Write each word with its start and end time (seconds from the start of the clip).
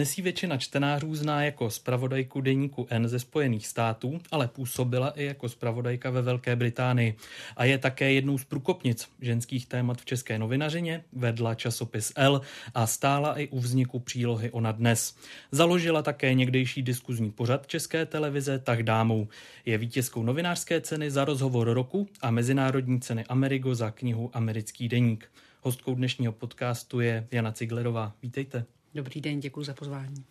Dnes 0.00 0.18
ji 0.18 0.22
většina 0.22 0.56
čtenářů 0.56 1.14
zná 1.14 1.42
jako 1.44 1.70
zpravodajku 1.70 2.40
deníku 2.40 2.86
N 2.90 3.08
ze 3.08 3.18
Spojených 3.18 3.66
států, 3.66 4.20
ale 4.30 4.48
působila 4.48 5.10
i 5.10 5.24
jako 5.24 5.48
zpravodajka 5.48 6.10
ve 6.10 6.22
Velké 6.22 6.56
Británii 6.56 7.16
a 7.56 7.64
je 7.64 7.78
také 7.78 8.12
jednou 8.12 8.38
z 8.38 8.44
průkopnic 8.44 9.08
ženských 9.20 9.66
témat 9.66 10.00
v 10.00 10.04
české 10.04 10.38
novinařině, 10.38 11.04
vedla 11.12 11.54
časopis 11.54 12.12
L 12.16 12.40
a 12.74 12.86
stála 12.86 13.38
i 13.38 13.48
u 13.48 13.58
vzniku 13.58 13.98
přílohy 13.98 14.50
Ona 14.50 14.72
dnes. 14.72 15.16
Založila 15.52 16.02
také 16.02 16.34
někdejší 16.34 16.82
diskuzní 16.82 17.30
pořad 17.30 17.66
České 17.66 18.06
televize 18.06 18.58
Tak 18.58 18.82
dámou. 18.82 19.28
Je 19.66 19.78
vítězkou 19.78 20.22
novinářské 20.22 20.80
ceny 20.80 21.10
za 21.10 21.24
rozhovor 21.24 21.68
roku 21.68 22.08
a 22.20 22.30
mezinárodní 22.30 23.00
ceny 23.00 23.24
Amerigo 23.24 23.74
za 23.74 23.90
knihu 23.90 24.30
Americký 24.32 24.88
deník. 24.88 25.30
Hostkou 25.62 25.94
dnešního 25.94 26.32
podcastu 26.32 27.00
je 27.00 27.28
Jana 27.30 27.52
Ciglerová. 27.52 28.12
Vítejte. 28.22 28.79
Dobrý 28.94 29.20
den, 29.20 29.40
děkuji 29.40 29.64
za 29.64 29.74
pozvání. 29.74 30.24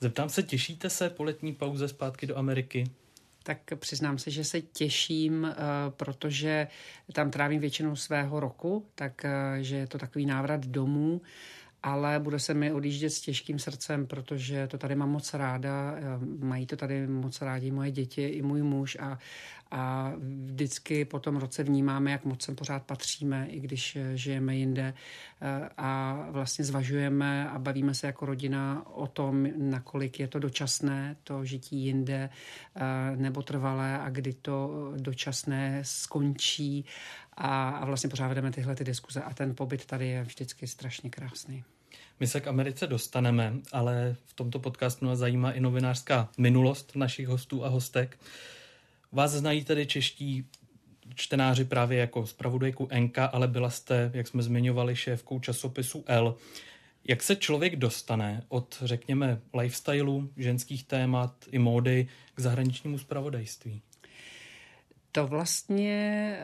Zeptám 0.00 0.28
se, 0.28 0.42
těšíte 0.42 0.90
se 0.90 1.10
po 1.10 1.24
letní 1.24 1.54
pauze 1.54 1.88
zpátky 1.88 2.26
do 2.26 2.38
Ameriky? 2.38 2.90
Tak 3.42 3.58
přiznám 3.76 4.18
se, 4.18 4.30
že 4.30 4.44
se 4.44 4.60
těším, 4.60 5.44
eh, 5.44 5.56
protože 5.90 6.68
tam 7.12 7.30
trávím 7.30 7.60
většinu 7.60 7.96
svého 7.96 8.40
roku, 8.40 8.86
takže 8.94 9.76
je 9.76 9.86
to 9.86 9.98
takový 9.98 10.26
návrat 10.26 10.66
domů 10.66 11.20
ale 11.86 12.20
bude 12.20 12.38
se 12.38 12.54
mi 12.54 12.72
odjíždět 12.72 13.12
s 13.12 13.20
těžkým 13.20 13.58
srdcem, 13.58 14.06
protože 14.06 14.66
to 14.66 14.78
tady 14.78 14.94
mám 14.94 15.10
moc 15.10 15.34
ráda, 15.34 15.94
eh, 15.96 16.02
mají 16.44 16.66
to 16.66 16.76
tady 16.76 17.06
moc 17.06 17.42
rádi 17.42 17.70
moje 17.70 17.90
děti 17.90 18.26
i 18.26 18.42
můj 18.42 18.62
muž 18.62 18.96
a, 19.00 19.18
a 19.70 20.12
vždycky 20.18 21.04
po 21.04 21.20
tom 21.20 21.36
roce 21.36 21.62
vnímáme, 21.62 22.10
jak 22.10 22.24
moc 22.24 22.42
sem 22.42 22.56
pořád 22.56 22.82
patříme, 22.82 23.46
i 23.50 23.60
když 23.60 23.96
eh, 23.96 24.16
žijeme 24.16 24.56
jinde 24.56 24.94
eh, 25.40 25.68
a 25.76 26.20
vlastně 26.30 26.64
zvažujeme 26.64 27.50
a 27.50 27.58
bavíme 27.58 27.94
se 27.94 28.06
jako 28.06 28.26
rodina 28.26 28.86
o 28.86 29.06
tom, 29.06 29.48
nakolik 29.56 30.20
je 30.20 30.28
to 30.28 30.38
dočasné, 30.38 31.16
to 31.24 31.44
žití 31.44 31.76
jinde 31.76 32.30
nebo 33.16 33.42
trvalé 33.42 33.98
a 33.98 34.10
kdy 34.10 34.32
to 34.32 34.92
dočasné 34.96 35.80
skončí 35.82 36.84
a, 37.36 37.68
a 37.70 37.84
vlastně 37.84 38.10
pořád 38.10 38.28
vedeme 38.28 38.50
tyhle 38.50 38.76
ty 38.76 38.84
diskuze 38.84 39.22
a 39.22 39.34
ten 39.34 39.54
pobyt 39.54 39.86
tady 39.86 40.08
je 40.08 40.22
vždycky 40.22 40.66
strašně 40.66 41.10
krásný. 41.10 41.64
My 42.20 42.26
se 42.26 42.40
k 42.40 42.46
Americe 42.46 42.86
dostaneme, 42.86 43.52
ale 43.72 44.16
v 44.24 44.34
tomto 44.34 44.58
podcastu 44.58 45.06
nás 45.06 45.18
zajímá 45.18 45.52
i 45.52 45.60
novinářská 45.60 46.28
minulost 46.38 46.96
našich 46.96 47.28
hostů 47.28 47.64
a 47.64 47.68
hostek. 47.68 48.18
Vás 49.12 49.30
znají 49.30 49.64
tedy 49.64 49.86
čeští 49.86 50.46
čtenáři 51.14 51.64
právě 51.64 51.98
jako 51.98 52.26
zpravodajku 52.26 52.88
NK, 52.98 53.18
ale 53.18 53.48
byla 53.48 53.70
jste, 53.70 54.10
jak 54.14 54.28
jsme 54.28 54.42
zmiňovali, 54.42 54.96
šéfkou 54.96 55.40
časopisu 55.40 56.04
L. 56.06 56.36
Jak 57.08 57.22
se 57.22 57.36
člověk 57.36 57.76
dostane 57.76 58.42
od, 58.48 58.82
řekněme, 58.82 59.40
lifestylu, 59.54 60.30
ženských 60.36 60.84
témat 60.84 61.34
i 61.50 61.58
módy 61.58 62.08
k 62.34 62.40
zahraničnímu 62.40 62.98
zpravodajství? 62.98 63.82
To 65.12 65.26
vlastně, 65.26 66.38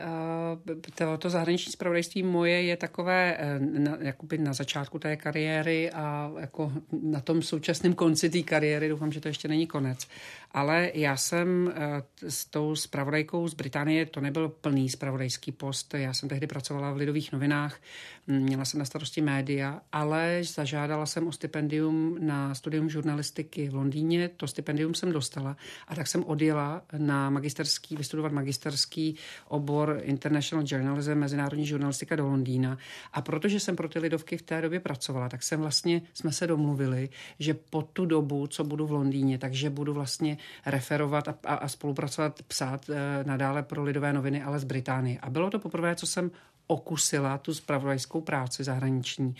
eh, 0.71 0.91
to, 0.95 1.17
to 1.17 1.29
zahraniční 1.29 1.71
zpravodajství 1.71 2.23
moje 2.23 2.61
je 2.61 2.77
takové 2.77 3.37
eh, 3.37 3.59
na, 3.59 3.97
jakoby 3.99 4.37
na 4.37 4.53
začátku 4.53 4.99
té 4.99 5.17
kariéry 5.17 5.91
a 5.91 6.31
jako 6.39 6.71
na 7.03 7.21
tom 7.21 7.41
současném 7.41 7.93
konci 7.93 8.29
té 8.29 8.41
kariéry, 8.41 8.89
doufám, 8.89 9.11
že 9.11 9.21
to 9.21 9.27
ještě 9.27 9.47
není 9.47 9.67
konec. 9.67 10.07
Ale 10.53 10.91
já 10.93 11.17
jsem 11.17 11.73
eh, 11.75 12.03
s 12.29 12.45
tou 12.45 12.75
zpravodajkou 12.75 13.47
z 13.47 13.53
Británie, 13.53 14.05
to 14.05 14.21
nebyl 14.21 14.49
plný 14.49 14.89
zpravodajský 14.89 15.51
post, 15.51 15.93
já 15.93 16.13
jsem 16.13 16.29
tehdy 16.29 16.47
pracovala 16.47 16.91
v 16.91 16.97
Lidových 16.97 17.31
novinách, 17.31 17.79
měla 18.27 18.65
jsem 18.65 18.79
na 18.79 18.85
starosti 18.85 19.21
média, 19.21 19.81
ale 19.91 20.41
zažádala 20.43 21.05
jsem 21.05 21.27
o 21.27 21.31
stipendium 21.31 22.17
na 22.19 22.55
studium 22.55 22.89
žurnalistiky 22.89 23.69
v 23.69 23.75
Londýně, 23.75 24.29
to 24.37 24.47
stipendium 24.47 24.93
jsem 24.93 25.11
dostala 25.11 25.57
a 25.87 25.95
tak 25.95 26.07
jsem 26.07 26.23
odjela 26.23 26.81
na 26.97 27.29
magisterský, 27.29 27.95
vystudovat 27.95 28.31
magisterský 28.31 29.15
obor 29.47 29.99
International 30.01 30.65
Journalism, 30.67 31.13
mezinárodní 31.13 31.65
žurnalistika 31.65 32.15
do 32.15 32.27
Londýna. 32.27 32.77
A 33.13 33.21
protože 33.21 33.59
jsem 33.59 33.75
pro 33.75 33.89
ty 33.89 33.99
Lidovky 33.99 34.37
v 34.37 34.41
té 34.41 34.61
době 34.61 34.79
pracovala, 34.79 35.29
tak 35.29 35.43
jsem 35.43 35.59
vlastně, 35.59 36.01
jsme 36.13 36.31
se 36.31 36.47
domluvili, 36.47 37.09
že 37.39 37.53
po 37.53 37.81
tu 37.81 38.05
dobu, 38.05 38.47
co 38.47 38.63
budu 38.63 38.87
v 38.87 38.91
Londýně, 38.91 39.37
takže 39.37 39.69
budu 39.69 39.93
vlastně 39.93 40.37
referovat 40.65 41.27
a, 41.27 41.35
a, 41.45 41.53
a 41.55 41.67
spolupracovat, 41.67 42.41
psát 42.47 42.89
e, 42.89 43.23
nadále 43.23 43.63
pro 43.63 43.83
Lidové 43.83 44.13
noviny, 44.13 44.43
ale 44.43 44.59
z 44.59 44.63
Británie. 44.63 45.19
A 45.21 45.29
bylo 45.29 45.49
to 45.49 45.59
poprvé, 45.59 45.95
co 45.95 46.07
jsem 46.07 46.31
okusila 46.67 47.37
tu 47.37 47.53
spravodajskou 47.53 48.21
práci 48.21 48.63
zahraniční 48.63 49.35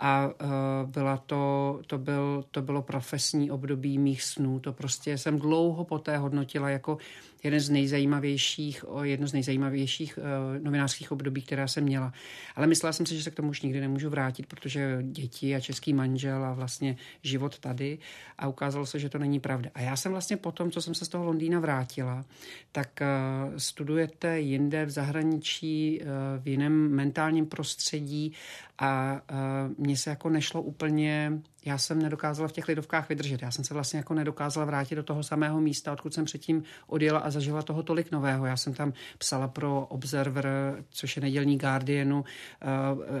a 0.00 0.26
uh, 0.26 0.90
byla 0.90 1.16
to, 1.16 1.80
to, 1.86 1.98
byl, 1.98 2.44
to 2.50 2.62
bylo 2.62 2.82
profesní 2.82 3.50
období 3.50 3.98
mých 3.98 4.22
snů. 4.22 4.60
To 4.60 4.72
prostě 4.72 5.18
jsem 5.18 5.38
dlouho 5.38 5.84
poté 5.84 6.18
hodnotila 6.18 6.70
jako 6.70 6.98
jeden 7.42 7.60
z 7.60 7.70
nejzajímavějších, 7.70 8.84
jedno 9.02 9.26
z 9.26 9.32
nejzajímavějších 9.32 10.18
uh, 10.18 10.64
novinářských 10.64 11.12
období, 11.12 11.42
která 11.42 11.68
jsem 11.68 11.84
měla. 11.84 12.12
Ale 12.56 12.66
myslela 12.66 12.92
jsem 12.92 13.06
si, 13.06 13.16
že 13.16 13.22
se 13.22 13.30
k 13.30 13.34
tomu 13.34 13.48
už 13.48 13.62
nikdy 13.62 13.80
nemůžu 13.80 14.10
vrátit, 14.10 14.46
protože 14.46 14.98
děti 15.02 15.54
a 15.54 15.60
český 15.60 15.92
manžel 15.92 16.44
a 16.44 16.52
vlastně 16.52 16.96
život 17.22 17.58
tady 17.58 17.98
a 18.38 18.48
ukázalo 18.48 18.86
se, 18.86 18.98
že 18.98 19.08
to 19.08 19.18
není 19.18 19.40
pravda. 19.40 19.70
A 19.74 19.80
já 19.80 19.96
jsem 19.96 20.12
vlastně 20.12 20.36
po 20.36 20.52
tom, 20.52 20.70
co 20.70 20.82
jsem 20.82 20.94
se 20.94 21.04
z 21.04 21.08
toho 21.08 21.24
Londýna 21.24 21.60
vrátila, 21.60 22.24
tak 22.72 23.00
uh, 23.00 23.56
studujete 23.56 24.40
jinde 24.40 24.86
v 24.86 24.90
zahraničí, 24.90 26.00
v 26.38 26.48
jiném 26.48 26.94
mentálním 26.94 27.46
prostředí 27.46 28.32
a 28.78 29.20
uh, 29.30 29.84
mně 29.84 29.96
se 29.96 30.10
jako 30.10 30.28
nešlo 30.30 30.62
úplně, 30.62 31.32
já 31.64 31.78
jsem 31.78 32.02
nedokázala 32.02 32.48
v 32.48 32.52
těch 32.52 32.68
lidovkách 32.68 33.08
vydržet. 33.08 33.42
Já 33.42 33.50
jsem 33.50 33.64
se 33.64 33.74
vlastně 33.74 33.96
jako 33.96 34.14
nedokázala 34.14 34.66
vrátit 34.66 34.94
do 34.94 35.02
toho 35.02 35.22
samého 35.22 35.60
místa, 35.60 35.92
odkud 35.92 36.14
jsem 36.14 36.24
předtím 36.24 36.62
odjela 36.86 37.20
a 37.20 37.30
zažila 37.30 37.62
toho 37.62 37.82
tolik 37.82 38.10
nového. 38.10 38.46
Já 38.46 38.56
jsem 38.56 38.74
tam 38.74 38.92
psala 39.18 39.48
pro 39.48 39.86
Observer, 39.86 40.48
což 40.90 41.16
je 41.16 41.22
nedělní 41.22 41.58
Guardianu, 41.58 42.18
uh, 42.18 42.24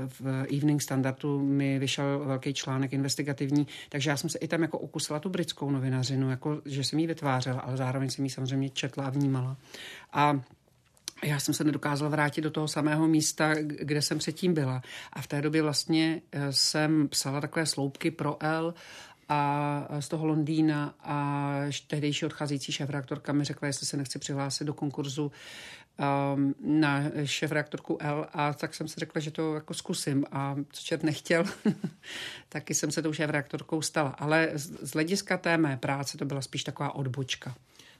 v 0.06 0.46
Evening 0.56 0.82
Standardu 0.82 1.40
mi 1.40 1.78
vyšel 1.78 2.18
velký 2.18 2.54
článek 2.54 2.92
investigativní, 2.92 3.66
takže 3.88 4.10
já 4.10 4.16
jsem 4.16 4.30
se 4.30 4.38
i 4.38 4.48
tam 4.48 4.62
jako 4.62 4.78
ukusila 4.78 5.20
tu 5.20 5.28
britskou 5.28 5.70
novinařinu, 5.70 6.30
jako, 6.30 6.62
že 6.64 6.84
jsem 6.84 6.98
ji 6.98 7.06
vytvářela, 7.06 7.60
ale 7.60 7.76
zároveň 7.76 8.10
jsem 8.10 8.24
ji 8.24 8.30
samozřejmě 8.30 8.70
četla 8.70 9.06
a 9.06 9.10
vnímala. 9.10 9.56
A 10.12 10.40
já 11.24 11.40
jsem 11.40 11.54
se 11.54 11.64
nedokázala 11.64 12.10
vrátit 12.10 12.40
do 12.40 12.50
toho 12.50 12.68
samého 12.68 13.08
místa, 13.08 13.54
kde 13.60 14.02
jsem 14.02 14.18
předtím 14.18 14.54
byla. 14.54 14.82
A 15.12 15.22
v 15.22 15.26
té 15.26 15.42
době 15.42 15.62
vlastně 15.62 16.22
eh, 16.32 16.52
jsem 16.52 17.08
psala 17.08 17.40
takové 17.40 17.66
sloupky 17.66 18.10
pro 18.10 18.36
L 18.40 18.74
a 19.28 19.88
z 20.00 20.08
toho 20.08 20.26
Londýna 20.26 20.94
a 21.00 21.52
tehdejší 21.86 22.26
odcházející 22.26 22.72
šéf-reaktorka 22.72 23.32
mi 23.32 23.44
řekla, 23.44 23.66
jestli 23.66 23.86
se 23.86 23.96
nechci 23.96 24.18
přihlásit 24.18 24.64
do 24.64 24.74
konkurzu 24.74 25.32
um, 26.34 26.54
na 26.60 27.02
šéf-reaktorku 27.24 27.96
L 28.00 28.26
a 28.32 28.52
tak 28.52 28.74
jsem 28.74 28.88
si 28.88 29.00
řekla, 29.00 29.20
že 29.20 29.30
to 29.30 29.54
jako 29.54 29.74
zkusím 29.74 30.24
a 30.32 30.56
co 30.70 30.82
čert 30.82 31.02
nechtěl, 31.02 31.44
taky 32.48 32.74
jsem 32.74 32.90
se 32.90 33.02
tou 33.02 33.12
šéf-reaktorkou 33.12 33.80
stala. 33.80 34.10
Ale 34.10 34.50
z 34.54 34.92
hlediska 34.92 35.36
té 35.36 35.56
mé 35.58 35.76
práce 35.76 36.18
to 36.18 36.24
byla 36.24 36.42
spíš 36.42 36.64
taková 36.64 36.94
odbočka. 36.94 37.54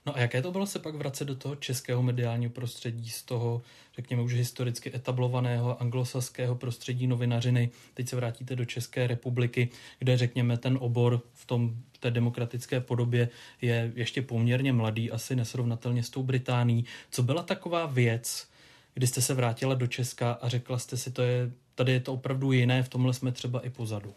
No 0.07 0.17
a 0.17 0.21
jaké 0.21 0.43
to 0.43 0.53
bylo 0.53 0.67
se 0.67 0.79
pak 0.79 0.95
vracet 0.95 1.25
do 1.25 1.35
toho 1.35 1.57
českého 1.57 2.03
mediálního 2.03 2.53
prostředí, 2.53 3.11
z 3.11 3.23
toho, 3.23 3.63
řekněme, 3.97 4.23
už 4.23 4.33
historicky 4.33 4.97
etablovaného 4.97 5.83
anglosaského 5.83 6.55
prostředí 6.55 7.07
novinařiny. 7.07 7.71
Teď 7.95 8.09
se 8.09 8.17
vrátíte 8.17 8.57
do 8.57 8.65
České 8.65 9.07
republiky, 9.07 9.69
kde, 9.99 10.17
řekněme, 10.17 10.59
ten 10.59 10.79
obor 10.81 11.21
v 11.35 11.47
tom 11.47 11.77
v 11.93 11.99
té 11.99 12.11
demokratické 12.11 12.81
podobě 12.81 13.29
je 13.63 13.93
ještě 13.95 14.23
poměrně 14.23 14.73
mladý, 14.73 15.11
asi 15.11 15.37
nesrovnatelně 15.37 16.03
s 16.03 16.11
tou 16.11 16.23
Británií. 16.23 16.85
Co 17.11 17.23
byla 17.23 17.43
taková 17.43 17.87
věc, 17.87 18.49
kdy 18.95 19.07
jste 19.07 19.23
se 19.23 19.35
vrátila 19.35 19.75
do 19.75 19.87
Česka 19.87 20.33
a 20.33 20.49
řekla 20.49 20.79
jste 20.79 20.97
si, 20.97 21.11
to 21.11 21.23
je, 21.23 21.51
tady 21.75 21.93
je 21.93 22.01
to 22.01 22.13
opravdu 22.13 22.53
jiné, 22.53 22.83
v 22.83 22.89
tomhle 22.89 23.15
jsme 23.15 23.33
třeba 23.33 23.61
i 23.61 23.71
pozadu? 23.71 24.15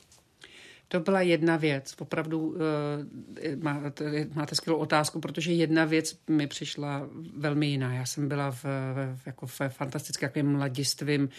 To 0.91 0.99
byla 0.99 1.21
jedna 1.21 1.57
věc. 1.57 1.95
Opravdu 1.99 2.39
uh, 2.39 2.55
máte, 3.61 4.27
máte 4.33 4.55
skvělou 4.55 4.79
otázku, 4.79 5.19
protože 5.19 5.51
jedna 5.51 5.85
věc 5.85 6.19
mi 6.27 6.47
přišla 6.47 7.09
velmi 7.37 7.67
jiná. 7.67 7.93
Já 7.93 8.05
jsem 8.05 8.27
byla 8.27 8.51
v, 8.51 8.63
v, 9.15 9.19
jako 9.25 9.47
v 9.47 9.61
fantastickém 9.69 10.51
mladistvím 10.51 11.21
uh, 11.21 11.29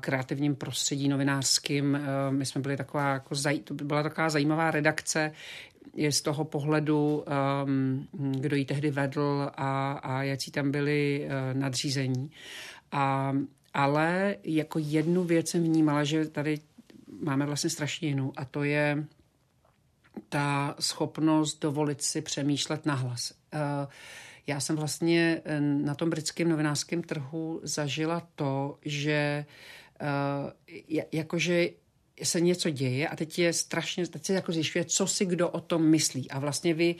kreativním 0.00 0.54
prostředí 0.54 1.08
novinářským. 1.08 1.94
Uh, 1.94 2.34
my 2.36 2.46
jsme 2.46 2.60
byli 2.60 2.76
taková, 2.76 3.12
jako 3.12 3.34
zaj, 3.34 3.58
to 3.58 3.74
byla 3.74 4.02
taková 4.02 4.30
zajímavá 4.30 4.70
redakce, 4.70 5.32
je 5.94 6.12
z 6.12 6.22
toho 6.22 6.44
pohledu, 6.44 7.24
um, 7.64 8.08
kdo 8.40 8.56
ji 8.56 8.64
tehdy 8.64 8.90
vedl 8.90 9.50
a, 9.54 9.92
a 9.92 10.22
jaký 10.22 10.50
tam 10.50 10.70
byli 10.70 11.26
uh, 11.26 11.60
nadřízení. 11.60 12.30
A, 12.92 13.32
ale 13.74 14.36
jako 14.44 14.78
jednu 14.78 15.24
věc 15.24 15.48
jsem 15.48 15.62
vnímala, 15.62 16.04
že 16.04 16.26
tady 16.26 16.58
máme 17.22 17.46
vlastně 17.46 17.70
strašně 17.70 18.08
jinou 18.08 18.32
a 18.36 18.44
to 18.44 18.64
je 18.64 19.06
ta 20.28 20.74
schopnost 20.80 21.58
dovolit 21.60 22.02
si 22.02 22.22
přemýšlet 22.22 22.86
nahlas. 22.86 23.32
Uh, 23.54 23.60
já 24.46 24.60
jsem 24.60 24.76
vlastně 24.76 25.42
eh, 25.44 25.60
na 25.60 25.94
tom 25.94 26.10
britském 26.10 26.48
novinářském 26.48 27.02
trhu 27.02 27.60
zažila 27.62 28.28
to, 28.34 28.78
že 28.84 29.46
uh, 30.02 30.50
jakože 31.12 31.68
se 32.22 32.40
něco 32.40 32.70
děje 32.70 33.08
a 33.08 33.16
teď 33.16 33.38
je 33.38 33.52
strašně, 33.52 34.06
teď 34.06 34.24
se 34.24 34.32
jako 34.32 34.52
zjišťuje, 34.52 34.84
co 34.84 35.06
si 35.06 35.26
kdo 35.26 35.48
o 35.48 35.60
tom 35.60 35.82
myslí. 35.82 36.30
A 36.30 36.38
vlastně 36.38 36.74
vy 36.74 36.94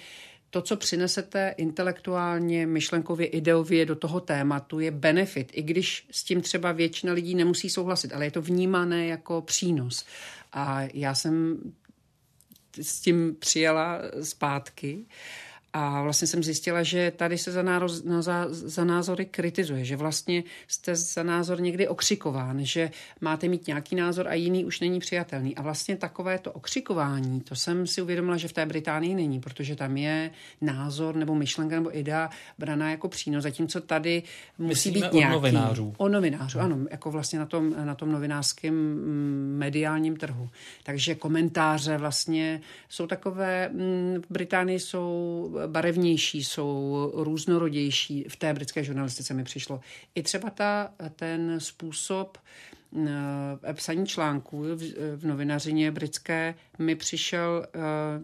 to, 0.51 0.63
co 0.63 0.77
přinesete 0.77 1.55
intelektuálně, 1.57 2.67
myšlenkově, 2.67 3.27
ideově 3.27 3.87
do 3.87 3.97
toho 3.97 4.21
tématu, 4.21 4.81
je 4.81 4.91
benefit, 4.91 5.51
i 5.53 5.63
když 5.63 6.07
s 6.11 6.25
tím 6.25 6.41
třeba 6.41 6.73
většina 6.73 7.13
lidí 7.13 7.35
nemusí 7.35 7.71
souhlasit, 7.71 8.13
ale 8.13 8.25
je 8.25 8.31
to 8.31 8.43
vnímané 8.43 9.07
jako 9.07 9.43
přínos. 9.43 10.05
A 10.53 10.81
já 10.95 11.15
jsem 11.15 11.59
s 12.83 13.01
tím 13.01 13.37
přijela 13.39 14.01
zpátky. 14.23 14.99
Uh, 14.99 15.50
a 15.73 16.03
vlastně 16.03 16.29
jsem 16.29 16.43
zjistila, 16.43 16.83
že 16.83 17.13
tady 17.17 17.39
se 17.39 17.53
za, 17.53 17.63
nároz, 17.63 18.05
na, 18.05 18.23
za, 18.23 18.47
za 18.51 18.85
názory 18.85 19.27
kritizuje, 19.27 19.85
že 19.85 19.97
vlastně 19.97 20.45
jste 20.69 20.97
za 20.97 21.23
názor 21.23 21.61
někdy 21.61 21.89
okřikován, 21.89 22.65
že 22.65 22.91
máte 23.21 23.49
mít 23.49 23.67
nějaký 23.67 23.97
názor 23.97 24.29
a 24.29 24.35
jiný 24.35 24.65
už 24.65 24.81
není 24.81 25.01
přijatelný. 25.01 25.57
A 25.57 25.63
vlastně 25.63 25.97
takové 25.97 26.39
to 26.39 26.53
okřikování, 26.53 27.41
to 27.41 27.55
jsem 27.55 27.87
si 27.87 28.03
uvědomila, 28.03 28.37
že 28.37 28.49
v 28.49 28.53
té 28.53 28.67
Británii 28.67 29.15
není, 29.15 29.41
protože 29.41 29.77
tam 29.77 29.97
je 29.97 30.31
názor 30.61 31.17
nebo 31.17 31.35
myšlenka 31.35 31.77
nebo 31.77 31.99
idea 31.99 32.31
braná 32.59 32.91
jako 32.91 33.09
přínos, 33.09 33.43
zatímco 33.43 33.81
tady 33.81 34.23
musí 34.59 34.91
Myslíme 34.91 35.07
být 35.07 35.13
nějaký. 35.13 35.35
o 35.35 35.39
novinářů. 35.39 35.95
O 35.97 36.09
novinářů, 36.09 36.61
ano, 36.61 36.79
jako 36.91 37.11
vlastně 37.11 37.39
na 37.39 37.47
tom, 37.47 37.75
na 37.85 37.95
tom 37.95 38.13
novinářském 38.13 38.75
mm, 38.75 39.55
mediálním 39.59 40.17
trhu. 40.17 40.49
Takže 40.83 41.15
komentáře 41.15 41.99
vlastně 41.99 42.61
jsou 42.89 43.07
takové, 43.07 43.69
mm, 43.69 44.23
v 44.29 44.33
Británii 44.33 44.81
jsou 44.81 45.60
barevnější, 45.67 46.45
jsou 46.45 47.11
různorodější 47.15 48.25
v 48.29 48.37
té 48.37 48.55
britské 48.55 48.85
žurnalistice 48.85 49.35
mi 49.35 49.45
přišlo. 49.45 49.81
I 50.15 50.23
třeba 50.23 50.51
ta, 50.51 50.93
ten 51.17 51.61
způsob, 51.61 52.39
psaní 53.73 54.07
článků 54.07 54.65
v 55.17 55.27
novinařině 55.27 55.91
britské 55.91 56.55
mi 56.79 56.97
přišel, 56.97 57.67
eh, 57.75 57.79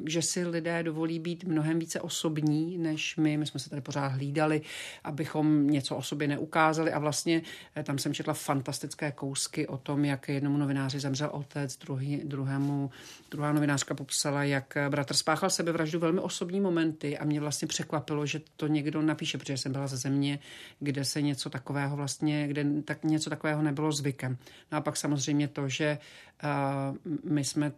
že 0.06 0.22
si 0.22 0.46
lidé 0.46 0.82
dovolí 0.82 1.18
být 1.18 1.44
mnohem 1.44 1.78
více 1.78 2.00
osobní 2.00 2.78
než 2.78 3.16
my. 3.16 3.36
My 3.36 3.46
jsme 3.46 3.60
se 3.60 3.70
tady 3.70 3.82
pořád 3.82 4.06
hlídali, 4.06 4.62
abychom 5.04 5.66
něco 5.66 5.96
o 5.96 6.02
sobě 6.02 6.28
neukázali 6.28 6.92
a 6.92 6.98
vlastně 6.98 7.42
eh, 7.76 7.82
tam 7.82 7.98
jsem 7.98 8.14
četla 8.14 8.34
fantastické 8.34 9.12
kousky 9.12 9.66
o 9.66 9.78
tom, 9.78 10.04
jak 10.04 10.28
jednomu 10.28 10.56
novináři 10.56 11.00
zemřel 11.00 11.30
otec, 11.32 11.76
druhý, 11.76 12.22
druhému, 12.24 12.90
druhá 13.30 13.52
novinářka 13.52 13.94
popsala, 13.94 14.44
jak 14.44 14.74
bratr 14.88 15.14
spáchal 15.14 15.50
sebevraždu 15.50 15.98
velmi 15.98 16.20
osobní 16.20 16.60
momenty 16.60 17.18
a 17.18 17.24
mě 17.24 17.40
vlastně 17.40 17.68
překvapilo, 17.68 18.26
že 18.26 18.40
to 18.56 18.66
někdo 18.66 19.02
napíše, 19.02 19.38
protože 19.38 19.56
jsem 19.56 19.72
byla 19.72 19.86
ze 19.86 19.96
země, 19.96 20.38
kde 20.80 21.04
se 21.04 21.22
něco 21.22 21.50
takového 21.50 21.96
vlastně, 21.96 22.48
kde 22.48 22.64
tak 22.84 23.04
něco 23.04 23.30
takového 23.30 23.62
nebylo 23.62 23.92
zvykem. 23.92 24.38
No 24.72 24.78
a 24.78 24.80
pak 24.80 24.96
samozřejmě 24.96 25.48
to, 25.48 25.68
že 25.68 25.98
uh, 26.44 27.30
my 27.32 27.44
jsme 27.44 27.72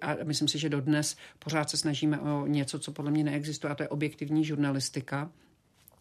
a 0.00 0.16
myslím 0.24 0.48
si, 0.48 0.58
že 0.58 0.68
dodnes 0.68 1.16
pořád 1.38 1.70
se 1.70 1.76
snažíme 1.76 2.20
o 2.20 2.46
něco, 2.46 2.78
co 2.78 2.92
podle 2.92 3.10
mě 3.10 3.24
neexistuje, 3.24 3.70
a 3.70 3.74
to 3.74 3.82
je 3.82 3.88
objektivní 3.88 4.44
žurnalistika. 4.44 5.30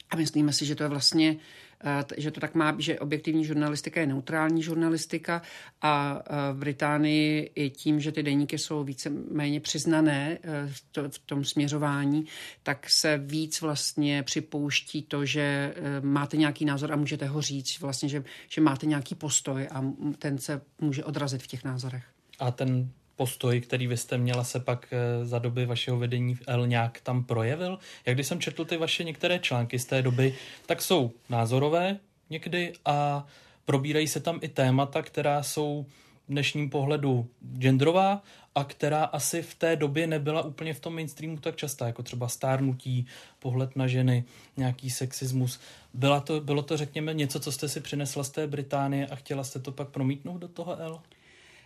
A 0.09 0.15
myslíme 0.15 0.53
si, 0.53 0.65
že 0.65 0.75
to 0.75 0.83
je 0.83 0.89
vlastně, 0.89 1.35
eh, 1.35 1.68
že 2.17 2.31
to 2.31 2.39
tak 2.39 2.55
má, 2.55 2.75
že 2.77 2.99
objektivní 2.99 3.45
žurnalistika 3.45 4.01
je 4.01 4.07
neutrální 4.07 4.63
žurnalistika 4.63 5.41
a 5.81 6.21
eh, 6.25 6.53
v 6.53 6.57
Británii 6.57 7.51
i 7.55 7.69
tím, 7.69 7.99
že 7.99 8.11
ty 8.11 8.23
deníky 8.23 8.57
jsou 8.57 8.83
více 8.83 9.09
méně 9.31 9.59
přiznané 9.59 10.37
eh, 10.43 11.09
v 11.09 11.19
tom 11.19 11.45
směřování, 11.45 12.25
tak 12.63 12.89
se 12.89 13.17
víc 13.17 13.61
vlastně 13.61 14.23
připouští 14.23 15.03
to, 15.03 15.25
že 15.25 15.73
máte 16.01 16.37
nějaký 16.37 16.65
názor 16.65 16.91
a 16.91 16.95
můžete 16.95 17.25
ho 17.25 17.41
říct, 17.41 17.79
vlastně, 17.79 18.09
že, 18.09 18.23
že 18.49 18.61
máte 18.61 18.85
nějaký 18.85 19.15
postoj 19.15 19.67
a 19.71 19.85
ten 20.19 20.37
se 20.37 20.61
může 20.81 21.03
odrazit 21.03 21.43
v 21.43 21.47
těch 21.47 21.63
názorech. 21.63 22.03
A 22.39 22.51
ten 22.51 22.91
postoj, 23.19 23.61
který 23.61 23.87
vy 23.87 23.97
jste 23.97 24.17
měla, 24.17 24.43
se 24.43 24.59
pak 24.59 24.87
eh, 24.91 25.25
za 25.25 25.39
doby 25.39 25.65
vašeho 25.65 25.97
vedení 25.97 26.35
v 26.35 26.41
L 26.47 26.67
nějak 26.67 27.01
tam 27.01 27.23
projevil? 27.23 27.79
Jak 28.05 28.15
když 28.15 28.27
jsem 28.27 28.39
četl 28.39 28.65
ty 28.65 28.77
vaše 28.77 29.03
některé 29.03 29.39
články 29.39 29.79
z 29.79 29.85
té 29.85 30.01
doby, 30.01 30.35
tak 30.65 30.81
jsou 30.81 31.11
názorové 31.29 31.99
někdy 32.29 32.73
a 32.85 33.27
probírají 33.65 34.07
se 34.07 34.19
tam 34.19 34.39
i 34.41 34.47
témata, 34.47 35.01
která 35.01 35.43
jsou 35.43 35.85
v 36.27 36.31
dnešním 36.31 36.69
pohledu 36.69 37.27
genderová 37.57 38.23
a 38.55 38.63
která 38.63 39.03
asi 39.03 39.41
v 39.41 39.55
té 39.55 39.75
době 39.75 40.07
nebyla 40.07 40.41
úplně 40.41 40.73
v 40.73 40.79
tom 40.79 40.93
mainstreamu 40.93 41.37
tak 41.37 41.55
častá, 41.55 41.87
jako 41.87 42.03
třeba 42.03 42.27
stárnutí, 42.27 43.05
pohled 43.39 43.75
na 43.75 43.87
ženy, 43.87 44.23
nějaký 44.57 44.89
sexismus. 44.89 45.59
Byla 45.93 46.19
to, 46.19 46.41
bylo 46.41 46.61
to, 46.61 46.77
řekněme, 46.77 47.13
něco, 47.13 47.39
co 47.39 47.51
jste 47.51 47.69
si 47.69 47.79
přinesla 47.81 48.23
z 48.23 48.29
té 48.29 48.47
Británie 48.47 49.07
a 49.07 49.15
chtěla 49.15 49.43
jste 49.43 49.59
to 49.59 49.71
pak 49.71 49.89
promítnout 49.89 50.37
do 50.37 50.47
toho 50.47 50.79
L? 50.79 51.01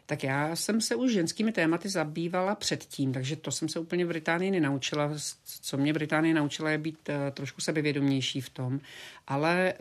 Tak 0.06 0.24
já 0.24 0.56
jsem 0.56 0.82
se 0.82 0.96
už 0.96 1.12
ženskými 1.12 1.52
tématy 1.52 1.90
zabývala 1.90 2.56
předtím, 2.56 3.14
takže 3.14 3.36
to 3.36 3.52
jsem 3.52 3.70
se 3.70 3.80
úplně 3.80 4.06
v 4.06 4.08
Británii 4.08 4.52
nenaučila. 4.52 5.12
Co 5.62 5.78
mě 5.78 5.94
Británie 5.94 6.34
naučila 6.34 6.70
je 6.70 6.78
být 6.78 7.10
uh, 7.10 7.16
trošku 7.32 7.62
sebevědomější 7.62 8.42
v 8.42 8.50
tom. 8.50 8.80
Ale 9.28 9.74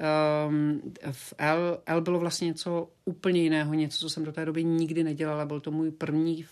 um, 0.49 0.83
v 1.13 1.35
L, 1.39 1.79
L 1.87 2.01
bylo 2.01 2.19
vlastně 2.19 2.47
něco 2.47 2.89
úplně 3.05 3.43
jiného, 3.43 3.75
něco, 3.75 3.99
co 3.99 4.11
jsem 4.11 4.25
do 4.25 4.33
té 4.33 4.45
doby 4.45 4.65
nikdy 4.65 5.05
nedělala. 5.05 5.45
Byl 5.45 5.61
to 5.61 5.71
můj 5.71 5.91
první 5.91 6.47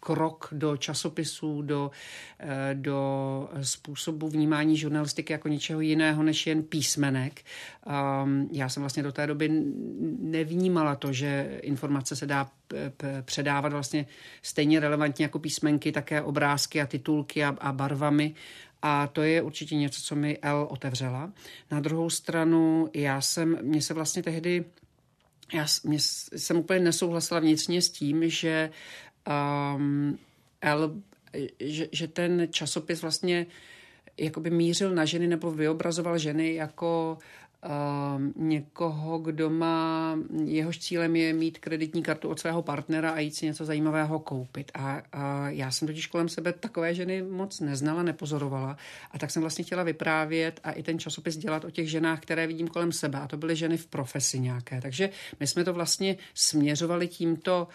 krok 0.00 0.48
do 0.52 0.76
časopisů, 0.76 1.62
do, 1.62 1.90
eh, 2.38 2.70
do 2.74 3.48
způsobu 3.62 4.28
vnímání 4.28 4.76
žurnalistiky 4.76 5.32
jako 5.32 5.48
něčeho 5.48 5.80
jiného 5.80 6.22
než 6.22 6.46
jen 6.46 6.62
písmenek. 6.62 7.42
Um, 8.22 8.48
já 8.52 8.68
jsem 8.68 8.82
vlastně 8.82 9.02
do 9.02 9.12
té 9.12 9.26
doby 9.26 9.48
nevnímala 10.18 10.94
to, 10.94 11.12
že 11.12 11.58
informace 11.62 12.16
se 12.16 12.26
dá 12.26 12.50
předávat 13.22 13.72
vlastně 13.72 14.06
stejně 14.42 14.80
relevantně 14.80 15.24
jako 15.24 15.38
písmenky, 15.38 15.92
také 15.92 16.22
obrázky 16.22 16.80
a 16.80 16.86
titulky 16.86 17.44
a, 17.44 17.56
a 17.60 17.72
barvami. 17.72 18.34
A 18.82 19.06
to 19.06 19.22
je 19.22 19.42
určitě 19.42 19.76
něco, 19.76 20.02
co 20.02 20.16
mi 20.16 20.38
L 20.42 20.66
otevřela. 20.70 21.32
Na 21.70 21.80
druhou 21.80 22.10
stranu, 22.10 22.88
já 22.94 23.20
jsem, 23.20 23.58
mě 23.62 23.82
se 23.82 23.94
vlastně 23.94 24.22
tehdy 24.22 24.64
já 25.54 25.66
mě, 25.84 25.98
jsem 26.36 26.56
úplně 26.56 26.80
nesouhlasila 26.80 27.40
vnitřně 27.40 27.82
s 27.82 27.90
tím, 27.90 28.28
že 28.28 28.70
um, 29.26 30.18
L, 30.62 30.94
že, 31.60 31.88
že 31.92 32.08
ten 32.08 32.48
časopis 32.50 33.02
vlastně 33.02 33.46
jakoby 34.18 34.50
mířil 34.50 34.94
na 34.94 35.04
ženy 35.04 35.26
nebo 35.26 35.50
vyobrazoval 35.50 36.18
ženy 36.18 36.54
jako 36.54 37.18
někoho, 38.36 39.18
kdo 39.18 39.50
má, 39.50 40.18
jehož 40.44 40.78
cílem 40.78 41.16
je 41.16 41.32
mít 41.32 41.58
kreditní 41.58 42.02
kartu 42.02 42.28
od 42.28 42.40
svého 42.40 42.62
partnera 42.62 43.10
a 43.10 43.18
jít 43.18 43.34
si 43.34 43.46
něco 43.46 43.64
zajímavého 43.64 44.18
koupit. 44.18 44.70
A, 44.74 45.02
a 45.12 45.48
já 45.48 45.70
jsem 45.70 45.88
totiž 45.88 46.06
kolem 46.06 46.28
sebe 46.28 46.52
takové 46.52 46.94
ženy 46.94 47.22
moc 47.22 47.60
neznala, 47.60 48.02
nepozorovala. 48.02 48.76
A 49.10 49.18
tak 49.18 49.30
jsem 49.30 49.42
vlastně 49.42 49.64
chtěla 49.64 49.82
vyprávět 49.82 50.60
a 50.64 50.72
i 50.72 50.82
ten 50.82 50.98
časopis 50.98 51.36
dělat 51.36 51.64
o 51.64 51.70
těch 51.70 51.90
ženách, 51.90 52.20
které 52.20 52.46
vidím 52.46 52.68
kolem 52.68 52.92
sebe. 52.92 53.18
A 53.18 53.28
to 53.28 53.36
byly 53.36 53.56
ženy 53.56 53.76
v 53.76 53.86
profesi 53.86 54.40
nějaké. 54.40 54.80
Takže 54.80 55.10
my 55.40 55.46
jsme 55.46 55.64
to 55.64 55.72
vlastně 55.72 56.16
směřovali 56.34 57.08
tímto 57.08 57.68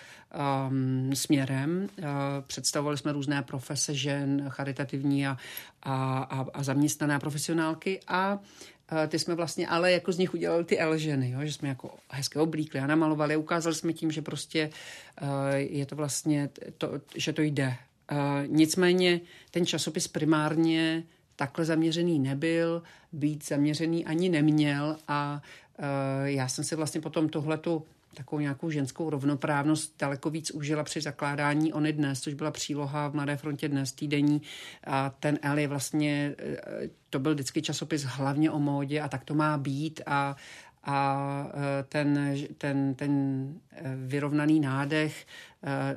um, 0.70 1.16
směrem. 1.16 1.88
Uh, 2.00 2.06
představovali 2.48 2.98
jsme 2.98 3.12
různé 3.12 3.42
profese 3.42 3.94
žen, 3.94 4.46
charitativní 4.50 5.28
a, 5.28 5.38
a, 5.84 6.20
a, 6.24 6.46
a 6.54 6.64
zaměstnané 6.64 7.20
profesionálky 7.20 8.00
a 8.08 8.40
ty 9.08 9.20
jsme 9.20 9.36
vlastně 9.36 9.68
ale 9.68 9.92
jako 9.92 10.12
z 10.12 10.18
nich 10.18 10.34
udělali 10.34 10.64
ty 10.64 10.80
elženy, 10.80 11.30
jo? 11.30 11.40
že 11.44 11.54
jsme 11.54 11.70
jako 11.70 11.96
hezké 12.10 12.40
oblíkli 12.40 12.80
a 12.80 12.88
namalovali. 12.88 13.36
Ukázali 13.36 13.76
jsme 13.76 13.94
tím, 13.94 14.12
že 14.12 14.22
prostě 14.22 14.70
uh, 15.22 15.28
je 15.56 15.86
to 15.86 15.96
vlastně, 15.96 16.50
to, 16.78 16.92
že 17.16 17.34
to 17.34 17.42
jde. 17.42 17.76
Uh, 18.12 18.18
nicméně 18.48 19.22
ten 19.52 19.66
časopis 19.66 20.08
primárně 20.08 21.04
takhle 21.36 21.66
zaměřený 21.66 22.20
nebyl, 22.20 22.84
být 23.12 23.48
zaměřený 23.48 24.06
ani 24.06 24.30
neměl 24.30 24.98
a 25.08 25.42
já 26.24 26.48
jsem 26.48 26.64
si 26.64 26.76
vlastně 26.76 27.02
potom 27.02 27.30
tohletu 27.30 27.86
takovou 28.14 28.40
nějakou 28.40 28.70
ženskou 28.70 29.10
rovnoprávnost 29.10 29.96
daleko 30.00 30.30
víc 30.30 30.52
užila 30.52 30.84
při 30.84 31.02
zakládání 31.02 31.74
Ony 31.74 31.94
dnes, 31.94 32.22
což 32.22 32.34
byla 32.34 32.52
příloha 32.52 33.08
v 33.08 33.14
Mladé 33.14 33.38
frontě 33.38 33.70
dnes 33.70 33.92
týdenní. 33.92 34.42
A 34.84 35.10
ten 35.10 35.40
L 35.42 35.60
je 35.60 35.68
vlastně, 35.68 36.36
eh, 36.40 36.90
to 37.10 37.20
byl 37.20 37.34
vždycky 37.34 37.62
časopis 37.62 38.04
hlavně 38.04 38.52
o 38.52 38.60
módě 38.60 39.02
a 39.02 39.08
tak 39.08 39.24
to 39.24 39.34
má 39.34 39.58
být 39.58 40.02
a, 40.06 40.36
a 40.84 41.48
eh, 41.54 41.84
ten, 41.84 42.38
ten, 42.58 42.96
ten 42.96 43.54
eh, 43.72 43.96
vyrovnaný 43.96 44.60
nádech 44.60 45.26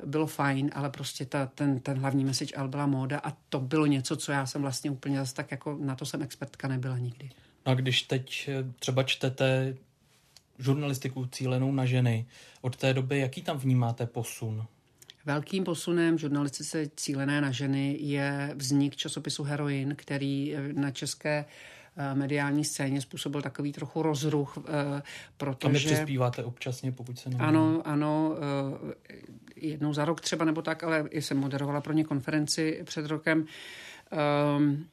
bylo 0.05 0.27
fajn, 0.27 0.69
ale 0.73 0.89
prostě 0.89 1.25
ta, 1.25 1.45
ten, 1.45 1.79
ten 1.79 1.97
hlavní 1.97 2.25
message 2.25 2.55
L 2.55 2.67
byla 2.67 2.85
móda 2.85 3.19
a 3.23 3.31
to 3.49 3.59
bylo 3.59 3.85
něco, 3.85 4.15
co 4.15 4.31
já 4.31 4.45
jsem 4.45 4.61
vlastně 4.61 4.91
úplně 4.91 5.17
zase 5.17 5.33
tak 5.33 5.51
jako 5.51 5.77
na 5.81 5.95
to 5.95 6.05
jsem 6.05 6.21
expertka 6.21 6.67
nebyla 6.67 6.97
nikdy. 6.97 7.29
A 7.65 7.73
když 7.73 8.01
teď 8.01 8.49
třeba 8.79 9.03
čtete 9.03 9.75
žurnalistiku 10.59 11.25
cílenou 11.25 11.71
na 11.71 11.85
ženy. 11.85 12.25
Od 12.61 12.75
té 12.75 12.93
doby, 12.93 13.19
jaký 13.19 13.41
tam 13.41 13.57
vnímáte 13.57 14.05
posun? 14.05 14.65
Velkým 15.25 15.63
posunem 15.63 16.17
žurnalistice 16.17 16.89
cílené 16.95 17.41
na 17.41 17.51
ženy 17.51 17.97
je 17.99 18.53
vznik 18.55 18.95
časopisu 18.95 19.43
Heroin, 19.43 19.95
který 19.95 20.55
na 20.73 20.91
české 20.91 21.45
eh, 21.97 22.15
mediální 22.15 22.65
scéně 22.65 23.01
způsobil 23.01 23.41
takový 23.41 23.71
trochu 23.71 24.01
rozruch, 24.01 24.57
eh, 24.57 25.01
protože... 25.37 25.69
A 25.69 25.71
my 25.71 25.79
přispíváte 25.79 26.43
občasně, 26.43 26.91
pokud 26.91 27.19
se 27.19 27.29
nemůžu. 27.29 27.47
Ano, 27.47 27.81
ano, 27.85 28.35
eh, 28.37 29.13
jednou 29.55 29.93
za 29.93 30.05
rok 30.05 30.21
třeba 30.21 30.45
nebo 30.45 30.61
tak, 30.61 30.83
ale 30.83 31.09
jsem 31.11 31.37
moderovala 31.37 31.81
pro 31.81 31.93
ně 31.93 32.03
konferenci 32.03 32.81
před 32.83 33.05
rokem. 33.05 33.45
Ehm, 34.11 34.85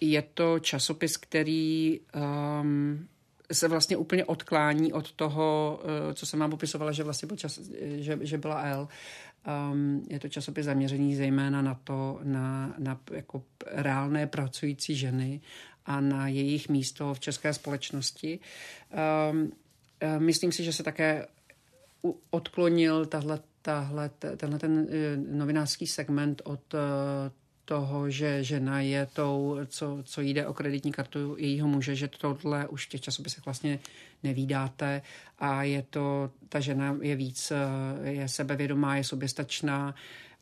je 0.00 0.22
to 0.22 0.58
časopis, 0.58 1.16
který 1.16 2.00
ehm, 2.12 3.06
se 3.52 3.68
vlastně 3.68 3.96
úplně 3.96 4.24
odklání 4.24 4.92
od 4.92 5.12
toho, 5.12 5.80
eh, 6.10 6.14
co 6.14 6.26
jsem 6.26 6.40
vám 6.40 6.50
popisovala, 6.50 6.92
že 6.92 7.04
vlastně 7.04 7.26
byl 7.26 7.36
čas, 7.36 7.60
že, 7.96 8.18
že 8.20 8.38
byla 8.38 8.62
L. 8.62 8.88
Um, 9.72 10.02
je 10.10 10.20
to 10.20 10.28
časopis 10.28 10.64
zaměřený 10.64 11.16
zejména 11.16 11.62
na 11.62 11.74
to, 11.84 12.20
na, 12.22 12.74
na 12.78 13.00
jako 13.10 13.42
reálné 13.66 14.26
pracující 14.26 14.94
ženy 14.94 15.40
a 15.86 16.00
na 16.00 16.28
jejich 16.28 16.68
místo 16.68 17.14
v 17.14 17.20
české 17.20 17.54
společnosti. 17.54 18.38
Um, 19.30 19.52
myslím 20.18 20.52
si, 20.52 20.64
že 20.64 20.72
se 20.72 20.82
také 20.82 21.26
odklonil 22.30 23.06
tahle, 23.06 23.40
tahle, 23.62 24.10
tenhle 24.36 24.58
ten 24.58 24.88
eh, 24.90 25.16
novinářský 25.16 25.86
segment 25.86 26.42
od 26.44 26.74
toho, 27.70 28.10
že 28.10 28.44
žena 28.44 28.80
je 28.80 29.06
tou, 29.06 29.58
co, 29.66 29.98
co 30.04 30.20
jde 30.20 30.46
o 30.46 30.54
kreditní 30.54 30.92
kartu 30.92 31.36
jejího 31.38 31.68
muže, 31.68 31.94
že 31.94 32.08
tohle 32.08 32.68
už 32.68 32.86
v 32.86 32.88
těch 32.88 33.00
časopisech 33.00 33.44
vlastně 33.44 33.78
nevídáte 34.22 35.02
a 35.38 35.62
je 35.62 35.82
to, 35.82 36.30
ta 36.48 36.60
žena 36.60 36.96
je 37.00 37.16
víc, 37.16 37.52
eh, 37.52 38.10
je 38.10 38.28
sebevědomá, 38.28 38.96
je 38.96 39.04
soběstačná 39.04 39.94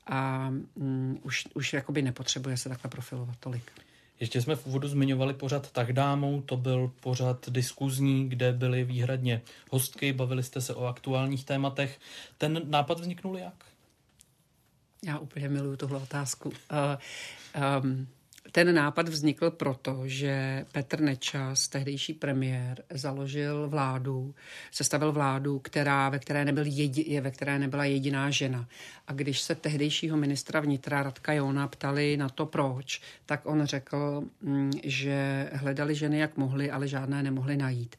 a 0.06 0.48
um, 0.74 1.20
už, 1.22 1.48
už 1.54 1.72
jakoby 1.72 2.02
nepotřebuje 2.02 2.56
se 2.56 2.68
takhle 2.68 2.90
profilovat 2.90 3.36
tolik. 3.40 3.72
Ještě 4.20 4.42
jsme 4.42 4.56
v 4.56 4.66
úvodu 4.66 4.88
zmiňovali 4.88 5.34
pořad 5.34 5.70
Tak 5.70 5.92
dámou, 5.92 6.42
to 6.42 6.56
byl 6.56 6.92
pořad 7.00 7.50
diskuzní, 7.50 8.28
kde 8.28 8.52
byly 8.52 8.84
výhradně 8.84 9.42
hostky, 9.70 10.12
bavili 10.12 10.42
jste 10.42 10.60
se 10.60 10.74
o 10.74 10.86
aktuálních 10.86 11.44
tématech. 11.44 12.00
Ten 12.38 12.60
nápad 12.64 13.00
vzniknul 13.00 13.38
jak? 13.38 13.54
Já 15.06 15.18
úplně 15.18 15.48
miluju 15.48 15.76
tuhle 15.76 15.98
otázku. 15.98 16.48
Uh, 16.48 16.54
um, 17.82 18.06
ten 18.52 18.74
nápad 18.74 19.08
vznikl 19.08 19.50
proto, 19.50 20.02
že 20.04 20.64
Petr 20.72 21.00
Nečas, 21.00 21.68
tehdejší 21.68 22.14
premiér, 22.14 22.82
založil 22.90 23.68
vládu, 23.68 24.34
sestavil 24.70 25.12
vládu, 25.12 25.58
která, 25.58 26.08
ve, 26.08 26.18
které 26.18 26.44
nebyl 26.44 26.64
jedi, 26.66 27.20
ve 27.20 27.30
které 27.30 27.58
nebyla 27.58 27.84
jediná 27.84 28.30
žena. 28.30 28.68
A 29.06 29.12
když 29.12 29.40
se 29.40 29.54
tehdejšího 29.54 30.16
ministra 30.16 30.60
vnitra 30.60 31.02
Radka 31.02 31.32
Jona 31.32 31.68
ptali 31.68 32.16
na 32.16 32.28
to 32.28 32.46
proč, 32.46 33.00
tak 33.26 33.46
on 33.46 33.66
řekl, 33.66 34.22
mm, 34.40 34.72
že 34.84 35.50
hledali 35.52 35.94
ženy 35.94 36.18
jak 36.18 36.36
mohli, 36.36 36.70
ale 36.70 36.88
žádné 36.88 37.22
nemohli 37.22 37.56
najít. 37.56 37.96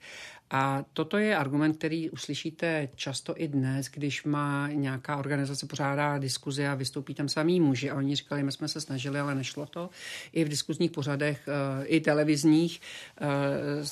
A 0.51 0.85
toto 0.93 1.17
je 1.17 1.35
argument, 1.35 1.73
který 1.73 2.09
uslyšíte 2.09 2.89
často 2.95 3.33
i 3.37 3.47
dnes, 3.47 3.87
když 3.93 4.23
má 4.23 4.69
nějaká 4.71 5.17
organizace 5.17 5.65
pořádá 5.65 6.17
diskuzi 6.17 6.67
a 6.67 6.75
vystoupí 6.75 7.13
tam 7.13 7.29
samý 7.29 7.59
muži. 7.59 7.89
A 7.89 7.95
oni 7.95 8.15
říkali, 8.15 8.43
my 8.43 8.51
jsme 8.51 8.67
se 8.67 8.81
snažili, 8.81 9.19
ale 9.19 9.35
nešlo 9.35 9.65
to. 9.65 9.89
I 10.33 10.43
v 10.43 10.49
diskuzních 10.49 10.91
pořadech, 10.91 11.47
eh, 11.47 11.85
i 11.85 12.01
televizních, 12.01 12.81
eh, 13.21 13.25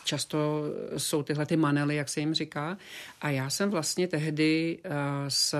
často 0.04 0.64
jsou 0.98 1.24
tyhle 1.24 1.46
ty 1.46 1.58
manely, 1.58 1.96
jak 1.96 2.10
se 2.10 2.20
jim 2.20 2.34
říká. 2.34 2.78
A 3.22 3.30
já 3.30 3.50
jsem 3.50 3.70
vlastně 3.70 4.08
tehdy 4.08 4.80
eh, 4.84 4.90
s 5.28 5.56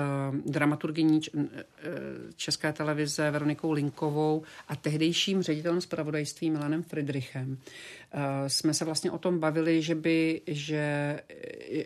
dramaturgyní 0.46 1.20
České 2.36 2.72
televize 2.72 3.30
Veronikou 3.30 3.72
Linkovou 3.72 4.42
a 4.68 4.76
tehdejším 4.76 5.42
ředitelem 5.42 5.80
zpravodajství 5.80 6.50
Milanem 6.50 6.82
Friedrichem 6.82 7.58
jsme 8.46 8.74
se 8.74 8.84
vlastně 8.84 9.10
o 9.10 9.18
tom 9.18 9.38
bavili, 9.38 9.82
že 9.82 9.94
by, 9.94 10.40
že 10.46 10.87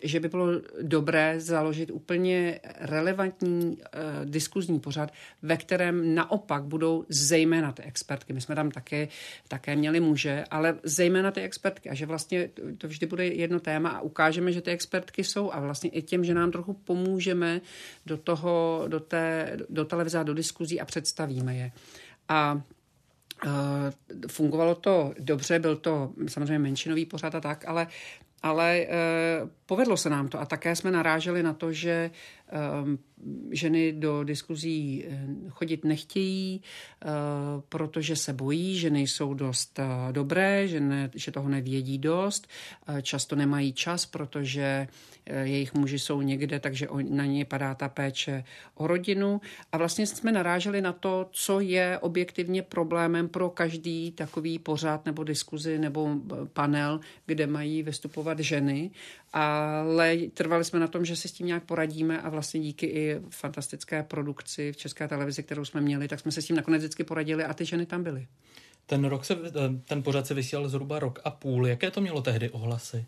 že 0.03 0.21
by 0.21 0.29
bylo 0.29 0.47
dobré 0.83 1.41
založit 1.41 1.91
úplně 1.91 2.61
relevantní 2.81 3.67
uh, 3.67 3.77
diskuzní 4.25 4.81
pořad, 4.81 5.13
ve 5.43 5.57
kterém 5.57 6.15
naopak 6.15 6.65
budou 6.65 7.05
zejména 7.09 7.73
ty 7.73 7.83
expertky. 7.83 8.33
My 8.33 8.41
jsme 8.41 8.55
tam 8.55 8.71
také, 8.71 9.09
také 9.49 9.77
měli 9.77 10.01
muže, 10.01 10.45
ale 10.51 10.79
zejména 10.83 11.31
ty 11.31 11.41
expertky 11.41 11.91
a 11.91 11.95
že 11.95 12.07
vlastně 12.07 12.51
to 12.79 12.89
vždy 12.89 13.07
bude 13.07 13.27
jedno 13.27 13.61
téma 13.61 13.91
a 13.91 14.01
ukážeme, 14.01 14.53
že 14.53 14.61
ty 14.61 14.71
expertky 14.71 15.25
jsou 15.25 15.53
a 15.53 15.61
vlastně 15.61 15.91
i 15.91 16.03
tím, 16.03 16.25
že 16.25 16.35
nám 16.35 16.51
trochu 16.51 16.73
pomůžeme 16.73 17.61
do 18.07 18.17
toho, 18.17 18.85
do, 18.89 19.01
té, 19.01 19.57
do 19.69 19.85
televize 19.85 20.19
a 20.19 20.23
do 20.23 20.35
diskuzí 20.35 20.81
a 20.81 20.85
představíme 20.85 21.57
je. 21.57 21.73
A 22.29 22.63
uh, 23.45 23.51
fungovalo 24.29 24.75
to 24.75 25.15
dobře, 25.19 25.59
byl 25.59 25.77
to 25.77 26.13
samozřejmě 26.29 26.59
menšinový 26.59 27.07
pořad 27.07 27.35
a 27.35 27.41
tak, 27.41 27.65
ale 27.69 27.87
ale 28.43 28.87
e, 28.91 29.49
povedlo 29.73 29.97
se 29.97 30.11
nám 30.11 30.29
to 30.29 30.41
a 30.41 30.45
také 30.47 30.77
jsme 30.77 30.91
naráželi 30.91 31.43
na 31.43 31.53
to, 31.53 31.73
že 31.73 32.11
Ehm, 32.53 32.99
ženy 33.51 33.93
do 33.93 34.25
diskuzí 34.25 35.05
eh, 35.09 35.27
chodit 35.49 35.85
nechtějí, 35.85 36.63
eh, 36.63 37.09
protože 37.69 38.17
se 38.17 38.33
bojí, 38.33 38.79
že 38.79 38.91
nejsou 38.91 39.35
dost 39.35 39.79
eh, 39.79 40.13
dobré, 40.13 40.69
že, 40.69 40.81
ne, 40.81 41.11
že 41.15 41.33
toho 41.33 41.49
nevědí 41.49 41.99
dost, 41.99 42.49
často 43.03 43.37
nemají 43.37 43.73
čas, 43.73 44.07
protože 44.07 44.89
jejich 45.43 45.75
muži 45.75 45.99
jsou 45.99 46.23
někde, 46.23 46.61
takže 46.61 46.89
na 47.09 47.25
ně 47.25 47.45
padá 47.45 47.75
ta 47.75 47.89
péče 47.89 48.45
o 48.75 48.87
rodinu. 48.87 49.41
A 49.73 49.79
vlastně 49.79 50.07
jsme 50.07 50.33
naráželi 50.33 50.81
na 50.81 50.93
to, 50.93 51.29
co 51.31 51.61
je 51.61 51.99
objektivně 51.99 52.63
problémem 52.63 53.29
pro 53.29 53.51
každý 53.51 54.13
takový 54.13 54.59
pořád 54.59 55.07
nebo 55.07 55.25
diskuzi 55.25 55.79
nebo 55.79 56.17
panel, 56.53 57.01
kde 57.27 57.47
mají 57.47 57.83
vystupovat 57.83 58.39
ženy. 58.39 58.91
Ale 59.33 60.17
trvali 60.35 60.65
jsme 60.65 60.81
na 60.81 60.89
tom, 60.89 61.05
že 61.05 61.17
si 61.17 61.29
s 61.29 61.33
tím 61.33 61.47
nějak 61.47 61.65
poradíme 61.65 62.21
a 62.21 62.29
vlastně 62.29 62.61
díky 62.61 62.87
i 62.87 63.21
fantastické 63.31 64.03
produkci 64.03 64.73
v 64.73 64.77
České 64.77 65.09
televizi, 65.09 65.43
kterou 65.43 65.65
jsme 65.65 65.81
měli, 65.81 66.09
tak 66.09 66.21
jsme 66.21 66.33
se 66.33 66.43
s 66.43 66.47
tím 66.47 66.57
nakonec 66.57 66.83
vždycky 66.83 67.05
poradili 67.05 67.45
a 67.45 67.55
ty 67.55 67.65
ženy 67.65 67.87
tam 67.87 68.03
byly. 68.03 68.27
Ten, 68.87 69.05
rok 69.05 69.25
se, 69.25 69.37
ten 69.85 70.03
pořad 70.03 70.27
se 70.27 70.35
vysílal 70.35 70.69
zhruba 70.69 70.99
rok 70.99 71.21
a 71.25 71.31
půl. 71.31 71.67
Jaké 71.67 71.91
to 71.91 72.01
mělo 72.01 72.23
tehdy 72.23 72.51
ohlasy? 72.51 73.05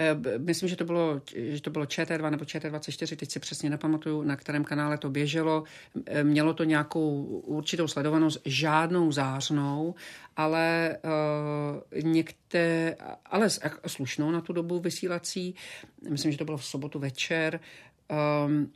Eh, 0.00 0.38
myslím, 0.38 0.68
že 0.68 0.76
to 0.76 0.84
bylo, 0.84 1.20
že 1.34 1.62
to 1.62 1.70
bylo 1.70 1.84
ČT2 1.84 2.30
nebo 2.30 2.44
ČT24, 2.44 3.16
teď 3.16 3.30
si 3.30 3.40
přesně 3.40 3.70
nepamatuju, 3.70 4.22
na 4.22 4.36
kterém 4.36 4.64
kanále 4.64 4.98
to 4.98 5.10
běželo. 5.10 5.64
Eh, 6.06 6.24
mělo 6.24 6.54
to 6.54 6.64
nějakou 6.64 7.22
určitou 7.46 7.88
sledovanost, 7.88 8.40
žádnou 8.44 9.12
zářnou, 9.12 9.94
ale 10.36 10.96
uh, 11.04 12.02
některé, 12.02 12.96
ale 13.26 13.48
slušnou 13.86 14.30
na 14.30 14.40
tu 14.40 14.52
dobu 14.52 14.78
vysílací. 14.78 15.54
Myslím, 16.10 16.32
že 16.32 16.38
to 16.38 16.44
bylo 16.44 16.56
v 16.56 16.64
sobotu 16.64 16.98
večer 16.98 17.60
um, 18.46 18.72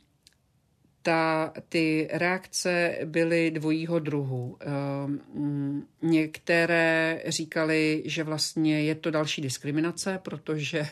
ta, 1.05 1.53
ty 1.69 2.07
reakce 2.11 2.97
byly 3.05 3.51
dvojího 3.51 3.99
druhu. 3.99 4.57
Um, 5.05 5.87
některé 6.01 7.21
říkali, 7.27 8.03
že 8.05 8.23
vlastně 8.23 8.83
je 8.83 8.95
to 8.95 9.11
další 9.11 9.41
diskriminace, 9.41 10.19
protože 10.23 10.79
uh, 10.79 10.87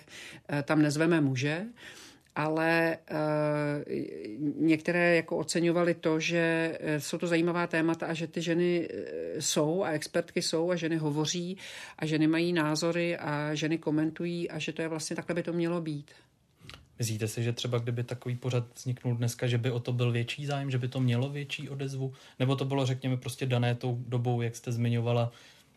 tam 0.64 0.82
nezveme 0.82 1.22
muže, 1.22 1.66
ale 2.36 2.98
uh, 3.12 3.18
některé 4.56 5.16
jako 5.16 5.38
oceňovali 5.38 5.94
to, 5.94 6.20
že 6.20 6.78
uh, 6.82 6.88
jsou 6.98 7.18
to 7.18 7.28
zajímavá 7.28 7.68
témata 7.68 8.06
a 8.06 8.14
že 8.14 8.28
ty 8.28 8.42
ženy 8.42 8.90
jsou 9.40 9.84
a 9.84 9.90
expertky 9.90 10.42
jsou 10.42 10.72
a 10.72 10.76
ženy 10.76 10.98
hovoří 10.98 11.58
a 12.00 12.06
ženy 12.06 12.28
mají 12.28 12.54
názory 12.54 13.18
a 13.18 13.56
ženy 13.56 13.78
komentují 13.78 14.50
a 14.50 14.60
že 14.60 14.74
to 14.74 14.82
je 14.82 14.88
vlastně 14.88 15.16
takhle 15.16 15.36
by 15.36 15.44
to 15.44 15.54
mělo 15.54 15.82
být. 15.82 16.12
Myslíte 17.04 17.28
si, 17.28 17.44
že 17.44 17.54
třeba 17.54 17.78
kdyby 17.78 18.04
takový 18.04 18.36
pořad 18.36 18.64
vzniknul 18.76 19.16
dneska, 19.16 19.48
že 19.48 19.58
by 19.58 19.72
o 19.72 19.80
to 19.80 19.94
byl 19.94 20.12
větší 20.12 20.46
zájem, 20.46 20.72
že 20.72 20.78
by 20.78 20.88
to 20.88 21.00
mělo 21.00 21.30
větší 21.30 21.70
odezvu? 21.70 22.14
Nebo 22.40 22.56
to 22.56 22.66
bylo, 22.66 22.86
řekněme, 22.86 23.18
prostě 23.18 23.46
dané 23.46 23.76
tou 23.76 24.04
dobou, 24.08 24.42
jak 24.42 24.56
jste 24.56 24.72
zmiňovala, 24.72 25.32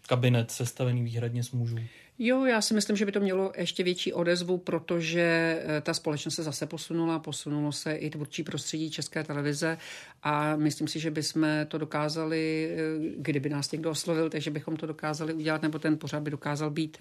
kabinet 0.06 0.50
sestavený 0.50 1.02
výhradně 1.02 1.42
z 1.42 1.50
mužů? 1.50 1.78
Jo, 2.18 2.44
já 2.44 2.60
si 2.60 2.74
myslím, 2.74 2.96
že 2.96 3.06
by 3.06 3.12
to 3.12 3.20
mělo 3.20 3.52
ještě 3.56 3.82
větší 3.82 4.12
odezvu, 4.12 4.58
protože 4.58 5.62
eh, 5.66 5.80
ta 5.80 5.94
společnost 5.94 6.34
se 6.34 6.42
zase 6.42 6.66
posunula, 6.66 7.18
posunulo 7.18 7.72
se 7.72 7.94
i 7.94 8.10
tvůrčí 8.10 8.42
prostředí 8.42 8.90
České 8.90 9.24
televize 9.24 9.78
a 10.22 10.56
myslím 10.56 10.88
si, 10.88 11.00
že 11.00 11.10
bychom 11.10 11.46
to 11.68 11.78
dokázali, 11.78 12.70
eh, 12.70 12.76
kdyby 13.16 13.48
nás 13.48 13.72
někdo 13.72 13.90
oslovil, 13.90 14.30
takže 14.30 14.50
bychom 14.50 14.76
to 14.76 14.86
dokázali 14.86 15.34
udělat, 15.34 15.62
nebo 15.62 15.78
ten 15.78 15.98
pořád 15.98 16.20
by 16.20 16.30
dokázal 16.30 16.70
být 16.70 16.98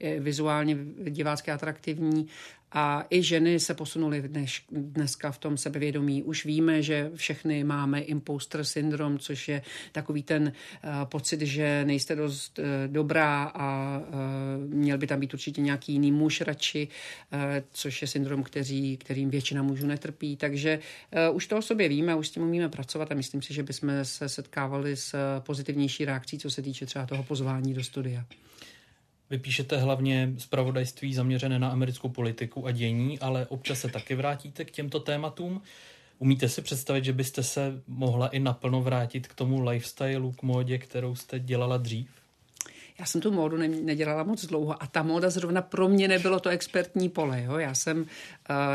eh, 0.00 0.20
vizuálně 0.20 0.76
divácky 1.08 1.50
atraktivní 1.50 2.26
a 2.74 3.06
i 3.10 3.22
ženy 3.22 3.60
se 3.60 3.74
posunuly 3.74 4.22
dnes, 4.22 4.50
dneska 4.70 5.32
v 5.32 5.38
tom 5.38 5.56
sebevědomí. 5.56 6.22
Už 6.22 6.44
víme, 6.44 6.82
že 6.82 7.10
všechny 7.14 7.64
máme 7.64 8.00
imposter 8.00 8.64
syndrom, 8.64 9.18
což 9.18 9.48
je 9.48 9.62
takový 9.92 10.22
ten 10.22 10.52
uh, 10.52 10.90
pocit, 11.04 11.40
že 11.40 11.84
nejste 11.84 12.16
dost 12.16 12.58
uh, 12.58 12.64
dobrá 12.86 13.44
a 13.44 13.98
uh, 13.98 14.74
měl 14.74 14.98
by 14.98 15.06
tam 15.06 15.20
být 15.20 15.34
určitě 15.34 15.60
nějaký 15.60 15.92
jiný 15.92 16.12
muž 16.12 16.40
radši, 16.40 16.88
uh, 17.32 17.38
což 17.70 18.02
je 18.02 18.08
syndrom, 18.08 18.42
který, 18.42 18.96
kterým 18.96 19.30
většina 19.30 19.62
mužů 19.62 19.86
netrpí. 19.86 20.36
Takže 20.36 20.78
uh, 21.28 21.36
už 21.36 21.46
to 21.46 21.58
o 21.58 21.62
sobě 21.62 21.88
víme, 21.88 22.14
už 22.14 22.28
s 22.28 22.30
tím 22.30 22.42
umíme 22.42 22.68
pracovat 22.68 23.12
a 23.12 23.14
myslím 23.14 23.42
si, 23.42 23.54
že 23.54 23.62
bychom 23.62 23.90
se 24.02 24.28
setkávali 24.28 24.96
s 24.96 25.40
pozitivnější 25.40 26.04
reakcí, 26.04 26.38
co 26.38 26.50
se 26.50 26.62
týče 26.62 26.86
třeba 26.86 27.06
toho 27.06 27.22
pozvání 27.22 27.74
do 27.74 27.84
studia. 27.84 28.24
Vy 29.34 29.38
píšete 29.38 29.76
hlavně 29.76 30.34
zpravodajství 30.38 31.14
zaměřené 31.14 31.58
na 31.58 31.68
americkou 31.68 32.08
politiku 32.08 32.66
a 32.66 32.70
dění, 32.70 33.18
ale 33.18 33.46
občas 33.46 33.80
se 33.80 33.88
taky 33.88 34.14
vrátíte 34.14 34.64
k 34.64 34.70
těmto 34.70 35.00
tématům. 35.00 35.62
Umíte 36.18 36.48
si 36.48 36.62
představit, 36.62 37.04
že 37.04 37.12
byste 37.12 37.42
se 37.42 37.82
mohla 37.86 38.28
i 38.28 38.38
naplno 38.38 38.82
vrátit 38.82 39.26
k 39.26 39.34
tomu 39.34 39.60
lifestylu, 39.60 40.32
k 40.32 40.42
módě, 40.42 40.78
kterou 40.78 41.14
jste 41.14 41.38
dělala 41.38 41.76
dřív? 41.76 42.08
Já 42.98 43.06
jsem 43.06 43.20
tu 43.20 43.30
módu 43.30 43.56
ne, 43.56 43.68
nedělala 43.68 44.22
moc 44.22 44.46
dlouho 44.46 44.82
a 44.82 44.86
ta 44.86 45.02
móda 45.02 45.30
zrovna 45.30 45.62
pro 45.62 45.88
mě 45.88 46.08
nebylo 46.08 46.40
to 46.40 46.48
expertní 46.48 47.08
pole. 47.08 47.42
Jo? 47.42 47.58
Já, 47.58 47.74
jsem, 47.74 48.00
uh, 48.00 48.06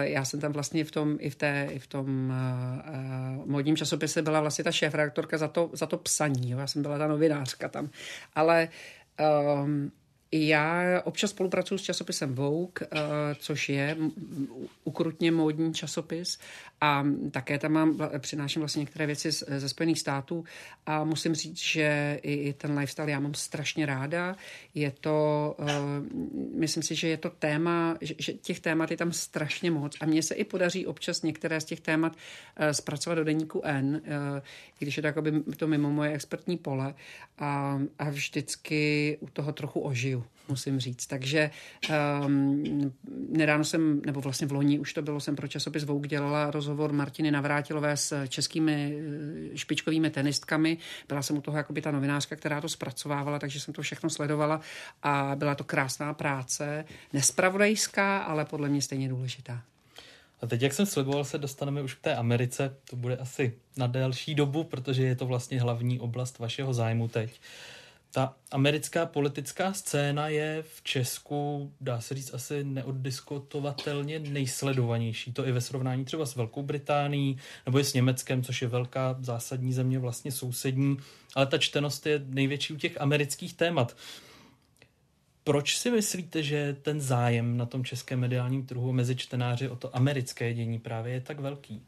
já 0.01 0.25
jsem 0.25 0.39
tam 0.39 0.51
vlastně 0.51 0.83
v 0.83 0.91
tom, 0.91 1.17
i 1.19 1.29
v, 1.29 1.35
té, 1.35 1.67
i 1.71 1.79
v 1.79 1.87
tom 1.87 2.29
uh, 2.29 3.39
uh, 3.39 3.49
módním 3.49 3.77
časopise 3.77 4.21
byla 4.21 4.41
vlastně 4.41 4.63
ta 4.63 4.71
šéf 4.71 4.95
za 5.35 5.47
to, 5.47 5.69
za 5.73 5.85
to 5.85 5.97
psaní. 5.97 6.51
Jo? 6.51 6.59
Já 6.59 6.67
jsem 6.67 6.81
byla 6.81 6.97
ta 6.97 7.07
novinářka 7.07 7.69
tam. 7.69 7.89
Ale 8.35 8.69
um, 9.63 9.91
já 10.31 11.01
občas 11.03 11.29
spolupracuji 11.29 11.77
s 11.77 11.81
časopisem 11.81 12.35
Vogue, 12.35 12.71
eh, 12.81 12.97
což 13.39 13.69
je 13.69 13.97
ukrutně 14.83 15.31
módní 15.31 15.73
časopis 15.73 16.39
a 16.81 17.05
také 17.31 17.59
tam 17.59 17.71
mám, 17.71 17.99
přináším 18.19 18.61
vlastně 18.61 18.79
některé 18.79 19.05
věci 19.05 19.31
ze 19.31 19.69
Spojených 19.69 19.99
států 19.99 20.43
a 20.85 21.03
musím 21.03 21.35
říct, 21.35 21.57
že 21.57 22.19
i 22.23 22.53
ten 22.53 22.79
lifestyle 22.79 23.11
já 23.11 23.19
mám 23.19 23.33
strašně 23.33 23.85
ráda. 23.85 24.35
Je 24.73 24.91
to, 24.91 25.55
eh, 25.59 25.65
myslím 26.55 26.83
si, 26.83 26.95
že 26.95 27.07
je 27.07 27.17
to 27.17 27.29
téma, 27.29 27.97
že 28.01 28.33
těch 28.33 28.59
témat 28.59 28.91
je 28.91 28.97
tam 28.97 29.11
strašně 29.11 29.71
moc 29.71 29.97
a 30.01 30.05
mně 30.05 30.23
se 30.23 30.35
i 30.35 30.43
podaří 30.43 30.85
občas 30.85 31.21
některé 31.21 31.61
z 31.61 31.65
těch 31.65 31.79
témat 31.79 32.15
eh, 32.55 32.73
zpracovat 32.73 33.15
do 33.15 33.23
deníku 33.23 33.61
N, 33.63 34.01
když 34.79 34.97
je 34.97 35.03
to, 35.03 35.21
to 35.57 35.67
mimo 35.67 35.89
moje 35.89 36.13
expertní 36.13 36.57
pole 36.57 36.93
a, 37.37 37.79
a 37.99 38.09
vždycky 38.09 39.17
u 39.21 39.29
toho 39.29 39.53
trochu 39.53 39.79
ožiju 39.79 40.18
musím 40.49 40.79
říct. 40.79 41.07
Takže 41.07 41.51
um, 42.25 42.93
nedávno 43.29 43.65
jsem, 43.65 44.01
nebo 44.05 44.21
vlastně 44.21 44.47
v 44.47 44.51
loni 44.51 44.79
už 44.79 44.93
to 44.93 45.01
bylo, 45.01 45.19
jsem 45.19 45.35
pro 45.35 45.47
časopis 45.47 45.83
Vogue 45.83 46.07
dělala 46.07 46.51
rozhovor 46.51 46.93
Martiny 46.93 47.31
Navrátilové 47.31 47.97
s 47.97 48.27
českými 48.27 48.99
eh, 49.53 49.57
špičkovými 49.57 50.09
tenistkami. 50.09 50.77
Byla 51.07 51.21
jsem 51.21 51.37
u 51.37 51.41
toho 51.41 51.57
jakoby 51.57 51.81
ta 51.81 51.91
novinářka, 51.91 52.35
která 52.35 52.61
to 52.61 52.69
zpracovávala, 52.69 53.39
takže 53.39 53.59
jsem 53.59 53.73
to 53.73 53.81
všechno 53.81 54.09
sledovala 54.09 54.61
a 55.03 55.31
byla 55.35 55.55
to 55.55 55.63
krásná 55.63 56.13
práce, 56.13 56.85
nespravodajská, 57.13 58.17
ale 58.17 58.45
podle 58.45 58.69
mě 58.69 58.81
stejně 58.81 59.09
důležitá. 59.09 59.61
A 60.41 60.47
teď, 60.47 60.61
jak 60.61 60.73
jsem 60.73 60.85
sliboval, 60.85 61.25
se 61.25 61.37
dostaneme 61.37 61.81
už 61.81 61.93
k 61.93 62.01
té 62.01 62.15
Americe. 62.15 62.75
To 62.89 62.95
bude 62.95 63.17
asi 63.17 63.53
na 63.77 63.87
delší 63.87 64.35
dobu, 64.35 64.63
protože 64.63 65.03
je 65.03 65.15
to 65.15 65.25
vlastně 65.25 65.61
hlavní 65.61 65.99
oblast 65.99 66.39
vašeho 66.39 66.73
zájmu 66.73 67.07
teď. 67.07 67.29
Uh, 67.29 67.78
ta 68.11 68.35
americká 68.51 69.05
politická 69.05 69.73
scéna 69.73 70.27
je 70.27 70.63
v 70.75 70.83
Česku, 70.83 71.71
dá 71.81 72.01
se 72.01 72.15
říct, 72.15 72.33
asi 72.33 72.63
neoddiskutovatelně 72.63 74.19
nejsledovanější. 74.19 75.33
To 75.33 75.47
i 75.47 75.51
ve 75.51 75.61
srovnání 75.61 76.05
třeba 76.05 76.25
s 76.25 76.35
Velkou 76.35 76.63
Británií 76.63 77.37
nebo 77.65 77.79
i 77.79 77.83
s 77.83 77.93
Německem, 77.93 78.43
což 78.43 78.61
je 78.61 78.67
velká 78.67 79.17
zásadní 79.19 79.73
země, 79.73 79.99
vlastně 79.99 80.31
sousední. 80.31 80.97
Ale 81.35 81.45
ta 81.45 81.57
čtenost 81.57 82.05
je 82.05 82.21
největší 82.25 82.73
u 82.73 82.77
těch 82.77 83.01
amerických 83.01 83.53
témat. 83.53 83.97
Proč 85.43 85.77
si 85.77 85.91
myslíte, 85.91 86.43
že 86.43 86.75
ten 86.81 87.01
zájem 87.01 87.57
na 87.57 87.65
tom 87.65 87.83
českém 87.83 88.19
mediálním 88.19 88.65
trhu 88.65 88.93
mezi 88.93 89.15
čtenáři 89.15 89.69
o 89.69 89.75
to 89.75 89.95
americké 89.95 90.53
dění 90.53 90.79
právě 90.79 91.13
je 91.13 91.21
tak 91.21 91.39
velký? 91.39 91.81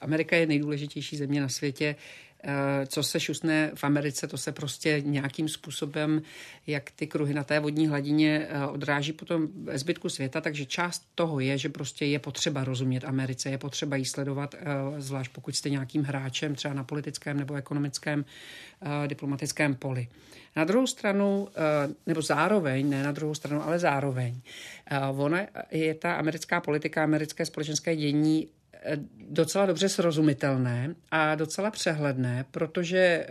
Amerika 0.00 0.36
je 0.36 0.46
nejdůležitější 0.46 1.16
země 1.16 1.40
na 1.40 1.48
světě. 1.48 1.96
Eh, 2.42 2.86
co 2.86 3.02
se 3.02 3.20
šusne 3.20 3.70
v 3.74 3.84
Americe, 3.84 4.26
to 4.26 4.38
se 4.38 4.52
prostě 4.52 5.02
nějakým 5.04 5.48
způsobem, 5.48 6.22
jak 6.66 6.90
ty 6.90 7.06
kruhy 7.06 7.34
na 7.34 7.44
té 7.44 7.60
vodní 7.60 7.88
hladině 7.88 8.46
eh, 8.48 8.66
odráží 8.66 9.12
potom 9.12 9.48
zbytku 9.72 10.08
světa, 10.08 10.40
takže 10.40 10.66
část 10.66 11.02
toho 11.14 11.40
je, 11.40 11.58
že 11.58 11.68
prostě 11.68 12.06
je 12.06 12.18
potřeba 12.18 12.64
rozumět 12.64 13.04
Americe, 13.04 13.50
je 13.50 13.58
potřeba 13.58 13.96
jí 13.96 14.04
sledovat, 14.04 14.54
eh, 14.54 14.66
zvlášť 14.98 15.32
pokud 15.32 15.56
jste 15.56 15.70
nějakým 15.70 16.02
hráčem, 16.02 16.54
třeba 16.54 16.74
na 16.74 16.84
politickém 16.84 17.36
nebo 17.36 17.54
ekonomickém 17.54 18.24
diplomatickém 19.06 19.74
poli. 19.74 20.08
Na 20.56 20.64
druhou 20.64 20.86
stranu, 20.86 21.48
nebo 22.06 22.22
zároveň, 22.22 22.90
ne 22.90 23.02
na 23.02 23.12
druhou 23.12 23.34
stranu, 23.34 23.62
ale 23.62 23.78
zároveň, 23.78 24.40
ona 25.16 25.38
je 25.70 25.94
ta 25.94 26.14
americká 26.14 26.60
politika, 26.60 27.04
americké 27.04 27.46
společenské 27.46 27.96
dění 27.96 28.48
docela 29.28 29.66
dobře 29.66 29.88
srozumitelné 29.88 30.94
a 31.10 31.34
docela 31.34 31.70
přehledné, 31.70 32.44
protože 32.50 32.98
eh, 32.98 33.28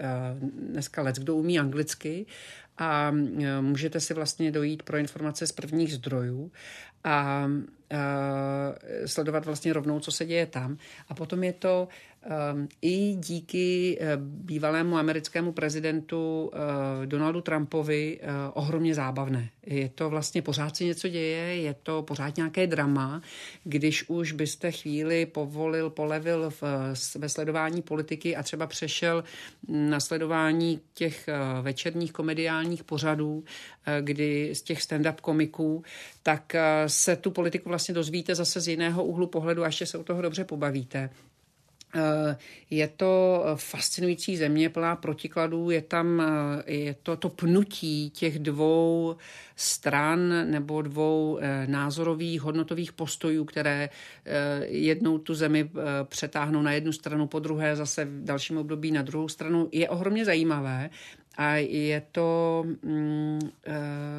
dneska 0.71 1.01
let, 1.01 1.15
kdo 1.15 1.35
umí 1.35 1.59
anglicky 1.59 2.25
a 2.77 3.11
eh, 3.41 3.61
můžete 3.61 3.99
si 3.99 4.13
vlastně 4.13 4.51
dojít 4.51 4.83
pro 4.83 4.97
informace 4.97 5.47
z 5.47 5.51
prvních 5.51 5.93
zdrojů 5.93 6.51
a 7.03 7.47
sledovat 9.05 9.45
vlastně 9.45 9.73
rovnou, 9.73 9.99
co 9.99 10.11
se 10.11 10.25
děje 10.25 10.45
tam. 10.45 10.77
A 11.07 11.13
potom 11.13 11.43
je 11.43 11.53
to 11.53 11.87
i 12.81 13.15
díky 13.15 13.99
uh, 14.01 14.07
bývalému 14.23 14.97
americkému 14.97 15.51
prezidentu 15.51 16.51
uh, 16.53 17.05
Donaldu 17.05 17.41
Trumpovi 17.41 18.19
uh, 18.21 18.29
ohromně 18.53 18.95
zábavné. 18.95 19.49
Je 19.65 19.89
to 19.89 20.09
vlastně 20.09 20.41
pořád 20.41 20.77
si 20.77 20.85
něco 20.85 21.07
děje, 21.07 21.55
je 21.55 21.75
to 21.83 22.03
pořád 22.03 22.37
nějaké 22.37 22.67
drama, 22.67 23.21
když 23.63 24.09
už 24.09 24.31
byste 24.31 24.71
chvíli 24.71 25.25
povolil, 25.25 25.89
polevil 25.89 26.49
v, 26.49 26.63
ve 27.17 27.29
sledování 27.29 27.81
politiky 27.81 28.35
a 28.35 28.43
třeba 28.43 28.67
přešel 28.67 29.23
na 29.67 29.99
sledování 29.99 30.79
těch 30.93 31.29
večerních 31.61 32.11
komediálních 32.11 32.83
pořadů, 32.83 33.43
kdy 34.01 34.55
z 34.55 34.61
těch 34.61 34.81
stand-up 34.81 35.15
komiků, 35.21 35.83
tak 36.23 36.55
se 36.87 37.15
tu 37.15 37.31
politiku 37.31 37.69
vlastně 37.69 37.93
dozvíte 37.93 38.35
zase 38.35 38.61
z 38.61 38.67
jiného 38.67 39.03
úhlu 39.03 39.27
pohledu 39.27 39.63
a 39.63 39.65
ještě 39.65 39.85
se 39.85 39.97
u 39.97 40.03
toho 40.03 40.21
dobře 40.21 40.43
pobavíte. 40.43 41.09
Eh, 41.95 42.37
je 42.69 42.87
to 42.87 43.43
fascinující 43.55 44.37
země 44.37 44.69
plná 44.69 44.95
protikladů, 44.95 45.69
je 45.69 45.81
tam 45.81 46.21
eh, 46.21 46.71
je 46.73 46.95
to, 47.03 47.17
to 47.17 47.29
pnutí 47.29 48.09
těch 48.09 48.39
dvou 48.39 49.15
stran 49.55 50.51
nebo 50.51 50.81
dvou 50.81 51.39
eh, 51.41 51.67
názorových 51.67 52.41
hodnotových 52.41 52.93
postojů, 52.93 53.45
které 53.45 53.89
jednou 54.65 55.17
tu 55.17 55.35
zemi 55.35 55.69
přetáhnou 56.03 56.61
na 56.61 56.71
jednu 56.71 56.91
stranu, 56.91 57.27
po 57.27 57.39
druhé 57.39 57.75
zase 57.75 58.05
v 58.05 58.23
dalším 58.23 58.57
období 58.57 58.91
na 58.91 59.01
druhou 59.01 59.27
stranu, 59.27 59.69
je 59.71 59.89
ohromně 59.89 60.25
zajímavé 60.25 60.89
a 61.37 61.55
je 61.55 62.01
to 62.11 62.63
mm, 62.83 63.39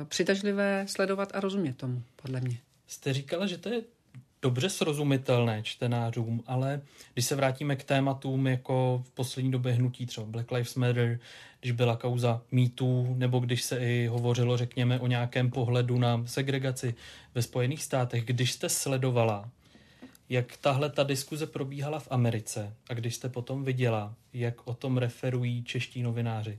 přitažlivé 0.09 0.85
sledovat 0.89 1.29
a 1.35 1.41
rozumět 1.41 1.77
tomu, 1.77 2.03
podle 2.23 2.41
mě. 2.41 2.59
Jste 2.87 3.13
říkala, 3.13 3.47
že 3.47 3.59
to 3.59 3.69
je 3.69 3.83
dobře 4.43 4.71
srozumitelné 4.71 5.63
čtenářům, 5.63 6.43
ale 6.47 6.81
když 7.13 7.27
se 7.27 7.37
vrátíme 7.37 7.77
k 7.77 7.85
tématům 7.85 8.47
jako 8.47 9.03
v 9.07 9.11
poslední 9.11 9.51
době 9.51 9.73
hnutí 9.73 10.07
třeba 10.07 10.27
Black 10.27 10.51
Lives 10.51 10.75
Matter, 10.75 11.19
když 11.61 11.73
byla 11.73 11.97
kauza 11.97 12.43
mýtů, 12.53 13.15
nebo 13.19 13.39
když 13.39 13.63
se 13.63 13.79
i 13.79 14.07
hovořilo, 14.07 14.57
řekněme, 14.57 15.01
o 15.01 15.07
nějakém 15.07 15.51
pohledu 15.51 15.99
na 15.99 16.27
segregaci 16.27 16.95
ve 17.35 17.43
Spojených 17.43 17.83
státech, 17.83 18.25
když 18.25 18.53
jste 18.53 18.69
sledovala, 18.69 19.51
jak 20.29 20.57
tahle 20.57 20.91
ta 20.91 21.03
diskuze 21.03 21.47
probíhala 21.47 21.99
v 21.99 22.09
Americe 22.11 22.75
a 22.91 22.95
když 22.95 23.15
jste 23.15 23.29
potom 23.29 23.65
viděla, 23.65 24.15
jak 24.33 24.67
o 24.67 24.75
tom 24.75 24.99
referují 24.99 25.65
čeští 25.65 26.03
novináři, 26.03 26.59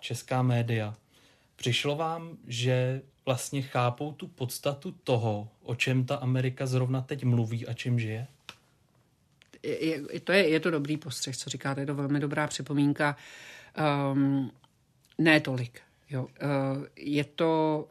česká 0.00 0.42
média, 0.42 0.94
přišlo 1.56 1.96
vám, 1.96 2.36
že 2.46 3.02
vlastně 3.26 3.62
chápou 3.62 4.12
tu 4.12 4.28
podstatu 4.28 4.92
toho, 5.04 5.48
o 5.62 5.74
čem 5.74 6.04
ta 6.04 6.16
Amerika 6.16 6.66
zrovna 6.66 7.00
teď 7.00 7.24
mluví 7.24 7.66
a 7.66 7.72
čím 7.72 8.00
žije? 8.00 8.26
Je, 9.62 10.20
to 10.20 10.32
je, 10.32 10.48
je 10.48 10.60
to 10.60 10.70
dobrý 10.70 10.96
postřeh, 10.96 11.36
co 11.36 11.50
říkáte, 11.50 11.80
je 11.80 11.86
to 11.86 11.94
velmi 11.94 12.20
dobrá 12.20 12.46
připomínka. 12.46 13.16
Um, 14.12 14.50
ne 15.18 15.40
tolik. 15.40 15.80
Jo. 16.10 16.22
Uh, 16.22 16.28
je 16.96 17.24
to 17.24 17.84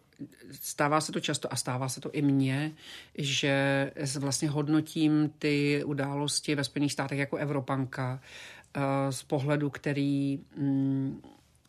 stává 0.52 1.02
se 1.02 1.12
to 1.12 1.20
často 1.20 1.54
a 1.54 1.56
stává 1.56 1.90
se 1.90 2.02
to 2.02 2.12
i 2.12 2.22
mně, 2.22 2.72
že 3.18 3.92
vlastně 4.20 4.50
hodnotím 4.50 5.34
ty 5.40 5.84
události 5.84 6.56
ve 6.56 6.64
Spojených 6.64 6.94
státech 6.94 7.20
jako 7.20 7.38
Evropanka 7.38 8.20
eh, 8.74 9.12
z 9.12 9.24
pohledu, 9.24 9.70
který 9.70 10.40
mm, 10.58 11.22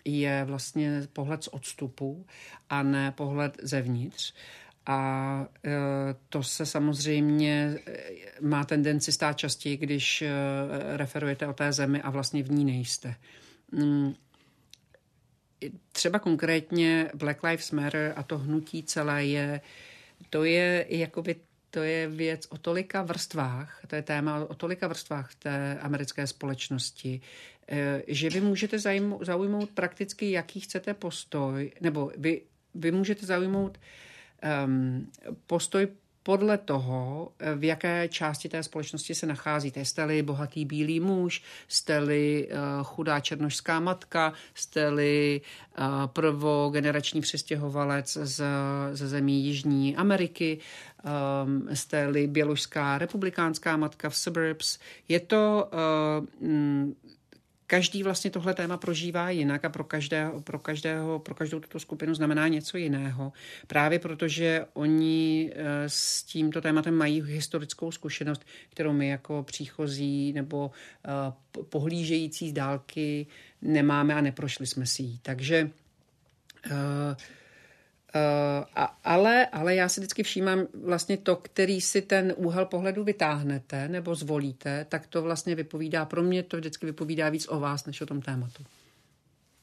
je 0.04 0.44
vlastně 0.44 1.02
pohled 1.12 1.44
z 1.44 1.48
odstupu 1.48 2.26
a 2.70 2.82
ne 2.82 3.12
pohled 3.12 3.56
zevnitř. 3.62 4.34
A 4.86 5.46
e, 5.64 5.70
to 6.28 6.42
se 6.42 6.66
samozřejmě 6.66 7.78
e, 7.86 8.00
má 8.40 8.64
tendenci 8.64 9.12
stát 9.12 9.32
častěji, 9.32 9.76
když 9.76 10.22
e, 10.22 10.30
referujete 10.96 11.46
o 11.46 11.52
té 11.52 11.72
zemi 11.72 12.02
a 12.02 12.10
vlastně 12.10 12.42
v 12.42 12.50
ní 12.50 12.64
nejste. 12.64 13.14
Mm, 13.72 14.14
třeba 15.92 16.18
konkrétně 16.18 17.10
Black 17.14 17.42
Lives 17.42 17.70
Matter 17.70 18.12
a 18.16 18.22
to 18.22 18.38
hnutí 18.38 18.82
celé 18.82 19.24
je, 19.24 19.60
to 20.30 20.44
je 20.44 20.86
jakoby 20.88 21.36
to 21.74 21.82
je 21.82 22.08
věc 22.08 22.46
o 22.50 22.58
tolika 22.58 23.02
vrstvách, 23.02 23.80
to 23.86 23.96
je 23.96 24.02
téma 24.02 24.44
o 24.44 24.54
tolika 24.54 24.88
vrstvách 24.88 25.34
té 25.34 25.78
americké 25.80 26.26
společnosti, 26.26 27.20
že 28.06 28.30
vy 28.30 28.40
můžete 28.40 28.78
zaujmout 29.20 29.70
prakticky 29.70 30.30
jaký 30.30 30.60
chcete 30.60 30.94
postoj, 30.94 31.72
nebo 31.80 32.12
vy, 32.16 32.42
vy 32.74 32.92
můžete 32.92 33.26
zaujmout 33.26 33.78
um, 34.66 35.10
postoj 35.46 35.88
podle 36.26 36.58
toho, 36.58 37.32
v 37.56 37.64
jaké 37.64 38.08
části 38.08 38.48
té 38.48 38.62
společnosti 38.62 39.14
se 39.14 39.26
nacházíte. 39.26 39.84
Jste-li 39.84 40.22
bohatý 40.22 40.64
bílý 40.64 41.00
muž, 41.00 41.42
jste-li 41.68 42.48
uh, 42.48 42.84
chudá 42.84 43.20
černožská 43.20 43.80
matka, 43.80 44.32
jste-li 44.54 45.40
prvogenerační 46.06 47.20
přistěhovalec 47.20 48.18
z, 48.22 48.44
ze 48.92 49.08
zemí 49.08 49.44
Jižní 49.44 49.96
Ameriky, 49.96 50.58
um, 51.44 51.68
jste-li 51.72 52.26
běložská 52.26 52.98
republikánská 52.98 53.76
matka 53.76 54.10
v 54.10 54.16
suburbs. 54.16 54.78
Je 55.08 55.20
to 55.20 55.70
každý 57.66 58.02
vlastně 58.02 58.30
tohle 58.30 58.54
téma 58.54 58.76
prožívá 58.76 59.30
jinak 59.30 59.64
a 59.64 59.68
pro 59.68 59.84
každého, 59.84 60.40
pro 60.40 60.58
každého, 60.58 61.18
pro 61.18 61.34
každou 61.34 61.60
tuto 61.60 61.80
skupinu 61.80 62.14
znamená 62.14 62.48
něco 62.48 62.76
jiného. 62.76 63.32
Právě 63.66 63.98
protože 63.98 64.66
oni 64.72 65.52
eh, 65.54 65.88
s 65.88 66.22
tímto 66.22 66.60
tématem 66.60 66.94
mají 66.94 67.22
historickou 67.22 67.92
zkušenost, 67.92 68.46
kterou 68.70 68.92
my 68.92 69.08
jako 69.08 69.42
příchozí 69.42 70.32
nebo 70.32 70.70
eh, 71.04 71.10
pohlížející 71.68 72.50
z 72.50 72.52
dálky 72.52 73.26
nemáme 73.62 74.14
a 74.14 74.20
neprošli 74.20 74.66
jsme 74.66 74.86
si 74.86 75.02
ji. 75.02 75.18
Takže 75.22 75.70
uh, 76.70 76.72
a, 78.74 78.96
ale, 79.04 79.46
ale 79.46 79.74
já 79.74 79.88
si 79.88 80.00
vždycky 80.00 80.22
všímám 80.22 80.66
vlastně 80.84 81.16
to, 81.16 81.36
který 81.36 81.80
si 81.80 82.02
ten 82.02 82.34
úhel 82.36 82.66
pohledu 82.66 83.04
vytáhnete 83.04 83.88
nebo 83.88 84.14
zvolíte, 84.14 84.86
tak 84.88 85.06
to 85.06 85.22
vlastně 85.22 85.54
vypovídá, 85.54 86.04
pro 86.04 86.22
mě 86.22 86.42
to 86.42 86.56
vždycky 86.56 86.86
vypovídá 86.86 87.28
víc 87.28 87.46
o 87.50 87.60
vás, 87.60 87.86
než 87.86 88.00
o 88.00 88.06
tom 88.06 88.22
tématu. 88.22 88.64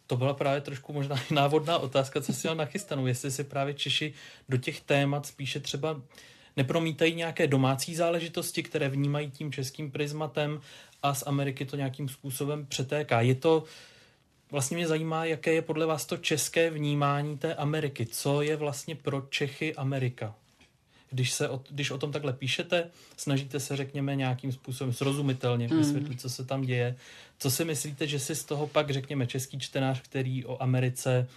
To 0.08 0.18
byla 0.18 0.34
právě 0.34 0.62
trošku 0.62 0.94
možná 0.94 1.16
návodná 1.32 1.78
otázka, 1.78 2.22
co 2.22 2.34
si 2.34 2.48
měl 2.48 2.56
nachystanou. 2.56 3.08
Jestli 3.08 3.32
si 3.32 3.44
právě 3.44 3.74
Češi 3.74 4.14
do 4.50 4.58
těch 4.58 4.82
témat 4.82 5.26
spíše 5.26 5.60
třeba 5.60 6.02
nepromítají 6.58 7.16
nějaké 7.16 7.48
domácí 7.48 7.96
záležitosti, 7.96 8.64
které 8.64 8.90
vnímají 8.90 9.32
tím 9.32 9.52
českým 9.52 9.92
prismatem 9.92 10.62
a 11.04 11.14
z 11.14 11.24
Ameriky 11.28 11.66
to 11.66 11.76
nějakým 11.76 12.10
způsobem 12.10 12.66
přetéká. 12.66 13.22
Je 13.22 13.36
to 13.36 13.64
Vlastně 14.52 14.78
mě 14.78 14.88
zajímá, 14.88 15.26
jaké 15.26 15.54
je 15.54 15.62
podle 15.62 15.86
vás 15.86 16.06
to 16.06 16.18
české 16.18 16.70
vnímání 16.70 17.38
té 17.38 17.56
Ameriky. 17.56 18.06
Co 18.06 18.42
je 18.42 18.56
vlastně 18.56 18.96
pro 18.96 19.22
Čechy 19.30 19.76
Amerika? 19.76 20.36
Když, 21.10 21.32
se 21.32 21.50
o, 21.50 21.62
když 21.70 21.92
o 21.92 21.98
tom 21.98 22.12
takhle 22.12 22.34
píšete, 22.34 22.92
snažíte 23.18 23.60
se, 23.60 23.76
řekněme, 23.76 24.16
nějakým 24.16 24.52
způsobem 24.52 24.94
srozumitelně 24.94 25.68
mm. 25.68 25.78
vysvětlit, 25.78 26.22
co 26.22 26.30
se 26.30 26.46
tam 26.46 26.62
děje. 26.62 26.96
Co 27.40 27.52
si 27.52 27.66
myslíte, 27.66 28.08
že 28.08 28.20
si 28.20 28.36
z 28.36 28.44
toho 28.44 28.68
pak, 28.68 28.90
řekněme, 28.90 29.28
český 29.28 29.60
čtenář, 29.60 30.02
který 30.02 30.46
o 30.46 30.64
Americe 30.64 31.28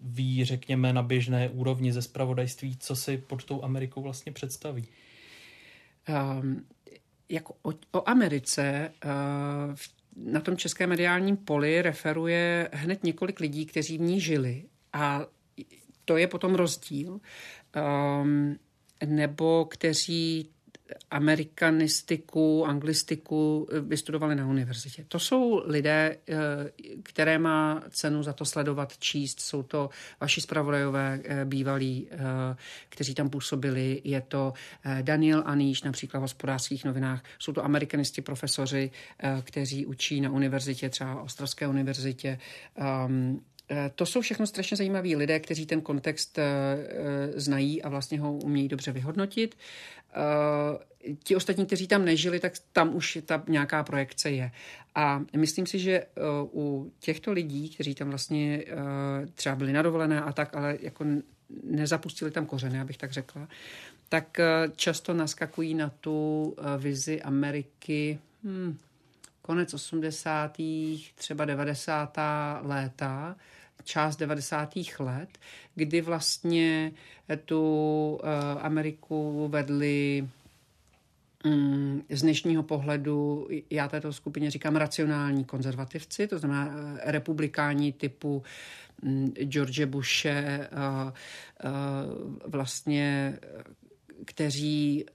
ví, 0.00 0.44
řekněme, 0.44 0.92
na 0.92 1.02
běžné 1.02 1.48
úrovni 1.48 1.92
ze 1.92 2.02
spravodajství, 2.02 2.76
co 2.76 2.96
si 2.96 3.18
pod 3.18 3.44
tou 3.44 3.64
Amerikou 3.64 4.02
vlastně 4.02 4.32
představí? 4.32 4.86
Um, 6.08 6.66
jako 7.28 7.54
o, 7.62 7.72
o 7.92 8.08
Americe 8.08 8.92
uh, 9.04 9.10
v 9.74 9.99
na 10.24 10.40
tom 10.40 10.56
českém 10.56 10.88
mediálním 10.88 11.36
poli 11.36 11.82
referuje 11.82 12.68
hned 12.72 13.04
několik 13.04 13.40
lidí, 13.40 13.66
kteří 13.66 13.98
v 13.98 14.00
ní 14.00 14.20
žili. 14.20 14.64
A 14.92 15.26
to 16.04 16.16
je 16.16 16.26
potom 16.26 16.54
rozdíl. 16.54 17.20
Um, 18.22 18.56
nebo 19.06 19.64
kteří 19.64 20.50
amerikanistiku, 21.10 22.66
anglistiku 22.66 23.68
vystudovali 23.80 24.34
na 24.34 24.46
univerzitě. 24.46 25.04
To 25.08 25.18
jsou 25.18 25.62
lidé, 25.66 26.16
eh, 26.28 26.36
které 27.02 27.38
má 27.38 27.82
cenu 27.90 28.22
za 28.22 28.32
to 28.32 28.44
sledovat, 28.44 28.98
číst. 28.98 29.40
Jsou 29.40 29.62
to 29.62 29.90
vaši 30.20 30.40
zpravodajové 30.40 31.20
eh, 31.24 31.44
bývalí, 31.44 32.08
eh, 32.10 32.16
kteří 32.88 33.14
tam 33.14 33.30
působili. 33.30 34.00
Je 34.04 34.20
to 34.20 34.52
Daniel 35.02 35.42
Aníš, 35.46 35.82
například 35.82 36.20
v 36.20 36.22
hospodářských 36.22 36.84
novinách. 36.84 37.22
Jsou 37.38 37.52
to 37.52 37.64
amerikanisti 37.64 38.22
profesoři, 38.22 38.90
kteří 39.42 39.86
učí 39.86 40.20
na 40.20 40.30
univerzitě, 40.30 40.88
třeba 40.88 41.22
Ostravské 41.22 41.68
univerzitě. 41.68 42.38
Ehm, 43.70 43.90
to 43.94 44.06
jsou 44.06 44.20
všechno 44.20 44.46
strašně 44.46 44.76
zajímaví 44.76 45.16
lidé, 45.16 45.40
kteří 45.40 45.66
ten 45.66 45.80
kontext 45.80 46.38
znají 47.36 47.82
a 47.82 47.88
vlastně 47.88 48.20
ho 48.20 48.32
umějí 48.32 48.68
dobře 48.68 48.92
vyhodnotit. 48.92 49.56
Ti 51.24 51.36
ostatní, 51.36 51.66
kteří 51.66 51.86
tam 51.86 52.04
nežili, 52.04 52.40
tak 52.40 52.52
tam 52.72 52.96
už 52.96 53.18
ta 53.26 53.42
nějaká 53.48 53.82
projekce 53.82 54.30
je. 54.30 54.50
A 54.94 55.22
myslím 55.36 55.66
si, 55.66 55.78
že 55.78 56.06
u 56.52 56.92
těchto 57.00 57.32
lidí, 57.32 57.68
kteří 57.68 57.94
tam 57.94 58.08
vlastně 58.10 58.64
třeba 59.34 59.56
byli 59.56 59.72
na 59.72 59.82
dovolené 59.82 60.22
a 60.22 60.32
tak, 60.32 60.56
ale 60.56 60.78
jako 60.80 61.04
nezapustili 61.62 62.30
tam 62.30 62.46
kořeny, 62.46 62.80
abych 62.80 62.96
tak 62.96 63.12
řekla, 63.12 63.48
tak 64.08 64.40
často 64.76 65.14
naskakují 65.14 65.74
na 65.74 65.90
tu 66.00 66.56
vizi 66.78 67.22
Ameriky 67.22 68.18
hmm, 68.44 68.78
konec 69.42 69.74
80. 69.74 70.56
třeba 71.14 71.44
90. 71.44 72.16
léta, 72.62 73.36
část 73.84 74.16
90. 74.16 74.70
let, 74.98 75.38
kdy 75.74 76.00
vlastně 76.00 76.92
tu 77.44 78.20
uh, 78.22 78.28
Ameriku 78.60 79.48
vedli 79.48 80.28
um, 81.44 82.02
z 82.10 82.22
dnešního 82.22 82.62
pohledu, 82.62 83.48
já 83.70 83.88
této 83.88 84.12
skupině 84.12 84.50
říkám 84.50 84.76
racionální 84.76 85.44
konzervativci, 85.44 86.26
to 86.26 86.38
znamená 86.38 86.66
uh, 86.66 86.98
republikáni 87.04 87.92
typu 87.92 88.42
um, 89.02 89.32
George 89.32 89.84
Bushe, 89.84 90.68
uh, 90.72 91.10
vlastně, 92.46 93.38
kteří 94.24 95.06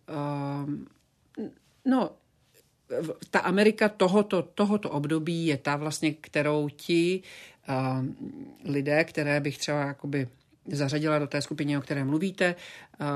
no, 1.86 2.10
ta 3.30 3.40
Amerika 3.40 3.90
tohoto, 3.90 4.42
tohoto 4.42 4.90
období 4.90 5.46
je 5.46 5.58
ta 5.58 5.76
vlastně, 5.76 6.14
kterou 6.14 6.70
ti 6.70 7.22
uh, 7.24 7.55
lidé, 8.64 9.04
které 9.04 9.40
bych 9.40 9.58
třeba 9.58 9.80
jakoby 9.80 10.28
zařadila 10.72 11.20
do 11.20 11.28
té 11.28 11.42
skupiny, 11.42 11.78
o 11.78 11.82
které 11.82 12.06
mluvíte, 12.06 12.56
uh, 13.00 13.08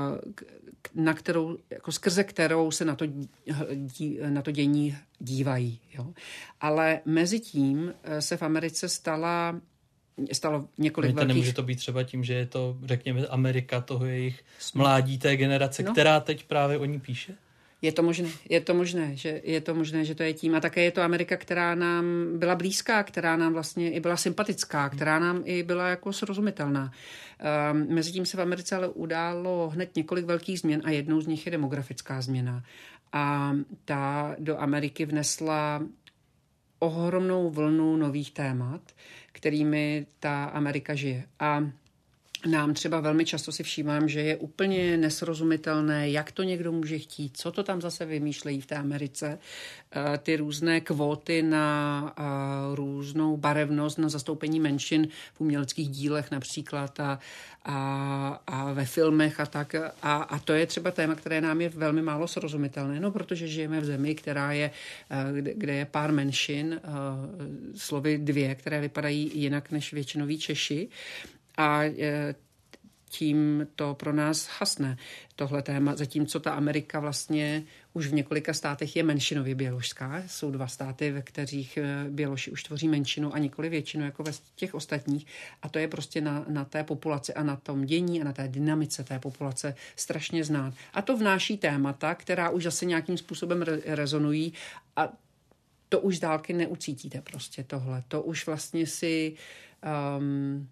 na 0.94 1.14
kterou, 1.14 1.58
jako 1.70 1.92
skrze 1.92 2.24
kterou 2.24 2.70
se 2.70 2.84
na 2.84 2.94
to, 2.94 3.06
dí, 3.74 4.18
na 4.28 4.42
to 4.42 4.50
dění 4.50 4.96
dívají. 5.18 5.80
Jo. 5.94 6.06
Ale 6.60 7.00
mezi 7.04 7.40
tím 7.40 7.94
se 8.20 8.36
v 8.36 8.42
Americe 8.42 8.88
stala 8.88 9.60
stalo 10.32 10.68
několik 10.78 11.14
velkých... 11.14 11.28
Nemůže 11.28 11.52
to 11.52 11.62
být 11.62 11.76
třeba 11.76 12.02
tím, 12.02 12.24
že 12.24 12.34
je 12.34 12.46
to, 12.46 12.78
řekněme, 12.84 13.26
Amerika 13.26 13.80
toho 13.80 14.06
jejich 14.06 14.44
mládí 14.74 15.18
té 15.18 15.36
generace, 15.36 15.82
no. 15.82 15.92
která 15.92 16.20
teď 16.20 16.44
právě 16.44 16.78
o 16.78 16.84
ní 16.84 17.00
píše? 17.00 17.34
Je 17.82 17.92
to 17.92 18.02
možné, 18.02 18.28
je 18.48 18.60
to 18.60 18.74
možné, 18.74 19.16
že 19.16 19.40
je 19.44 19.60
to 19.60 19.74
možné, 19.74 20.04
že 20.04 20.14
to 20.14 20.22
je 20.22 20.32
tím. 20.34 20.54
A 20.54 20.60
také 20.60 20.84
je 20.84 20.90
to 20.90 21.02
Amerika, 21.02 21.36
která 21.36 21.74
nám 21.74 22.04
byla 22.38 22.54
blízká, 22.54 23.02
která 23.02 23.36
nám 23.36 23.52
vlastně 23.52 23.92
i 23.92 24.00
byla 24.00 24.16
sympatická, 24.16 24.88
která 24.88 25.18
nám 25.18 25.42
i 25.44 25.62
byla 25.62 25.88
jako 25.88 26.12
srozumitelná. 26.12 26.92
Um, 27.72 27.94
Mezitím 27.94 28.26
se 28.26 28.36
v 28.36 28.40
Americe 28.40 28.76
ale 28.76 28.88
událo 28.88 29.70
hned 29.74 29.96
několik 29.96 30.24
velkých 30.24 30.60
změn 30.60 30.82
a 30.84 30.90
jednou 30.90 31.20
z 31.20 31.26
nich 31.26 31.46
je 31.46 31.52
demografická 31.52 32.20
změna. 32.20 32.64
A 33.12 33.56
ta 33.84 34.36
do 34.38 34.60
Ameriky 34.60 35.04
vnesla 35.04 35.82
ohromnou 36.78 37.50
vlnu 37.50 37.96
nových 37.96 38.30
témat, 38.30 38.80
kterými 39.32 40.06
ta 40.20 40.44
Amerika 40.44 40.94
žije. 40.94 41.24
A 41.40 41.70
nám 42.46 42.74
třeba 42.74 43.00
velmi 43.00 43.24
často 43.24 43.52
si 43.52 43.62
všímám, 43.62 44.08
že 44.08 44.20
je 44.20 44.36
úplně 44.36 44.96
nesrozumitelné, 44.96 46.10
jak 46.10 46.32
to 46.32 46.42
někdo 46.42 46.72
může 46.72 46.98
chtít, 46.98 47.36
co 47.36 47.52
to 47.52 47.62
tam 47.62 47.80
zase 47.80 48.06
vymýšlejí 48.06 48.60
v 48.60 48.66
té 48.66 48.76
Americe. 48.76 49.38
Eh, 49.92 50.18
ty 50.18 50.36
různé 50.36 50.80
kvóty 50.80 51.42
na 51.42 52.14
eh, 52.18 52.22
různou 52.74 53.36
barevnost, 53.36 53.98
na 53.98 54.08
zastoupení 54.08 54.60
menšin 54.60 55.08
v 55.34 55.40
uměleckých 55.40 55.88
dílech 55.88 56.30
například 56.30 57.00
a, 57.00 57.18
a, 57.64 58.40
a 58.46 58.72
ve 58.72 58.84
filmech 58.84 59.40
a 59.40 59.46
tak. 59.46 59.74
A, 59.74 59.90
a 60.02 60.38
to 60.38 60.52
je 60.52 60.66
třeba 60.66 60.90
téma, 60.90 61.14
které 61.14 61.40
nám 61.40 61.60
je 61.60 61.68
velmi 61.68 62.02
málo 62.02 62.28
srozumitelné, 62.28 63.00
no 63.00 63.10
protože 63.10 63.48
žijeme 63.48 63.80
v 63.80 63.84
zemi, 63.84 64.14
která 64.14 64.52
je, 64.52 64.70
eh, 65.10 65.32
kde, 65.32 65.54
kde 65.54 65.74
je 65.74 65.84
pár 65.84 66.12
menšin, 66.12 66.80
slovy 67.76 68.18
dvě, 68.18 68.54
které 68.54 68.80
vypadají 68.80 69.30
jinak 69.34 69.70
než 69.70 69.92
většinoví 69.92 70.38
Češi 70.38 70.88
a 71.56 71.84
e, 71.84 72.34
tím 73.10 73.66
to 73.76 73.94
pro 73.94 74.12
nás 74.12 74.48
hasne, 74.58 74.96
tohle 75.36 75.62
téma, 75.62 75.96
zatímco 75.96 76.40
ta 76.40 76.52
Amerika 76.52 77.00
vlastně 77.00 77.62
už 77.92 78.06
v 78.06 78.14
několika 78.14 78.54
státech 78.54 78.96
je 78.96 79.02
menšinově 79.02 79.54
běložská. 79.54 80.22
Jsou 80.26 80.50
dva 80.50 80.66
státy, 80.66 81.10
ve 81.10 81.22
kterých 81.22 81.76
e, 81.76 82.04
Běloši 82.08 82.50
už 82.50 82.62
tvoří 82.62 82.88
menšinu 82.88 83.34
a 83.34 83.38
nikoli 83.38 83.68
většinu, 83.68 84.04
jako 84.04 84.22
ve 84.22 84.32
těch 84.54 84.74
ostatních. 84.74 85.26
A 85.62 85.68
to 85.68 85.78
je 85.78 85.88
prostě 85.88 86.20
na, 86.20 86.44
na 86.48 86.64
té 86.64 86.84
populaci 86.84 87.34
a 87.34 87.42
na 87.42 87.56
tom 87.56 87.84
dění 87.84 88.20
a 88.20 88.24
na 88.24 88.32
té 88.32 88.48
dynamice 88.48 89.04
té 89.04 89.18
populace 89.18 89.74
strašně 89.96 90.44
znát. 90.44 90.74
A 90.94 91.02
to 91.02 91.16
vnáší 91.16 91.58
témata, 91.58 92.14
která 92.14 92.50
už 92.50 92.62
zase 92.62 92.84
nějakým 92.86 93.16
způsobem 93.16 93.62
re- 93.62 93.80
rezonují 93.84 94.52
a 94.96 95.12
to 95.88 96.00
už 96.00 96.16
z 96.16 96.20
dálky 96.20 96.52
neucítíte 96.52 97.20
prostě 97.20 97.64
tohle. 97.64 98.04
To 98.08 98.22
už 98.22 98.46
vlastně 98.46 98.86
si... 98.86 99.34
Um, 100.18 100.68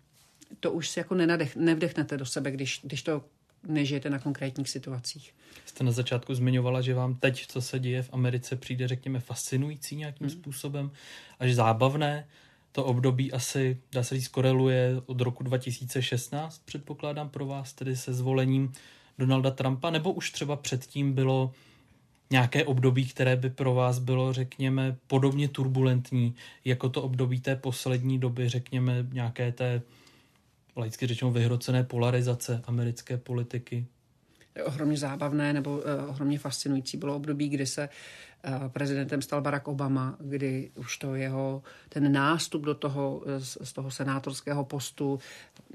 to 0.61 0.73
už 0.73 0.89
si 0.89 0.99
jako 0.99 1.15
nenadech, 1.15 1.57
nevdechnete 1.57 2.17
do 2.17 2.27
sebe, 2.27 2.51
když, 2.51 2.81
když 2.83 3.03
to 3.03 3.25
nežijete 3.67 4.11
na 4.11 4.19
konkrétních 4.19 4.69
situacích. 4.69 5.35
Jste 5.67 5.85
na 5.85 5.91
začátku 5.93 6.35
zmiňovala, 6.35 6.81
že 6.81 6.95
vám 6.95 7.15
teď, 7.15 7.47
co 7.47 7.63
se 7.63 7.79
děje 7.79 8.03
v 8.03 8.11
Americe, 8.13 8.57
přijde, 8.57 8.89
řekněme, 8.89 9.21
fascinující 9.21 9.97
nějakým 9.97 10.27
hmm. 10.27 10.41
způsobem, 10.41 10.91
až 11.39 11.55
zábavné. 11.55 12.29
To 12.73 12.85
období 12.85 13.33
asi, 13.33 13.81
dá 13.93 14.03
se 14.03 14.15
říct, 14.15 14.29
koreluje 14.29 14.93
od 15.07 15.21
roku 15.21 15.43
2016, 15.43 16.63
předpokládám 16.65 17.29
pro 17.29 17.47
vás, 17.47 17.73
tedy 17.73 17.97
se 17.97 18.13
zvolením 18.15 18.73
Donalda 19.19 19.51
Trumpa, 19.51 19.91
nebo 19.91 20.13
už 20.13 20.31
třeba 20.31 20.57
předtím 20.57 21.13
bylo 21.13 21.53
nějaké 22.31 22.65
období, 22.65 23.07
které 23.07 23.37
by 23.37 23.51
pro 23.51 23.75
vás 23.75 23.99
bylo, 23.99 24.33
řekněme, 24.33 24.97
podobně 25.07 25.49
turbulentní, 25.49 26.35
jako 26.65 26.89
to 26.89 27.03
období 27.03 27.41
té 27.41 27.57
poslední 27.57 28.19
doby, 28.19 28.49
řekněme, 28.49 29.07
nějaké 29.13 29.53
té 29.53 29.83
laicky 30.79 31.07
řečeno 31.07 31.31
vyhrocené 31.31 31.85
polarizace 31.85 32.63
americké 32.67 33.17
politiky? 33.17 33.87
Ohromně 34.65 34.97
zábavné 34.97 35.53
nebo 35.53 35.77
uh, 35.77 35.83
ohromně 36.09 36.39
fascinující 36.39 36.97
bylo 36.97 37.17
období, 37.17 37.49
kdy 37.49 37.67
se 37.67 37.89
prezidentem 38.69 39.23
stal 39.23 39.41
Barack 39.41 39.69
Obama, 39.69 40.17
kdy 40.21 40.71
už 40.75 40.97
to 40.97 41.15
jeho, 41.15 41.63
ten 41.89 42.13
nástup 42.13 42.63
do 42.63 42.75
toho, 42.75 43.23
z, 43.39 43.59
z 43.63 43.73
toho 43.73 43.91
senátorského 43.91 44.65
postu, 44.65 45.19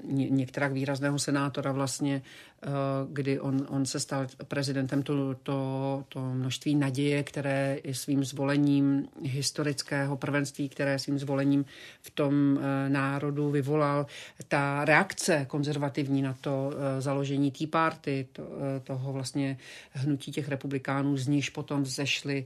ně, 0.03 0.29
některá 0.29 0.67
výrazného 0.67 1.19
senátora 1.19 1.71
vlastně 1.71 2.21
Eh, 2.65 2.69
kdy 3.09 3.39
on, 3.39 3.67
on 3.69 3.85
se 3.85 3.99
stal 3.99 4.27
prezidentem, 4.47 5.03
to, 5.03 5.35
to, 5.43 6.03
to 6.09 6.19
množství 6.19 6.75
naděje, 6.75 7.23
které 7.23 7.77
svým 7.91 8.23
zvolením 8.23 9.07
historického 9.21 10.17
prvenství, 10.17 10.69
které 10.69 10.99
svým 10.99 11.19
zvolením 11.19 11.65
v 12.01 12.09
tom 12.09 12.59
eh, 12.61 12.89
národu 12.89 13.49
vyvolal, 13.49 14.05
ta 14.47 14.85
reakce 14.85 15.45
konzervativní 15.49 16.21
na 16.21 16.35
to 16.41 16.71
eh, 16.73 17.01
založení 17.01 17.51
Tea 17.51 17.67
Party, 17.71 18.27
to, 18.31 18.43
toho 18.83 19.13
vlastně 19.13 19.57
hnutí 19.91 20.31
těch 20.31 20.49
republikánů, 20.49 21.17
z 21.17 21.27
níž 21.27 21.49
potom 21.49 21.83
vzešly 21.83 22.45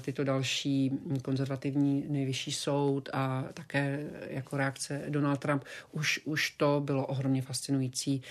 tyto 0.00 0.24
další 0.24 0.92
konzervativní 1.22 2.04
nejvyšší 2.08 2.52
soud 2.52 3.08
a 3.12 3.44
také 3.54 4.06
jako 4.28 4.56
reakce 4.56 5.02
Donald 5.08 5.40
Trump, 5.40 5.64
už, 5.92 6.20
už 6.24 6.50
to 6.50 6.82
bylo 6.84 7.06
ohromně 7.06 7.42
fascinující. 7.42 8.22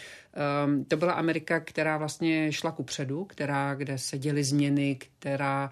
Um, 0.66 0.86
to 0.86 0.98
byla 0.98 1.14
Amerika, 1.14 1.60
která 1.60 1.98
vlastně 1.98 2.52
šla 2.52 2.72
ku 2.72 2.84
předu, 2.84 3.26
která, 3.26 3.76
kde 3.76 3.98
se 3.98 4.18
děly 4.18 4.44
změny, 4.44 4.96
která, 4.96 5.70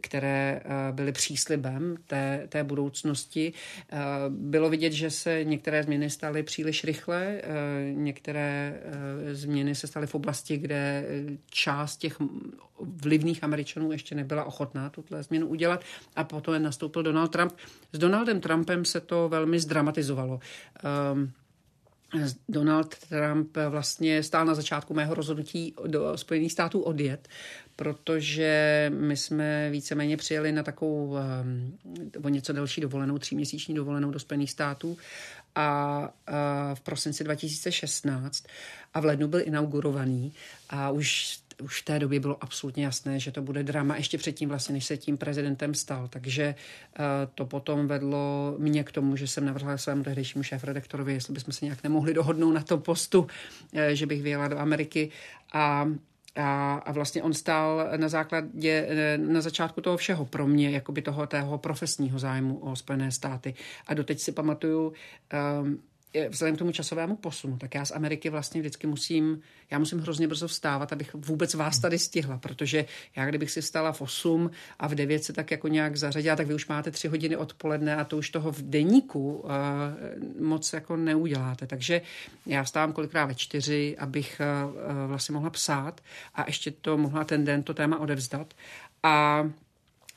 které 0.00 0.62
uh, 0.64 0.96
byly 0.96 1.12
příslibem 1.12 1.96
té, 2.06 2.46
té 2.48 2.64
budoucnosti. 2.64 3.52
Uh, 3.92 3.98
bylo 4.28 4.70
vidět, 4.70 4.92
že 4.92 5.10
se 5.10 5.44
některé 5.44 5.82
změny 5.82 6.10
staly 6.10 6.42
příliš 6.42 6.84
rychle, 6.84 7.40
uh, 7.42 7.98
některé 7.98 8.80
změny 9.32 9.74
se 9.74 9.86
staly 9.86 10.06
v 10.06 10.14
oblasti, 10.14 10.56
kde 10.56 11.04
část 11.50 11.96
těch 11.96 12.16
vlivných 12.80 13.44
Američanů 13.44 13.92
ještě 13.92 14.14
nebyla 14.14 14.44
ochotná 14.44 14.90
tuto 14.94 15.22
změnu 15.22 15.46
udělat 15.46 15.84
a 16.16 16.24
potom 16.24 16.62
nastoupil 16.62 17.02
Donald 17.02 17.28
Trump. 17.28 17.52
S 17.92 17.98
Donaldem 17.98 18.40
Trumpem 18.40 18.84
se 18.84 19.00
to 19.00 19.28
velmi 19.28 19.60
zdramatizovalo. 19.60 20.40
Um, 21.12 21.32
Donald 22.48 22.96
Trump 23.08 23.56
vlastně 23.68 24.22
stál 24.22 24.44
na 24.44 24.54
začátku 24.54 24.94
mého 24.94 25.14
rozhodnutí 25.14 25.74
do 25.86 26.18
Spojených 26.18 26.52
států 26.52 26.80
odjet, 26.80 27.28
protože 27.76 28.92
my 28.94 29.16
jsme 29.16 29.70
víceméně 29.70 30.16
přijeli 30.16 30.52
na 30.52 30.62
takovou 30.62 31.06
um, 31.06 31.78
o 32.24 32.28
něco 32.28 32.52
delší 32.52 32.80
dovolenou, 32.80 33.18
tříměsíční 33.18 33.74
dovolenou 33.74 34.10
do 34.10 34.18
Spojených 34.18 34.50
států 34.50 34.96
a, 35.54 35.64
a 36.26 36.74
v 36.74 36.80
prosinci 36.80 37.24
2016 37.24 38.44
a 38.94 39.00
v 39.00 39.04
lednu 39.04 39.28
byl 39.28 39.40
inaugurovaný 39.40 40.32
a 40.70 40.90
už 40.90 41.38
už 41.62 41.82
v 41.82 41.84
té 41.84 41.98
době 41.98 42.20
bylo 42.20 42.36
absolutně 42.40 42.84
jasné, 42.84 43.20
že 43.20 43.32
to 43.32 43.42
bude 43.42 43.62
drama 43.62 43.96
ještě 43.96 44.18
předtím 44.18 44.48
vlastně, 44.48 44.72
než 44.72 44.84
se 44.84 44.96
tím 44.96 45.16
prezidentem 45.16 45.74
stal. 45.74 46.08
Takže 46.08 46.54
uh, 46.54 47.04
to 47.34 47.46
potom 47.46 47.86
vedlo 47.86 48.54
mě 48.58 48.84
k 48.84 48.92
tomu, 48.92 49.16
že 49.16 49.26
jsem 49.28 49.44
navrhla 49.44 49.78
svému 49.78 50.04
tehdejšímu 50.04 50.42
šéf-redaktorovi, 50.42 51.12
jestli 51.12 51.34
bychom 51.34 51.52
se 51.52 51.64
nějak 51.64 51.82
nemohli 51.82 52.14
dohodnout 52.14 52.52
na 52.52 52.62
tom 52.62 52.82
postu, 52.82 53.20
uh, 53.20 53.28
že 53.92 54.06
bych 54.06 54.22
vyjela 54.22 54.48
do 54.48 54.58
Ameriky 54.58 55.10
a 55.52 55.86
a, 56.36 56.74
a 56.74 56.92
vlastně 56.92 57.22
on 57.22 57.34
stál 57.34 57.88
na 57.96 58.08
základě, 58.08 58.86
eh, 58.88 59.18
na 59.18 59.40
začátku 59.40 59.80
toho 59.80 59.96
všeho 59.96 60.24
pro 60.24 60.46
mě, 60.46 60.70
jakoby 60.70 61.02
toho 61.02 61.26
tého 61.26 61.58
profesního 61.58 62.18
zájmu 62.18 62.58
o 62.58 62.76
Spojené 62.76 63.12
státy. 63.12 63.54
A 63.86 63.94
doteď 63.94 64.20
si 64.20 64.32
pamatuju, 64.32 64.92
um, 65.62 65.78
vzhledem 66.28 66.56
k 66.56 66.58
tomu 66.58 66.72
časovému 66.72 67.16
posunu, 67.16 67.58
tak 67.58 67.74
já 67.74 67.84
z 67.84 67.90
Ameriky 67.90 68.30
vlastně 68.30 68.60
vždycky 68.60 68.86
musím, 68.86 69.40
já 69.70 69.78
musím 69.78 69.98
hrozně 69.98 70.28
brzo 70.28 70.48
vstávat, 70.48 70.92
abych 70.92 71.14
vůbec 71.14 71.54
vás 71.54 71.78
tady 71.78 71.98
stihla, 71.98 72.38
protože 72.38 72.84
já 73.16 73.26
kdybych 73.26 73.50
si 73.50 73.60
vstala 73.60 73.92
v 73.92 74.00
8 74.00 74.50
a 74.78 74.88
v 74.88 74.94
9 74.94 75.24
se 75.24 75.32
tak 75.32 75.50
jako 75.50 75.68
nějak 75.68 75.96
zařadila, 75.96 76.36
tak 76.36 76.46
vy 76.46 76.54
už 76.54 76.66
máte 76.66 76.90
3 76.90 77.08
hodiny 77.08 77.36
odpoledne 77.36 77.96
a 77.96 78.04
to 78.04 78.16
už 78.16 78.30
toho 78.30 78.52
v 78.52 78.62
deníku 78.62 79.32
uh, 79.34 79.50
moc 80.40 80.72
jako 80.72 80.96
neuděláte. 80.96 81.66
Takže 81.66 82.02
já 82.46 82.62
vstávám 82.62 82.92
kolikrát 82.92 83.26
ve 83.26 83.34
4, 83.34 83.96
abych 83.98 84.40
uh, 84.40 85.08
vlastně 85.08 85.32
mohla 85.32 85.50
psát 85.50 86.00
a 86.34 86.44
ještě 86.46 86.70
to 86.70 86.98
mohla 86.98 87.24
ten 87.24 87.44
den 87.44 87.62
to 87.62 87.74
téma 87.74 87.98
odevzdat. 87.98 88.54
A 89.02 89.44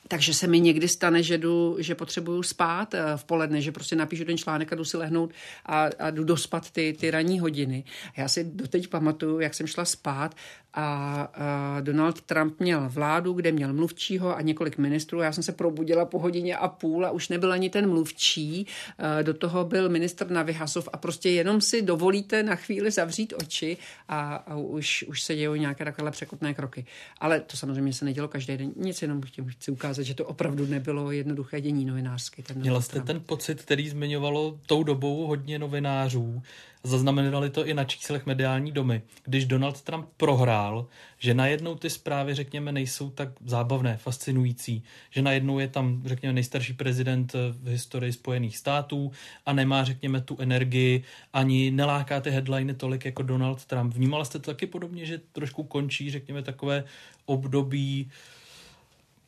takže 0.08 0.34
se 0.34 0.46
mi 0.46 0.60
někdy 0.60 0.88
stane, 0.88 1.22
že, 1.22 1.38
jdu, 1.38 1.76
že 1.78 1.94
potřebuju 1.94 2.42
spát 2.42 2.94
eh, 2.94 3.02
v 3.16 3.24
poledne, 3.24 3.60
že 3.60 3.72
prostě 3.72 3.96
napíšu 3.96 4.24
ten 4.24 4.38
článek 4.38 4.72
a 4.72 4.76
jdu 4.76 4.84
si 4.84 4.96
lehnout 4.96 5.32
a, 5.66 5.88
a 5.98 6.10
jdu 6.10 6.24
dospat 6.24 6.70
ty, 6.70 6.96
ty 7.00 7.10
ranní 7.10 7.40
hodiny. 7.40 7.84
Já 8.16 8.28
si 8.28 8.44
doteď 8.44 8.88
pamatuju, 8.88 9.40
jak 9.40 9.54
jsem 9.54 9.66
šla 9.66 9.84
spát 9.84 10.34
a, 10.74 11.22
a 11.34 11.80
Donald 11.80 12.20
Trump 12.20 12.60
měl 12.60 12.88
vládu, 12.88 13.32
kde 13.32 13.52
měl 13.52 13.72
mluvčího 13.72 14.36
a 14.36 14.40
několik 14.40 14.78
ministrů. 14.78 15.20
Já 15.20 15.32
jsem 15.32 15.42
se 15.42 15.52
probudila 15.52 16.04
po 16.04 16.18
hodině 16.18 16.56
a 16.56 16.68
půl 16.68 17.06
a 17.06 17.10
už 17.10 17.28
nebyl 17.28 17.52
ani 17.52 17.70
ten 17.70 17.88
mluvčí. 17.88 18.66
A 18.98 19.22
do 19.22 19.34
toho 19.34 19.64
byl 19.64 19.88
ministr 19.88 20.30
Navihasov 20.30 20.88
a 20.92 20.96
prostě 20.96 21.30
jenom 21.30 21.60
si 21.60 21.82
dovolíte 21.82 22.42
na 22.42 22.56
chvíli 22.56 22.90
zavřít 22.90 23.34
oči 23.42 23.76
a, 24.08 24.34
a 24.34 24.56
už, 24.56 25.04
už 25.08 25.22
se 25.22 25.36
dějou 25.36 25.54
nějaké 25.54 25.84
takové 25.84 26.10
překotné 26.10 26.54
kroky. 26.54 26.86
Ale 27.20 27.40
to 27.40 27.56
samozřejmě 27.56 27.92
se 27.92 28.04
nedělo 28.04 28.28
každý 28.28 28.56
den. 28.56 28.72
Nic 28.76 29.02
jenom 29.02 29.20
chci 29.48 29.70
ukázat, 29.70 30.02
že 30.02 30.14
to 30.14 30.24
opravdu 30.24 30.66
nebylo 30.66 31.10
jednoduché 31.10 31.60
dění 31.60 31.84
novinářsky. 31.84 32.44
Měla 32.54 32.80
jste 32.80 33.00
ten 33.00 33.20
pocit, 33.20 33.62
který 33.62 33.88
zmiňovalo 33.88 34.58
tou 34.66 34.82
dobou 34.82 35.26
hodně 35.26 35.58
novinářů, 35.58 36.42
Zaznamenali 36.82 37.50
to 37.50 37.66
i 37.66 37.74
na 37.74 37.84
číslech 37.84 38.26
mediální 38.26 38.72
domy. 38.72 39.02
Když 39.24 39.46
Donald 39.46 39.82
Trump 39.82 40.06
prohrál, 40.16 40.86
že 41.18 41.34
najednou 41.34 41.74
ty 41.74 41.90
zprávy, 41.90 42.34
řekněme, 42.34 42.72
nejsou 42.72 43.10
tak 43.10 43.28
zábavné, 43.44 43.96
fascinující, 43.96 44.82
že 45.10 45.22
najednou 45.22 45.58
je 45.58 45.68
tam, 45.68 46.02
řekněme, 46.04 46.32
nejstarší 46.32 46.72
prezident 46.72 47.32
v 47.32 47.68
historii 47.68 48.12
Spojených 48.12 48.56
států 48.56 49.12
a 49.46 49.52
nemá, 49.52 49.84
řekněme, 49.84 50.20
tu 50.20 50.36
energii, 50.40 51.04
ani 51.32 51.70
neláká 51.70 52.20
ty 52.20 52.30
headliny 52.30 52.74
tolik 52.74 53.04
jako 53.04 53.22
Donald 53.22 53.64
Trump. 53.64 53.94
Vnímala 53.94 54.24
jste 54.24 54.38
to 54.38 54.50
taky 54.50 54.66
podobně, 54.66 55.06
že 55.06 55.20
trošku 55.32 55.62
končí, 55.62 56.10
řekněme, 56.10 56.42
takové 56.42 56.84
období 57.26 58.10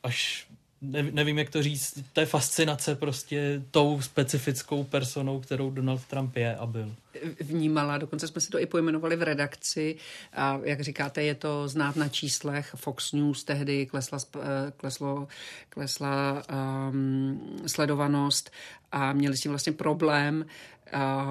až 0.03 0.47
nevím, 0.83 1.39
jak 1.39 1.51
to 1.51 1.63
říct, 1.63 1.99
té 2.13 2.27
fascinace 2.27 2.95
prostě 2.95 3.63
tou 3.71 4.03
specifickou 4.03 4.85
personou, 4.85 5.41
kterou 5.41 5.71
Donald 5.71 6.05
Trump 6.05 6.37
je 6.37 6.57
a 6.57 6.67
byl. 6.67 6.95
Vnímala, 7.41 7.99
dokonce 7.99 8.29
jsme 8.29 8.41
si 8.41 8.51
to 8.51 8.59
i 8.59 8.67
pojmenovali 8.67 9.17
v 9.17 9.23
redakci 9.23 9.97
a 10.33 10.61
jak 10.65 10.81
říkáte, 10.81 11.23
je 11.23 11.35
to 11.35 11.69
znát 11.69 11.97
na 11.97 12.09
číslech. 12.09 12.75
Fox 12.77 13.13
News 13.13 13.45
tehdy 13.45 13.87
klesla, 13.87 14.19
eh, 14.37 14.73
kleslo, 14.77 15.29
klesla 15.69 16.43
um, 16.91 17.63
sledovanost 17.67 18.51
a 18.93 19.13
měli 19.13 19.37
s 19.37 19.41
tím 19.41 19.53
vlastně 19.53 19.73
problém. 19.73 20.47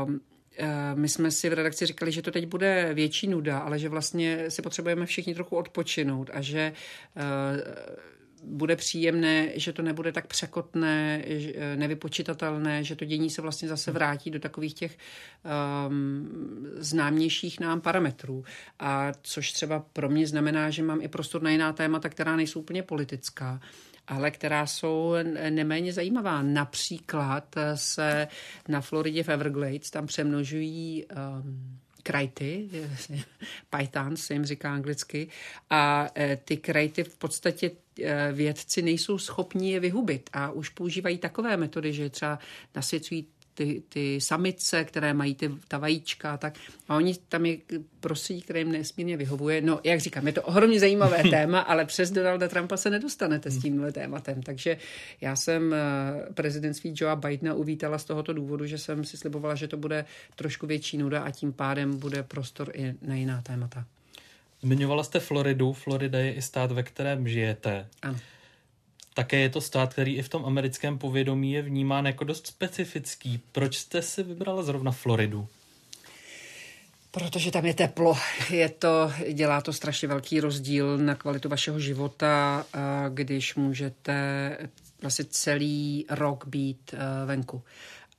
Um, 0.05 0.21
my 0.93 1.09
jsme 1.09 1.31
si 1.31 1.49
v 1.49 1.53
redakci 1.53 1.85
říkali, 1.85 2.11
že 2.11 2.21
to 2.21 2.31
teď 2.31 2.45
bude 2.45 2.93
větší 2.93 3.27
nuda, 3.27 3.59
ale 3.59 3.79
že 3.79 3.89
vlastně 3.89 4.51
si 4.51 4.61
potřebujeme 4.61 5.05
všichni 5.05 5.33
trochu 5.33 5.55
odpočinout 5.55 6.29
a 6.33 6.41
že 6.41 6.73
uh, 7.15 7.23
bude 8.43 8.75
příjemné, 8.75 9.49
že 9.55 9.73
to 9.73 9.81
nebude 9.81 10.11
tak 10.11 10.27
překotné, 10.27 11.23
nevypočitatelné, 11.75 12.83
že 12.83 12.95
to 12.95 13.05
dění 13.05 13.29
se 13.29 13.41
vlastně 13.41 13.67
zase 13.67 13.91
vrátí 13.91 14.31
do 14.31 14.39
takových 14.39 14.73
těch 14.73 14.97
um, 15.87 16.67
známějších 16.75 17.59
nám 17.59 17.81
parametrů. 17.81 18.43
A 18.79 19.11
což 19.21 19.51
třeba 19.51 19.79
pro 19.93 20.09
mě 20.09 20.27
znamená, 20.27 20.69
že 20.69 20.83
mám 20.83 21.01
i 21.01 21.07
prostor 21.07 21.41
na 21.41 21.49
jiná 21.49 21.73
témata, 21.73 22.09
která 22.09 22.35
nejsou 22.35 22.59
úplně 22.59 22.83
politická 22.83 23.59
ale 24.09 24.31
která 24.31 24.65
jsou 24.65 25.13
neméně 25.49 25.93
zajímavá. 25.93 26.41
Například 26.41 27.55
se 27.75 28.27
na 28.67 28.81
Floridě 28.81 29.23
v 29.23 29.29
Everglades 29.29 29.89
tam 29.89 30.07
přemnožují 30.07 31.05
um, 31.05 31.79
krajty, 32.03 32.69
python 33.77 34.17
se 34.17 34.33
jim 34.33 34.45
říká 34.45 34.73
anglicky, 34.73 35.27
a 35.69 36.09
e, 36.17 36.37
ty 36.37 36.57
krajty 36.57 37.03
v 37.03 37.15
podstatě 37.15 37.71
e, 38.01 38.31
vědci 38.31 38.81
nejsou 38.81 39.17
schopni 39.17 39.71
je 39.71 39.79
vyhubit 39.79 40.29
a 40.33 40.51
už 40.51 40.69
používají 40.69 41.17
takové 41.17 41.57
metody, 41.57 41.93
že 41.93 42.09
třeba 42.09 42.39
nasvěcují 42.75 43.27
ty, 43.59 43.83
ty 43.89 44.21
samice, 44.21 44.83
které 44.83 45.13
mají 45.13 45.35
ty, 45.35 45.51
ta 45.67 45.77
vajíčka, 45.77 46.37
tak 46.37 46.53
a 46.89 46.95
oni 46.95 47.15
tam 47.29 47.45
je 47.45 47.57
prostředí, 47.99 48.41
které 48.41 48.59
jim 48.59 48.71
nesmírně 48.71 49.17
vyhovuje. 49.17 49.61
No, 49.61 49.79
jak 49.83 49.99
říkám, 49.99 50.27
je 50.27 50.33
to 50.33 50.41
ohromně 50.41 50.79
zajímavé 50.79 51.23
téma, 51.29 51.59
ale 51.59 51.85
přes 51.85 52.11
Donalda 52.11 52.47
Trumpa 52.47 52.77
se 52.77 52.89
nedostanete 52.89 53.51
s 53.51 53.61
tímhle 53.61 53.91
tématem. 53.91 54.43
Takže 54.43 54.77
já 55.21 55.35
jsem 55.35 55.73
eh, 55.73 56.33
prezidentství 56.33 56.93
Joea 56.95 57.15
Bidena 57.15 57.53
uvítala 57.53 57.97
z 57.97 58.03
tohoto 58.03 58.33
důvodu, 58.33 58.65
že 58.65 58.77
jsem 58.77 59.03
si 59.03 59.17
slibovala, 59.17 59.55
že 59.55 59.67
to 59.67 59.77
bude 59.77 60.05
trošku 60.35 60.67
větší 60.67 60.97
nuda 60.97 61.21
a 61.21 61.31
tím 61.31 61.53
pádem 61.53 61.99
bude 61.99 62.23
prostor 62.23 62.71
i 62.73 62.93
na 63.01 63.15
jiná 63.15 63.41
témata. 63.41 63.85
Zmiňovala 64.61 65.03
jste 65.03 65.19
Floridu. 65.19 65.73
Florida 65.73 66.19
je 66.19 66.33
i 66.33 66.41
stát, 66.41 66.71
ve 66.71 66.83
kterém 66.83 67.27
žijete. 67.27 67.87
Ano. 68.01 68.19
Také 69.19 69.39
je 69.39 69.49
to 69.49 69.61
stát, 69.61 69.93
který 69.93 70.15
i 70.15 70.21
v 70.21 70.29
tom 70.29 70.45
americkém 70.45 70.97
povědomí 70.97 71.51
je 71.51 71.61
vnímán 71.61 72.05
jako 72.05 72.23
dost 72.23 72.47
specifický. 72.47 73.39
Proč 73.51 73.77
jste 73.77 74.01
si 74.01 74.23
vybrala 74.23 74.63
zrovna 74.63 74.91
Floridu? 74.91 75.47
Protože 77.11 77.51
tam 77.51 77.65
je 77.65 77.73
teplo. 77.73 78.17
Je 78.49 78.69
to, 78.69 79.11
dělá 79.33 79.61
to 79.61 79.73
strašně 79.73 80.07
velký 80.07 80.39
rozdíl 80.39 80.97
na 80.97 81.15
kvalitu 81.15 81.49
vašeho 81.49 81.79
života, 81.79 82.65
když 83.09 83.55
můžete 83.55 84.57
vlastně 85.01 85.25
celý 85.25 86.05
rok 86.09 86.47
být 86.47 86.93
e, 86.93 87.25
venku. 87.25 87.61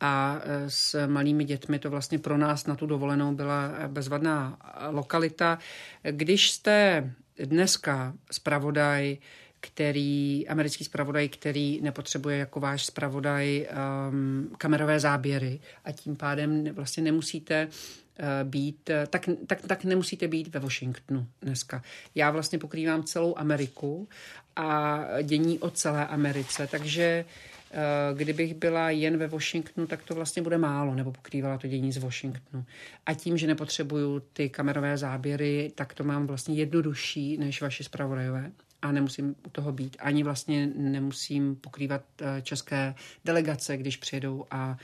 A 0.00 0.40
e, 0.42 0.70
s 0.70 1.06
malými 1.06 1.44
dětmi 1.44 1.78
to 1.78 1.90
vlastně 1.90 2.18
pro 2.18 2.38
nás 2.38 2.66
na 2.66 2.76
tu 2.76 2.86
dovolenou 2.86 3.34
byla 3.34 3.70
bezvadná 3.86 4.58
lokalita. 4.90 5.58
Když 6.02 6.50
jste 6.50 7.04
dneska 7.44 8.14
zpravodaj, 8.30 9.16
který, 9.60 10.48
americký 10.48 10.84
zpravodaj, 10.84 11.28
který 11.28 11.80
nepotřebuje 11.80 12.38
jako 12.38 12.60
váš 12.60 12.86
zpravodaj 12.86 13.66
um, 14.10 14.50
kamerové 14.58 15.00
záběry 15.00 15.60
a 15.84 15.92
tím 15.92 16.16
pádem 16.16 16.74
vlastně 16.74 17.02
nemusíte 17.02 17.66
uh, 17.66 18.50
být, 18.50 18.90
tak, 19.10 19.28
tak, 19.46 19.60
tak 19.66 19.84
nemusíte 19.84 20.28
být 20.28 20.54
ve 20.54 20.60
Washingtonu 20.60 21.26
dneska. 21.42 21.82
Já 22.14 22.30
vlastně 22.30 22.58
pokrývám 22.58 23.02
celou 23.02 23.38
Ameriku 23.38 24.08
a 24.56 25.00
dění 25.22 25.58
o 25.58 25.70
celé 25.70 26.06
Americe, 26.06 26.66
takže 26.66 27.24
uh, 27.70 28.18
kdybych 28.18 28.54
byla 28.54 28.90
jen 28.90 29.16
ve 29.16 29.28
Washingtonu, 29.28 29.86
tak 29.86 30.02
to 30.02 30.14
vlastně 30.14 30.42
bude 30.42 30.58
málo, 30.58 30.94
nebo 30.94 31.12
pokrývala 31.12 31.58
to 31.58 31.66
dění 31.66 31.92
z 31.92 31.96
Washingtonu. 31.96 32.64
A 33.06 33.14
tím, 33.14 33.38
že 33.38 33.46
nepotřebuju 33.46 34.20
ty 34.32 34.48
kamerové 34.48 34.98
záběry, 34.98 35.72
tak 35.74 35.94
to 35.94 36.04
mám 36.04 36.26
vlastně 36.26 36.54
jednodušší 36.54 37.38
než 37.38 37.62
vaši 37.62 37.84
zpravodajové 37.84 38.50
a 38.82 38.92
nemusím 38.92 39.34
u 39.46 39.50
toho 39.50 39.72
být. 39.72 39.96
Ani 40.00 40.22
vlastně 40.22 40.66
nemusím 40.76 41.56
pokrývat 41.56 42.02
eh, 42.20 42.42
české 42.42 42.94
delegace, 43.24 43.76
když 43.76 43.96
přijedou 43.96 44.44
a 44.50 44.78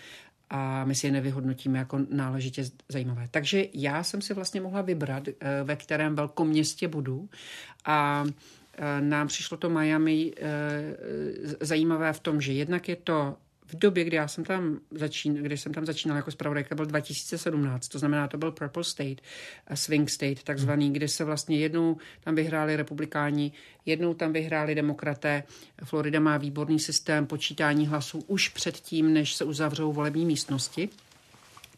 a 0.51 0.85
my 0.85 0.95
si 0.95 1.07
je 1.07 1.13
nevyhodnotíme 1.13 1.79
jako 1.79 2.01
náležitě 2.11 2.65
zajímavé. 2.89 3.29
Takže 3.31 3.65
já 3.75 4.03
jsem 4.03 4.23
si 4.23 4.35
vlastně 4.35 4.61
mohla 4.61 4.83
vybrat, 4.83 5.29
eh, 5.29 5.35
ve 5.65 5.77
kterém 5.77 6.15
velkom 6.15 6.49
městě 6.49 6.89
budu 6.89 7.29
a 7.85 8.25
eh, 8.75 9.01
nám 9.01 9.29
přišlo 9.29 9.57
to 9.57 9.71
Miami 9.71 10.33
zajímavé 11.61 12.13
v 12.13 12.21
tom, 12.21 12.41
že 12.41 12.53
jednak 12.53 12.89
je 12.89 12.97
to 12.97 13.37
v 13.67 13.79
době, 13.79 14.05
kdy 14.05 14.17
já 14.17 14.29
jsem 14.29 14.45
tam 14.45 14.79
začínal, 14.91 15.43
kdy 15.43 15.57
jsem 15.57 15.75
tam 15.75 15.87
začínal 15.87 16.17
jako 16.17 16.31
zpravodajka, 16.31 16.75
byl 16.75 16.87
2017, 16.87 17.89
to 17.89 17.99
znamená, 17.99 18.29
to 18.29 18.39
byl 18.39 18.53
Purple 18.53 18.85
State, 18.85 19.21
Swing 19.75 20.11
State, 20.11 20.43
takzvaný, 20.43 20.93
kde 20.93 21.09
se 21.09 21.25
vlastně 21.25 21.59
jednou 21.59 21.97
tam 22.21 22.35
vyhráli 22.35 22.77
republikáni, 22.77 23.53
jednou 23.87 24.15
tam 24.15 24.33
vyhráli 24.33 24.75
demokraté. 24.75 25.43
Florida 25.85 26.21
má 26.21 26.37
výborný 26.37 26.79
systém 26.79 27.27
počítání 27.27 27.87
hlasů 27.87 28.25
už 28.27 28.49
předtím, 28.49 29.13
než 29.13 29.35
se 29.35 29.45
uzavřou 29.45 29.93
volební 29.93 30.27
místnosti. 30.27 30.89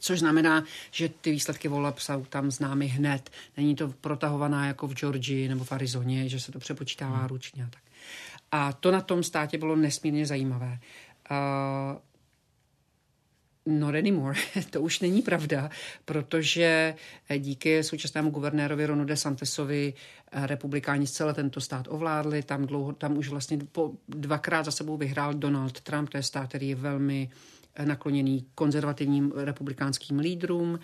Což 0.01 0.19
znamená, 0.19 0.65
že 0.91 1.09
ty 1.09 1.31
výsledky 1.31 1.69
voleb 1.69 1.99
jsou 1.99 2.25
tam 2.25 2.51
známy 2.51 2.87
hned. 2.87 3.31
Není 3.57 3.75
to 3.75 3.89
protahovaná 4.01 4.67
jako 4.67 4.87
v 4.87 4.95
Georgii 4.95 5.49
nebo 5.49 5.65
v 5.65 5.73
Arizoně, 5.73 6.29
že 6.29 6.41
se 6.41 6.53
to 6.53 6.59
přepočítává 6.59 7.19
hmm. 7.19 7.29
ručně 7.29 7.65
a 7.65 7.69
tak. 7.71 7.83
A 8.53 8.73
to 8.73 8.91
na 8.91 9.01
tom 9.01 9.23
státě 9.23 9.59
bylo 9.59 9.77
nesmírně 9.77 10.27
zajímavé. 10.27 10.79
Uh, 11.31 11.99
Not 13.69 13.95
anymore. 13.95 14.39
to 14.71 14.81
už 14.81 15.01
není 15.01 15.23
pravda, 15.23 15.71
protože 16.05 16.95
díky 17.39 17.83
současnému 17.83 18.31
guvernérovi 18.31 18.87
Ronu 18.87 19.05
DeSantisovi 19.05 19.95
eh, 20.33 20.47
republikáni 20.47 21.07
celé 21.07 21.35
tento 21.35 21.61
stát 21.61 21.87
ovládli. 21.91 22.43
Tam, 22.43 22.67
dlouho, 22.67 22.93
tam 22.93 23.19
už 23.19 23.29
vlastně 23.29 23.59
po 23.73 23.93
dvakrát 24.09 24.65
za 24.65 24.71
sebou 24.71 24.97
vyhrál 24.97 25.35
Donald 25.35 25.81
Trump, 25.81 26.09
to 26.09 26.17
je 26.17 26.23
stát, 26.23 26.49
který 26.49 26.69
je 26.69 26.75
velmi 26.75 27.31
eh, 27.75 27.87
nakloněný 27.87 28.47
konzervativním 28.55 29.33
republikánským 29.37 30.19
lídrům. 30.19 30.79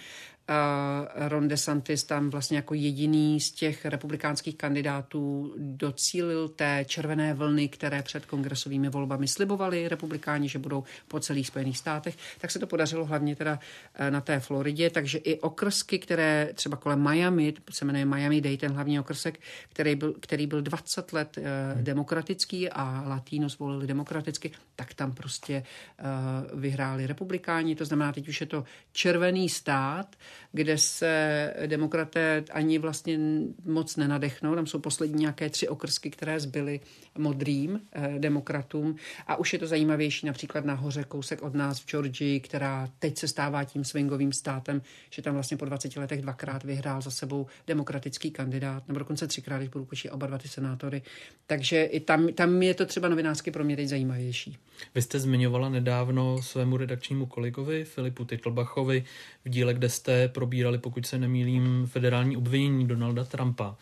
Ron 1.14 1.48
DeSantis 1.48 2.04
tam 2.04 2.30
vlastně 2.30 2.56
jako 2.56 2.74
jediný 2.74 3.40
z 3.40 3.50
těch 3.50 3.84
republikánských 3.84 4.56
kandidátů 4.56 5.54
docílil 5.58 6.48
té 6.48 6.84
červené 6.88 7.34
vlny, 7.34 7.68
které 7.68 8.02
před 8.02 8.26
kongresovými 8.26 8.88
volbami 8.88 9.28
slibovali 9.28 9.88
republikáni, 9.88 10.48
že 10.48 10.58
budou 10.58 10.84
po 11.08 11.20
celých 11.20 11.46
Spojených 11.46 11.78
státech, 11.78 12.16
tak 12.40 12.50
se 12.50 12.58
to 12.58 12.66
podařilo 12.66 13.04
hlavně 13.04 13.36
teda 13.36 13.58
eh, 13.94 14.10
na 14.10 14.20
té 14.20 14.40
Floridě, 14.40 14.90
takže 14.90 15.18
i 15.18 15.40
okrsky, 15.40 15.98
které 15.98 16.50
třeba 16.54 16.76
kolem 16.76 17.02
Miami, 17.02 17.54
se 17.70 17.84
jmenuje 17.84 18.04
Miami-Dade, 18.04 18.58
ten 18.58 18.72
hlavní 18.72 19.00
okrsek, 19.00 19.40
který 19.68 19.94
byl, 19.94 20.14
který 20.20 20.46
byl 20.46 20.62
20 20.62 21.12
let 21.12 21.38
uh, 21.38 21.44
demokratický 21.82 22.70
a 22.70 23.04
Latinos 23.06 23.58
volili 23.58 23.86
demokraticky, 23.86 24.50
tak 24.76 24.94
tam 24.94 25.12
prostě 25.12 25.62
uh, 26.52 26.60
vyhráli 26.60 27.06
republikáni, 27.06 27.76
to 27.76 27.84
znamená, 27.84 28.12
teď 28.12 28.28
už 28.28 28.40
je 28.40 28.46
to 28.46 28.64
červený 28.92 29.48
stát, 29.48 30.16
kde 30.52 30.78
se 30.78 31.54
demokraté 31.66 32.44
ani 32.50 32.78
vlastně 32.78 33.18
moc 33.64 33.96
nenadechnou. 33.96 34.54
Tam 34.54 34.66
jsou 34.66 34.78
poslední 34.78 35.20
nějaké 35.20 35.50
tři 35.50 35.68
okrsky, 35.68 36.10
které 36.10 36.40
zbyly 36.40 36.80
modrým 37.18 37.80
eh, 37.92 38.14
demokratům. 38.18 38.96
A 39.26 39.36
už 39.36 39.52
je 39.52 39.58
to 39.58 39.66
zajímavější 39.66 40.26
například 40.26 40.64
nahoře 40.64 41.04
kousek 41.04 41.42
od 41.42 41.54
nás 41.54 41.80
v 41.80 41.86
Georgii, 41.86 42.40
která 42.40 42.88
teď 42.98 43.18
se 43.18 43.28
stává 43.28 43.64
tím 43.64 43.84
swingovým 43.84 44.32
státem, 44.32 44.82
že 45.10 45.22
tam 45.22 45.34
vlastně 45.34 45.56
po 45.56 45.64
20 45.64 45.96
letech 45.96 46.22
dvakrát 46.22 46.64
vyhrál 46.64 47.00
za 47.00 47.10
sebou 47.10 47.46
demokratický 47.66 48.30
kandidát, 48.30 48.88
nebo 48.88 48.98
dokonce 48.98 49.26
třikrát, 49.26 49.58
když 49.58 49.68
budu 49.68 49.84
počítat 49.84 50.14
oba 50.14 50.26
dva 50.26 50.38
ty 50.38 50.48
senátory. 50.48 51.02
Takže 51.46 51.84
i 51.84 52.00
tam, 52.00 52.28
tam 52.28 52.62
je 52.62 52.74
to 52.74 52.86
třeba 52.86 53.08
novinářsky 53.08 53.50
pro 53.50 53.64
mě 53.64 53.76
teď 53.76 53.88
zajímavější. 53.88 54.58
Vy 54.94 55.02
jste 55.02 55.20
zmiňovala 55.20 55.68
nedávno 55.68 56.42
svému 56.42 56.76
redakčnímu 56.76 57.26
kolegovi 57.26 57.84
Filipu 57.84 58.24
Titlbachovi 58.24 59.04
v 59.44 59.48
díle, 59.48 59.74
kde 59.74 59.88
jste 59.88 60.23
probírali, 60.28 60.78
pokud 60.78 61.06
se 61.06 61.18
nemýlím, 61.18 61.86
federální 61.86 62.36
obvinění 62.36 62.86
Donalda 62.86 63.24
Trumpa, 63.24 63.76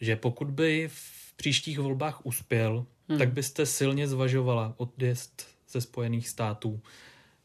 že 0.00 0.16
pokud 0.16 0.50
by 0.50 0.88
v 0.92 1.36
příštích 1.36 1.78
volbách 1.78 2.26
uspěl, 2.26 2.86
hmm. 3.08 3.18
tak 3.18 3.32
byste 3.32 3.66
silně 3.66 4.08
zvažovala 4.08 4.74
odjezd 4.76 5.46
ze 5.68 5.80
Spojených 5.80 6.28
států. 6.28 6.80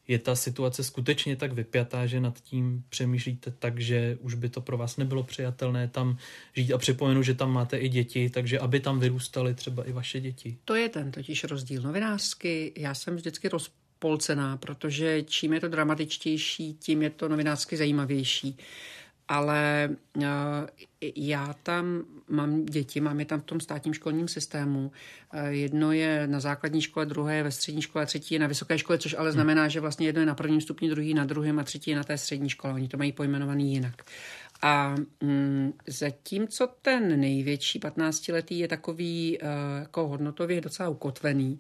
Je 0.08 0.20
ta 0.20 0.36
situace 0.36 0.84
skutečně 0.84 1.36
tak 1.36 1.54
vypjatá, 1.54 2.06
že 2.06 2.20
nad 2.20 2.40
tím 2.40 2.84
přemýšlíte 2.90 3.52
tak, 3.52 3.80
že 3.80 4.18
už 4.22 4.34
by 4.34 4.50
to 4.50 4.62
pro 4.62 4.78
vás 4.78 4.98
nebylo 4.98 5.24
přijatelné 5.24 5.88
tam 5.88 6.18
žít 6.56 6.74
a 6.74 6.78
připomenu, 6.78 7.24
že 7.24 7.34
tam 7.34 7.52
máte 7.52 7.78
i 7.78 7.90
děti, 7.90 8.30
takže 8.30 8.60
aby 8.60 8.80
tam 8.80 9.00
vyrůstaly 9.00 9.54
třeba 9.54 9.84
i 9.84 9.92
vaše 9.92 10.20
děti. 10.20 10.58
To 10.66 10.76
je 10.76 10.90
ten 10.90 11.12
totiž 11.12 11.44
rozdíl 11.44 11.82
novinářsky. 11.82 12.74
Já 12.78 12.94
jsem 12.94 13.16
vždycky 13.16 13.50
rozpolcená, 14.04 14.58
protože 14.58 15.24
čím 15.24 15.54
je 15.54 15.60
to 15.60 15.68
dramatičtější, 15.68 16.74
tím 16.74 17.02
je 17.02 17.10
to 17.10 17.30
novinářsky 17.30 17.78
zajímavější 17.78 18.58
ale 19.28 19.90
eh, 20.22 20.28
já 21.16 21.56
tam 21.64 22.04
mám 22.30 22.66
děti, 22.66 23.02
mám 23.02 23.20
je 23.20 23.26
tam 23.26 23.40
v 23.40 23.44
tom 23.44 23.60
státním 23.60 23.94
školním 23.94 24.28
systému. 24.28 24.92
Eh, 25.34 25.50
jedno 25.50 25.92
je 25.92 26.28
na 26.28 26.40
základní 26.40 26.82
škole, 26.82 27.06
druhé 27.06 27.36
je 27.36 27.44
ve 27.44 27.52
střední 27.52 27.82
škole, 27.82 28.06
třetí 28.06 28.36
je 28.36 28.40
na 28.40 28.48
vysoké 28.48 28.78
škole, 28.78 28.98
což 28.98 29.16
ale 29.18 29.32
znamená, 29.32 29.68
že 29.68 29.80
vlastně 29.80 30.08
jedno 30.08 30.22
je 30.22 30.26
na 30.26 30.36
prvním 30.36 30.62
stupni, 30.62 30.90
druhý 30.90 31.14
na 31.14 31.26
druhém 31.26 31.60
a 31.60 31.64
třetí 31.64 31.92
je 31.92 31.98
na 31.98 32.04
té 32.04 32.18
střední 32.18 32.50
škole. 32.50 32.74
Oni 32.74 32.88
to 32.88 32.98
mají 32.98 33.12
pojmenovaný 33.12 33.74
jinak. 33.74 34.04
A 34.66 34.96
mm, 35.22 35.74
zatímco 35.88 36.68
ten 36.82 37.20
největší 37.20 37.80
15-letý 37.80 38.60
je 38.60 38.68
takový 38.68 39.38
uh, 39.42 39.48
jako 39.80 40.08
hodnotově 40.08 40.62
docela 40.62 40.90
ukotvený, 40.90 41.60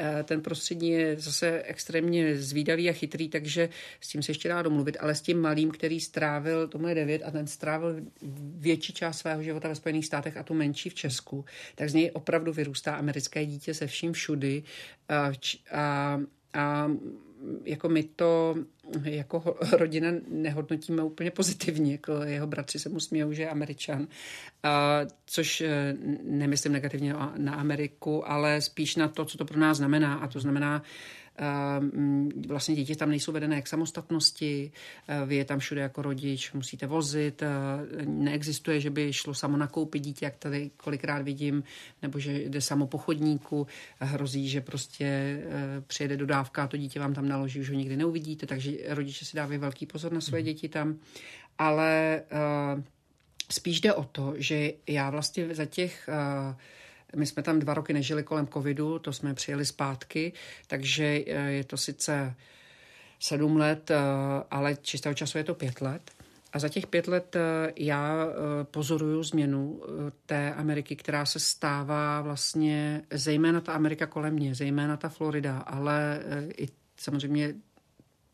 uh, 0.00 0.22
ten 0.22 0.40
prostřední 0.40 0.90
je 0.90 1.20
zase 1.20 1.62
extrémně 1.62 2.36
zvídavý 2.36 2.90
a 2.90 2.92
chytrý, 2.92 3.28
takže 3.28 3.68
s 4.00 4.08
tím 4.08 4.22
se 4.22 4.30
ještě 4.30 4.48
dá 4.48 4.62
domluvit, 4.62 4.96
ale 5.00 5.14
s 5.14 5.20
tím 5.20 5.40
malým, 5.40 5.70
který 5.70 6.00
strávil, 6.00 6.68
tomu 6.68 6.88
je 6.88 6.94
9 6.94 7.22
a 7.24 7.30
ten 7.30 7.46
strávil 7.46 7.96
větší 8.56 8.92
část 8.92 9.18
svého 9.18 9.42
života 9.42 9.68
ve 9.68 9.74
Spojených 9.74 10.06
státech 10.06 10.36
a 10.36 10.42
tu 10.42 10.54
menší 10.54 10.90
v 10.90 10.94
Česku, 10.94 11.44
tak 11.74 11.90
z 11.90 11.94
něj 11.94 12.10
opravdu 12.14 12.52
vyrůstá 12.52 12.94
americké 12.94 13.46
dítě 13.46 13.74
se 13.74 13.86
vším 13.86 14.12
všudy. 14.12 14.62
Uh, 15.10 15.34
a, 15.70 16.20
a 16.54 16.90
jako 17.64 17.88
my 17.88 18.02
to 18.02 18.54
jako 19.04 19.56
rodina 19.72 20.08
nehodnotíme 20.28 21.02
úplně 21.02 21.30
pozitivně. 21.30 21.92
Jako 21.92 22.12
jeho 22.12 22.46
bratři 22.46 22.78
se 22.78 22.88
mu 22.88 23.00
smějou, 23.00 23.32
že 23.32 23.42
je 23.42 23.50
američan. 23.50 24.06
A, 24.62 25.00
což 25.26 25.60
e, 25.60 25.96
nemyslím 26.22 26.72
negativně 26.72 27.14
na 27.36 27.54
Ameriku, 27.54 28.30
ale 28.30 28.60
spíš 28.60 28.96
na 28.96 29.08
to, 29.08 29.24
co 29.24 29.38
to 29.38 29.44
pro 29.44 29.58
nás 29.58 29.76
znamená. 29.76 30.14
A 30.14 30.26
to 30.28 30.40
znamená, 30.40 30.82
vlastně 32.48 32.74
děti 32.74 32.96
tam 32.96 33.10
nejsou 33.10 33.32
vedené 33.32 33.62
k 33.62 33.66
samostatnosti, 33.66 34.72
eh, 35.08 35.26
vy 35.26 35.36
je 35.36 35.44
tam 35.44 35.58
všude 35.58 35.80
jako 35.80 36.02
rodič 36.02 36.52
musíte 36.52 36.86
vozit, 36.86 37.42
eh, 37.42 37.48
neexistuje, 38.04 38.80
že 38.80 38.90
by 38.90 39.12
šlo 39.12 39.34
samo 39.34 39.56
nakoupit 39.56 40.00
dítě, 40.00 40.24
jak 40.24 40.36
tady 40.36 40.70
kolikrát 40.76 41.22
vidím, 41.22 41.62
nebo 42.02 42.18
že 42.18 42.38
jde 42.38 42.60
samo 42.60 42.86
po 42.86 42.98
chodníku, 42.98 43.66
hrozí, 43.98 44.48
že 44.48 44.60
prostě 44.60 45.04
eh, 45.04 45.80
přijede 45.86 46.16
dodávka 46.16 46.64
a 46.64 46.66
to 46.66 46.76
dítě 46.76 47.00
vám 47.00 47.14
tam 47.14 47.28
naloží, 47.28 47.60
už 47.60 47.70
ho 47.70 47.76
nikdy 47.76 47.96
neuvidíte, 47.96 48.46
takže 48.46 48.72
rodiče 48.88 49.24
si 49.24 49.36
dávají 49.36 49.58
velký 49.58 49.86
pozor 49.86 50.12
na 50.12 50.20
své 50.20 50.38
mhm. 50.38 50.44
děti 50.44 50.68
tam, 50.68 50.98
ale 51.58 52.22
spíš 53.50 53.80
jde 53.80 53.94
o 53.94 54.04
to, 54.04 54.34
že 54.36 54.72
já 54.86 55.10
vlastně 55.10 55.54
za 55.54 55.64
těch 55.64 56.08
my 57.16 57.26
jsme 57.26 57.42
tam 57.42 57.58
dva 57.58 57.74
roky 57.74 57.92
nežili 57.92 58.22
kolem 58.22 58.46
covidu, 58.46 58.98
to 58.98 59.12
jsme 59.12 59.34
přijeli 59.34 59.64
zpátky, 59.66 60.32
takže 60.66 61.04
eh, 61.26 61.50
je 61.50 61.64
to 61.64 61.76
sice 61.76 62.34
sedm 63.18 63.56
let, 63.56 63.90
eh, 63.90 63.96
ale 64.50 64.76
čistého 64.82 65.14
času 65.14 65.38
je 65.38 65.44
to 65.44 65.54
pět 65.54 65.80
let. 65.80 66.10
A 66.52 66.58
za 66.58 66.68
těch 66.68 66.86
pět 66.86 67.08
let 67.08 67.36
eh, 67.36 67.72
já 67.76 68.26
pozoruju 68.62 69.22
změnu 69.22 69.82
té 70.26 70.54
Ameriky, 70.54 70.96
která 70.96 71.26
se 71.26 71.38
stává 71.40 72.20
vlastně, 72.20 73.02
zejména 73.10 73.60
ta 73.60 73.72
Amerika 73.72 74.06
kolem 74.06 74.34
mě, 74.34 74.54
zejména 74.54 74.96
ta 74.96 75.08
Florida, 75.08 75.58
ale 75.58 76.22
i 76.58 76.68
samozřejmě 76.96 77.54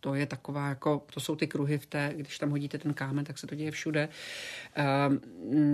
to 0.00 0.14
je 0.14 0.26
taková, 0.26 0.68
jako, 0.68 1.06
to 1.14 1.20
jsou 1.20 1.36
ty 1.36 1.46
kruhy 1.46 1.78
v 1.78 1.86
té, 1.86 2.12
když 2.16 2.38
tam 2.38 2.50
hodíte 2.50 2.78
ten 2.78 2.94
kámen, 2.94 3.24
tak 3.24 3.38
se 3.38 3.46
to 3.46 3.54
děje 3.54 3.70
všude, 3.70 4.08
ehm, 4.74 5.20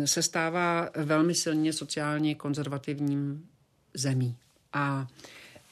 se 0.07 0.23
stává 0.23 0.89
velmi 0.97 1.35
silně 1.35 1.73
sociálně 1.73 2.35
konzervativním 2.35 3.49
zemí. 3.95 4.37
A 4.73 5.07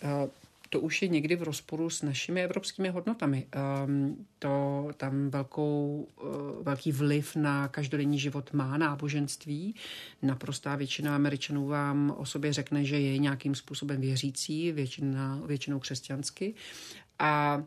eh, 0.02 0.28
to 0.72 0.80
už 0.80 1.02
je 1.02 1.08
někdy 1.08 1.36
v 1.36 1.42
rozporu 1.42 1.90
s 1.90 2.02
našimi 2.02 2.44
evropskými 2.44 2.88
hodnotami. 2.88 3.46
Ehm, 3.52 4.16
to 4.38 4.88
tam 4.96 5.30
velkou, 5.30 6.08
eh, 6.20 6.62
velký 6.62 6.92
vliv 6.92 7.36
na 7.36 7.68
každodenní 7.68 8.18
život 8.18 8.52
má 8.52 8.76
náboženství. 8.76 9.74
Naprostá 10.22 10.76
většina 10.76 11.14
Američanů 11.14 11.66
vám 11.66 12.14
o 12.16 12.26
sobě 12.26 12.52
řekne, 12.52 12.84
že 12.84 13.00
je 13.00 13.18
nějakým 13.18 13.54
způsobem 13.54 14.00
věřící, 14.00 14.72
většina, 14.72 15.40
většinou 15.46 15.78
křesťansky. 15.78 16.54
A 17.18 17.62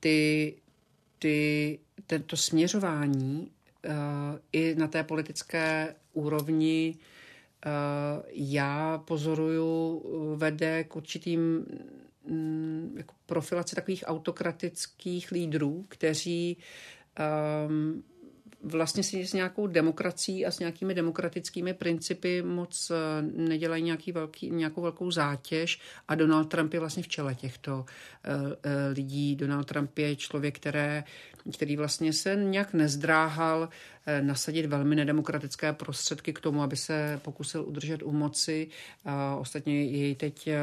ty, 0.00 0.54
ty, 1.18 1.78
tento 2.06 2.36
směřování 2.36 3.50
i 4.52 4.74
na 4.74 4.88
té 4.88 5.04
politické 5.04 5.94
úrovni 6.12 6.96
já 8.32 8.98
pozoruju 8.98 10.02
vede 10.36 10.84
k 10.84 10.96
určitým 10.96 11.66
um, 12.22 12.92
jako 12.96 13.14
profilaci 13.26 13.76
takových 13.76 14.04
autokratických 14.06 15.30
lídrů, 15.30 15.84
kteří 15.88 16.56
um, 17.68 18.04
vlastně 18.64 19.02
si 19.02 19.26
s 19.26 19.32
nějakou 19.32 19.66
demokracií 19.66 20.46
a 20.46 20.50
s 20.50 20.58
nějakými 20.58 20.94
demokratickými 20.94 21.74
principy 21.74 22.42
moc 22.42 22.90
eh, 22.90 23.22
nedělají 23.22 23.82
nějaký 23.82 24.12
velký, 24.12 24.50
nějakou 24.50 24.82
velkou 24.82 25.10
zátěž 25.10 25.80
a 26.08 26.14
Donald 26.14 26.44
Trump 26.44 26.74
je 26.74 26.80
vlastně 26.80 27.02
v 27.02 27.08
čele 27.08 27.34
těchto 27.34 27.76
uh, 27.76 27.84
lidí. 28.94 29.36
Donald 29.36 29.64
Trump 29.64 29.98
je 29.98 30.16
člověk, 30.16 30.56
které, 30.56 31.04
který 31.52 31.76
vlastně 31.76 32.12
se 32.12 32.36
nějak 32.36 32.72
nezdráhal 32.72 33.68
Eh, 34.06 34.22
nasadit 34.22 34.66
velmi 34.66 34.96
nedemokratické 34.96 35.72
prostředky 35.72 36.32
k 36.32 36.40
tomu, 36.40 36.62
aby 36.62 36.76
se 36.76 37.20
pokusil 37.22 37.64
udržet 37.64 38.02
u 38.02 38.12
moci. 38.12 38.68
Ostatně 39.38 39.84
jej 39.84 40.14
teď 40.14 40.46
eh, 40.46 40.60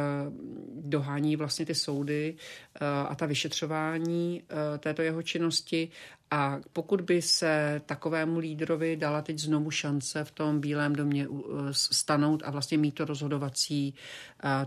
dohání 0.76 1.36
vlastně 1.36 1.66
ty 1.66 1.76
soudy 1.76 2.36
eh, 2.76 2.80
a 3.08 3.16
ta 3.16 3.26
vyšetřování 3.26 4.43
této 4.80 5.02
jeho 5.02 5.22
činnosti. 5.22 5.89
A 6.32 6.60
pokud 6.74 7.02
by 7.02 7.22
se 7.22 7.82
takovému 7.86 8.40
lídrovi 8.40 8.96
dala 8.96 9.22
teď 9.22 9.40
znovu 9.40 9.72
šance 9.72 10.24
v 10.24 10.32
tom 10.32 10.60
Bílém 10.60 10.96
domě 10.96 11.28
stanout 11.72 12.44
a 12.46 12.52
vlastně 12.52 12.78
mít 12.78 12.92
to 12.92 13.06
rozhodovací, 13.06 13.96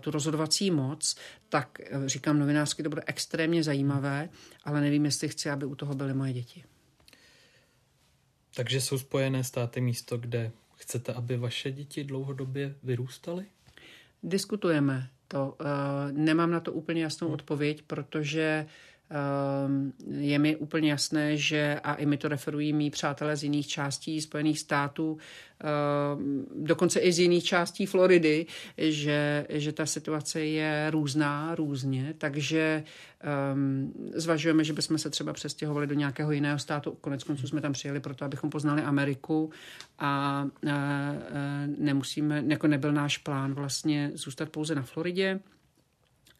tu 0.00 0.10
rozhodovací 0.10 0.70
moc, 0.70 1.16
tak 1.48 1.78
říkám 2.06 2.38
novinářsky, 2.38 2.82
to 2.82 2.88
bude 2.88 3.02
extrémně 3.06 3.62
zajímavé, 3.62 4.28
ale 4.64 4.80
nevím, 4.80 5.04
jestli 5.04 5.28
chci, 5.28 5.50
aby 5.50 5.66
u 5.66 5.74
toho 5.74 5.94
byly 5.94 6.14
moje 6.14 6.32
děti. 6.32 6.64
Takže 8.54 8.80
jsou 8.80 8.98
Spojené 8.98 9.44
státy 9.44 9.80
místo, 9.80 10.18
kde 10.18 10.52
chcete, 10.76 11.12
aby 11.12 11.36
vaše 11.36 11.72
děti 11.72 12.04
dlouhodobě 12.04 12.74
vyrůstaly? 12.82 13.46
Diskutujeme 14.22 15.10
to. 15.28 15.56
Eh, 15.60 16.12
nemám 16.12 16.50
na 16.50 16.60
to 16.60 16.72
úplně 16.72 17.02
jasnou 17.02 17.28
hmm. 17.28 17.34
odpověď, 17.34 17.82
protože 17.82 18.66
je 20.10 20.38
mi 20.38 20.56
úplně 20.56 20.90
jasné, 20.90 21.36
že, 21.36 21.80
a 21.84 21.94
i 21.94 22.06
mi 22.06 22.16
to 22.16 22.28
referují 22.28 22.72
mý 22.72 22.90
přátelé 22.90 23.36
z 23.36 23.42
jiných 23.42 23.66
částí 23.66 24.20
Spojených 24.20 24.58
států, 24.58 25.18
ehm, 25.60 26.46
dokonce 26.56 27.00
i 27.00 27.12
z 27.12 27.18
jiných 27.18 27.44
částí 27.44 27.86
Floridy, 27.86 28.46
že, 28.78 29.46
že 29.48 29.72
ta 29.72 29.86
situace 29.86 30.40
je 30.40 30.90
různá, 30.90 31.54
různě, 31.54 32.14
takže 32.18 32.84
um, 33.54 33.92
zvažujeme, 34.14 34.64
že 34.64 34.72
bychom 34.72 34.98
se 34.98 35.10
třeba 35.10 35.32
přestěhovali 35.32 35.86
do 35.86 35.94
nějakého 35.94 36.32
jiného 36.32 36.58
státu. 36.58 36.96
Konec 37.00 37.24
konců 37.24 37.46
jsme 37.46 37.60
tam 37.60 37.72
přijeli 37.72 38.00
proto, 38.00 38.24
abychom 38.24 38.50
poznali 38.50 38.82
Ameriku 38.82 39.50
a, 39.98 40.08
a, 40.08 40.46
a 40.70 41.12
nemusíme, 41.78 42.44
jako 42.46 42.66
nebyl 42.66 42.92
náš 42.92 43.18
plán 43.18 43.54
vlastně 43.54 44.10
zůstat 44.14 44.48
pouze 44.48 44.74
na 44.74 44.82
Floridě. 44.82 45.40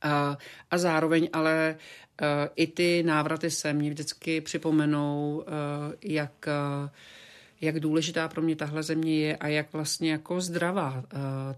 A, 0.05 0.39
a 0.71 0.79
zároveň 0.79 1.29
ale 1.33 1.77
uh, 2.23 2.27
i 2.57 2.67
ty 2.67 3.03
návraty 3.03 3.51
se 3.51 3.73
mě 3.73 3.91
vždycky 3.91 4.41
připomenou, 4.41 5.45
uh, 5.47 5.93
jak, 6.03 6.49
uh, 6.83 6.91
jak 7.61 7.81
důležitá 7.81 8.29
pro 8.29 8.43
mě 8.43 8.57
tahle 8.57 8.83
země 8.83 9.21
je 9.21 9.37
a 9.37 9.49
jak 9.49 9.73
vlastně 9.73 10.11
jako 10.11 10.41
zdravá 10.41 10.93
uh, 10.97 11.03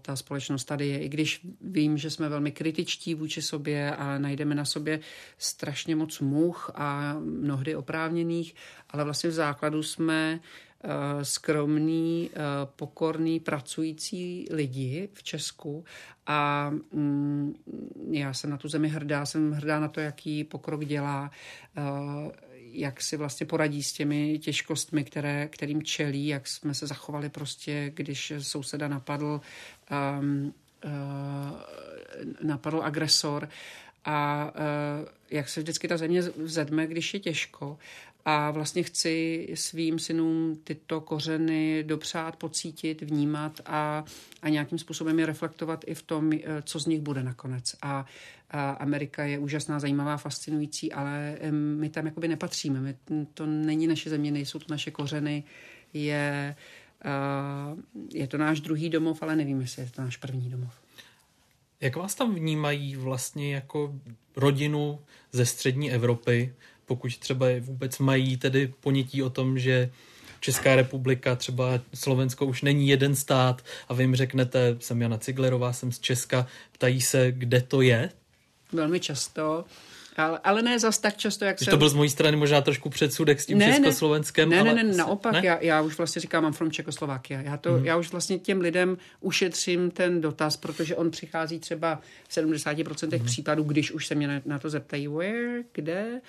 ta 0.01 0.15
společnost 0.15 0.65
tady 0.65 0.87
je. 0.87 0.99
I 0.99 1.09
když 1.09 1.41
vím, 1.61 1.97
že 1.97 2.09
jsme 2.09 2.29
velmi 2.29 2.51
kritičtí 2.51 3.15
vůči 3.15 3.41
sobě 3.41 3.95
a 3.95 4.17
najdeme 4.17 4.55
na 4.55 4.65
sobě 4.65 4.99
strašně 5.37 5.95
moc 5.95 6.19
much 6.19 6.71
a 6.75 7.15
mnohdy 7.19 7.75
oprávněných, 7.75 8.55
ale 8.89 9.03
vlastně 9.03 9.29
v 9.29 9.33
základu 9.33 9.83
jsme 9.83 10.39
Eh, 10.39 10.66
skromný, 11.23 12.29
eh, 12.33 12.39
pokorný, 12.75 13.39
pracující 13.39 14.45
lidi 14.51 15.09
v 15.13 15.23
Česku. 15.23 15.85
A 16.27 16.69
mm, 16.91 17.55
já 18.11 18.33
jsem 18.33 18.49
na 18.49 18.57
tu 18.57 18.67
zemi 18.67 18.89
hrdá, 18.89 19.25
jsem 19.25 19.51
hrdá 19.51 19.79
na 19.79 19.87
to, 19.87 19.99
jaký 19.99 20.43
pokrok 20.43 20.85
dělá, 20.85 21.31
eh, 21.77 21.81
jak 22.71 23.01
si 23.01 23.17
vlastně 23.17 23.45
poradí 23.45 23.83
s 23.83 23.93
těmi 23.93 24.39
těžkostmi, 24.39 25.03
které, 25.03 25.47
kterým 25.47 25.83
čelí, 25.83 26.27
jak 26.27 26.47
jsme 26.47 26.73
se 26.73 26.87
zachovali 26.87 27.29
prostě, 27.29 27.91
když 27.95 28.33
souseda 28.39 28.87
napadl, 28.87 29.41
uh, 29.91 30.35
napadl 32.43 32.83
agresor. 32.83 33.49
A 34.05 34.51
jak 35.31 35.49
se 35.49 35.59
vždycky 35.59 35.87
ta 35.87 35.97
země 35.97 36.21
vzedme, 36.21 36.87
když 36.87 37.13
je 37.13 37.19
těžko 37.19 37.77
a 38.29 38.51
vlastně 38.51 38.83
chci 38.83 39.47
svým 39.53 39.99
synům 39.99 40.55
tyto 40.63 41.01
kořeny 41.01 41.83
dopřát, 41.83 42.35
pocítit, 42.35 43.01
vnímat 43.01 43.61
a, 43.65 44.03
a 44.41 44.49
nějakým 44.49 44.77
způsobem 44.77 45.19
je 45.19 45.25
reflektovat 45.25 45.83
i 45.87 45.93
v 45.93 46.01
tom, 46.01 46.33
eh, 46.33 46.39
co 46.61 46.79
z 46.79 46.85
nich 46.85 47.01
bude 47.01 47.23
nakonec. 47.23 47.75
A, 47.81 48.05
a 48.51 48.69
Amerika 48.69 49.23
je 49.23 49.39
úžasná, 49.39 49.79
zajímavá, 49.79 50.17
fascinující, 50.17 50.93
ale 50.93 51.37
my 51.51 51.89
tam 51.89 52.05
jakoby 52.05 52.27
nepatříme. 52.27 52.79
My, 52.81 52.95
to 53.33 53.45
není 53.45 53.87
naše 53.87 54.09
země, 54.09 54.31
nejsou 54.31 54.59
to 54.59 54.65
naše 54.69 54.91
kořeny. 54.91 55.43
Je, 55.93 56.55
uh, 57.73 57.79
je 58.13 58.27
to 58.27 58.37
náš 58.37 58.59
druhý 58.59 58.89
domov, 58.89 59.23
ale 59.23 59.35
nevím, 59.35 59.61
jestli 59.61 59.81
je 59.81 59.89
to 59.89 60.01
náš 60.01 60.17
první 60.17 60.49
domov. 60.49 60.73
Jak 61.81 61.95
vás 61.95 62.15
tam 62.15 62.35
vnímají 62.35 62.95
vlastně 62.95 63.55
jako 63.55 63.95
rodinu 64.35 64.99
ze 65.31 65.45
střední 65.45 65.91
Evropy? 65.91 66.53
Pokud 66.87 67.17
třeba 67.17 67.45
vůbec 67.59 67.99
mají 67.99 68.37
tedy 68.37 68.73
ponětí 68.79 69.23
o 69.23 69.29
tom, 69.29 69.59
že 69.59 69.89
Česká 70.39 70.75
republika, 70.75 71.35
třeba 71.35 71.79
Slovensko 71.93 72.45
už 72.45 72.61
není 72.61 72.87
jeden 72.87 73.15
stát 73.15 73.61
a 73.87 73.93
vy 73.93 74.03
jim 74.03 74.15
řeknete, 74.15 74.77
jsem 74.79 75.01
Jana 75.01 75.17
Ciglerová, 75.17 75.73
jsem 75.73 75.91
z 75.91 75.99
Česka, 75.99 76.47
ptají 76.71 77.01
se, 77.01 77.31
kde 77.31 77.61
to 77.61 77.81
je? 77.81 78.09
Velmi 78.73 78.99
často. 78.99 79.65
Ale, 80.17 80.39
ale 80.43 80.61
ne 80.61 80.79
zas 80.79 80.97
tak 80.97 81.17
často, 81.17 81.45
jak 81.45 81.59
jsem... 81.59 81.71
To 81.71 81.77
byl 81.77 81.89
z 81.89 81.93
mojí 81.93 82.09
strany 82.09 82.37
možná 82.37 82.61
trošku 82.61 82.89
předsudek 82.89 83.41
s 83.41 83.45
tím 83.45 83.57
ne, 83.57 83.73
Československem. 83.73 84.49
Ne, 84.49 84.59
ale... 84.59 84.73
ne, 84.73 84.83
ne, 84.83 84.97
naopak, 84.97 85.33
ne? 85.33 85.41
Já, 85.43 85.57
já 85.61 85.81
už 85.81 85.97
vlastně 85.97 86.19
říkám, 86.19 86.43
mám 86.43 86.53
from 86.53 86.71
Čekoslovákia. 86.71 87.41
Já, 87.41 87.57
to, 87.57 87.71
mm. 87.71 87.85
já 87.85 87.97
už 87.97 88.11
vlastně 88.11 88.39
těm 88.39 88.61
lidem 88.61 88.97
ušetřím 89.19 89.91
ten 89.91 90.21
dotaz, 90.21 90.57
protože 90.57 90.95
on 90.95 91.11
přichází 91.11 91.59
třeba 91.59 92.01
v 92.27 92.37
70% 92.37 93.19
mm. 93.19 93.25
případů, 93.25 93.63
když 93.63 93.91
už 93.91 94.07
se 94.07 94.15
mě 94.15 94.41
na, 94.45 94.59
to 94.59 94.69
zeptají, 94.69 95.07
where, 95.07 95.63
kde. 95.71 96.21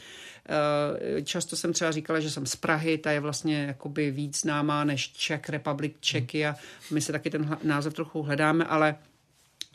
Uh, 0.49 1.21
často 1.25 1.57
jsem 1.57 1.73
třeba 1.73 1.91
říkala, 1.91 2.21
že 2.21 2.31
jsem 2.31 2.47
z 2.47 2.57
Prahy, 2.57 2.99
ta 2.99 3.11
je 3.11 3.21
vlastně 3.21 3.65
jakoby 3.65 4.11
víc 4.11 4.41
známá 4.41 4.85
než 4.85 5.09
Czech 5.09 5.49
Republic, 5.49 5.93
Čeky 6.01 6.47
a 6.47 6.55
my 6.91 7.01
se 7.01 7.13
taky 7.13 7.31
ten 7.31 7.59
název 7.63 7.95
trochu 7.95 8.23
hledáme, 8.23 8.65
ale 8.65 8.97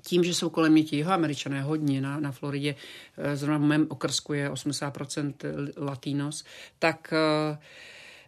tím, 0.03 0.23
že 0.23 0.33
jsou 0.33 0.49
kolem 0.49 0.71
mě 0.71 0.83
ti 0.83 1.03
američané 1.03 1.61
hodně 1.61 2.01
na, 2.01 2.19
na 2.19 2.31
Floridě, 2.31 2.75
eh, 3.17 3.35
zrovna 3.35 3.57
v 3.57 3.61
mém 3.61 3.87
okrsku 3.89 4.33
je 4.33 4.49
80% 4.49 5.33
latinos, 5.77 6.43
tak 6.79 7.13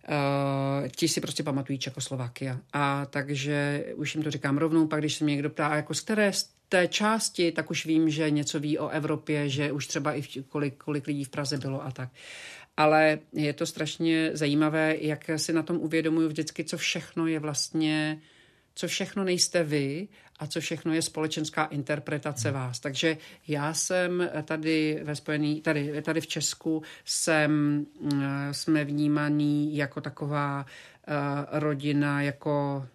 Uh, 0.10 0.88
ti 0.88 1.08
si 1.08 1.22
prostě 1.22 1.44
pamatují 1.44 1.80
Čekoslovakia. 1.80 2.60
A 2.74 3.06
takže 3.06 3.86
už 3.96 4.16
jim 4.16 4.24
to 4.24 4.32
říkám 4.32 4.58
rovnou, 4.58 4.88
pak 4.88 5.00
když 5.00 5.16
se 5.16 5.24
mě 5.24 5.34
někdo 5.34 5.50
ptá, 5.50 5.76
jako 5.76 5.94
z 5.94 6.02
které 6.02 6.34
z 6.34 6.50
té 6.70 6.88
části, 6.88 7.52
tak 7.52 7.72
už 7.72 7.86
vím, 7.86 8.10
že 8.10 8.30
něco 8.30 8.60
ví 8.60 8.80
o 8.80 8.90
Evropě, 8.90 9.50
že 9.50 9.72
už 9.72 9.88
třeba 9.88 10.14
i 10.14 10.22
v, 10.22 10.28
kolik, 10.50 10.78
kolik 10.78 11.08
lidí 11.08 11.24
v 11.24 11.30
Praze 11.30 11.58
bylo 11.58 11.86
a 11.86 11.92
tak. 11.92 12.10
Ale 12.78 13.20
je 13.34 13.54
to 13.54 13.66
strašně 13.66 14.30
zajímavé, 14.34 14.96
jak 15.00 15.30
si 15.36 15.54
na 15.54 15.64
tom 15.64 15.78
uvědomuju 15.78 16.28
vždycky, 16.28 16.64
co 16.64 16.78
všechno 16.78 17.28
je 17.28 17.40
vlastně, 17.40 18.22
co 18.76 18.88
všechno 18.88 19.24
nejste 19.24 19.64
vy 19.64 20.08
a 20.40 20.48
co 20.48 20.62
všechno 20.62 20.94
je 20.94 21.02
společenská 21.02 21.66
interpretace 21.66 22.50
hmm. 22.50 22.60
vás. 22.60 22.80
Takže 22.80 23.18
já 23.48 23.74
jsem 23.74 24.30
tady 24.46 25.00
ve 25.04 25.16
Spojený, 25.16 25.62
tady, 25.62 26.02
tady 26.02 26.22
v 26.22 26.28
Česku 26.28 26.84
jsem, 27.06 27.86
eh, 28.14 28.54
jsme 28.54 28.86
vnímaný 28.86 29.76
jako 29.78 30.02
taková 30.02 30.66
uh, 31.08 31.60
rodina, 31.60 32.22
jako 32.22 32.86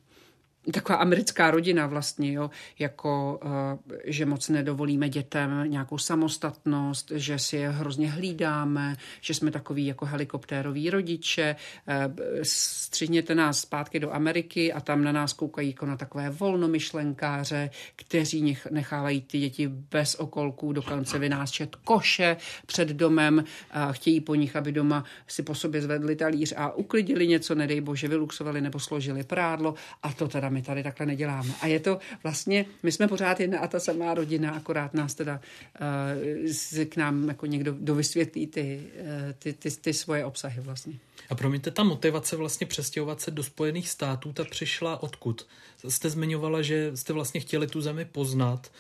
taková 0.73 0.99
americká 0.99 1.51
rodina 1.51 1.87
vlastně, 1.87 2.33
jo, 2.33 2.51
jako, 2.79 3.41
uh, 3.45 3.51
že 4.05 4.27
moc 4.27 4.49
nedovolíme 4.49 5.09
dětem 5.09 5.65
nějakou 5.67 5.99
samostatnost, 5.99 7.13
že 7.15 7.39
si 7.39 7.57
je 7.57 7.71
hrozně 7.71 8.11
hlídáme, 8.11 8.97
že 9.21 9.35
jsme 9.35 9.51
takový 9.51 9.87
jako 9.87 10.07
helikoptéroví 10.07 10.91
rodiče, 10.91 11.57
uh, 11.89 11.95
střihněte 12.43 13.35
nás 13.35 13.61
zpátky 13.61 14.01
do 14.01 14.15
Ameriky 14.15 14.73
a 14.73 14.81
tam 14.81 15.05
na 15.05 15.13
nás 15.13 15.33
koukají 15.33 15.69
jako 15.69 15.87
na 15.87 15.97
takové 15.97 16.31
volnomyšlenkáře, 16.31 17.71
kteří 17.97 18.57
nechávají 18.71 19.21
ty 19.21 19.39
děti 19.39 19.69
bez 19.69 20.15
okolků, 20.15 20.73
dokonce 20.73 21.19
vynášet 21.19 21.77
koše 21.77 22.37
před 22.67 22.89
domem, 22.89 23.45
chtějí 23.93 24.21
po 24.21 24.35
nich, 24.35 24.57
aby 24.57 24.73
doma 24.73 25.05
si 25.27 25.43
po 25.43 25.55
sobě 25.55 25.83
zvedli 25.83 26.17
talíř 26.17 26.55
a 26.57 26.73
uklidili 26.73 27.27
něco, 27.27 27.55
nedej 27.55 27.81
bože, 27.81 28.09
vyluxovali 28.09 28.61
nebo 28.61 28.79
složili 28.79 29.25
prádlo 29.25 29.75
a 30.03 30.13
to 30.13 30.29
teda 30.29 30.50
my 30.51 30.63
tady 30.63 30.83
takhle 30.83 31.07
neděláme. 31.07 31.55
A 31.61 31.67
je 31.67 31.81
to 31.81 31.99
vlastně, 32.23 32.67
my 32.83 32.93
jsme 32.93 33.09
pořád 33.09 33.41
jedna 33.41 33.59
a 33.59 33.67
ta 33.67 33.81
samá 33.81 34.15
rodina, 34.15 34.51
akorát 34.51 34.95
nás 34.95 35.15
teda 35.15 35.41
uh, 36.81 36.85
k 36.85 36.97
nám 36.97 37.29
jako 37.29 37.47
někdo 37.47 37.75
dovysvětlí 37.81 38.47
ty, 38.47 38.83
uh, 39.01 39.33
ty, 39.39 39.53
ty, 39.53 39.71
ty 39.71 39.93
svoje 39.93 40.25
obsahy 40.25 40.61
vlastně. 40.61 40.95
A 41.31 41.35
promiňte, 41.35 41.71
ta 41.71 41.83
motivace 41.83 42.37
vlastně 42.37 42.67
přestěhovat 42.67 43.21
se 43.21 43.31
do 43.31 43.43
Spojených 43.43 43.89
států, 43.89 44.33
ta 44.33 44.45
přišla 44.45 45.03
odkud? 45.03 45.47
Jste 45.89 46.11
zmiňovala, 46.11 46.63
že 46.63 46.93
jste 46.95 47.13
vlastně 47.13 47.41
chtěli 47.41 47.67
tu 47.67 47.81
zemi 47.81 48.05
poznat. 48.05 48.73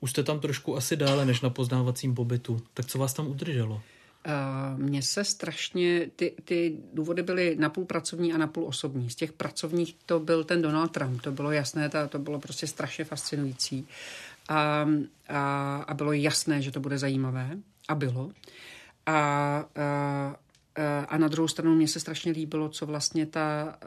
Už 0.00 0.10
jste 0.10 0.22
tam 0.22 0.40
trošku 0.40 0.76
asi 0.76 0.96
dále 0.96 1.26
než 1.26 1.40
na 1.40 1.50
poznávacím 1.50 2.14
pobytu. 2.14 2.62
Tak 2.74 2.86
co 2.86 2.98
vás 2.98 3.14
tam 3.14 3.26
udrželo? 3.26 3.82
Uh, 4.26 4.80
mně 4.80 5.02
se 5.02 5.24
strašně, 5.24 6.10
ty, 6.16 6.34
ty 6.44 6.76
důvody 6.92 7.22
byly 7.22 7.56
napůl 7.58 7.84
pracovní 7.84 8.32
a 8.32 8.38
napůl 8.38 8.64
osobní. 8.64 9.10
Z 9.10 9.14
těch 9.14 9.32
pracovních 9.32 9.96
to 10.06 10.20
byl 10.20 10.44
ten 10.44 10.62
Donald 10.62 10.88
Trump, 10.88 11.22
to 11.22 11.32
bylo 11.32 11.52
jasné, 11.52 11.88
to, 11.88 12.08
to 12.08 12.18
bylo 12.18 12.38
prostě 12.38 12.66
strašně 12.66 13.04
fascinující. 13.04 13.88
A, 14.48 14.86
a, 15.28 15.76
a 15.88 15.94
bylo 15.94 16.12
jasné, 16.12 16.62
že 16.62 16.70
to 16.70 16.80
bude 16.80 16.98
zajímavé. 16.98 17.50
A 17.88 17.94
bylo. 17.94 18.30
A, 19.06 19.14
a, 19.76 21.00
a 21.08 21.18
na 21.18 21.28
druhou 21.28 21.48
stranu 21.48 21.74
mě 21.74 21.88
se 21.88 22.00
strašně 22.00 22.32
líbilo, 22.32 22.68
co 22.68 22.86
vlastně 22.86 23.26
ta, 23.26 23.78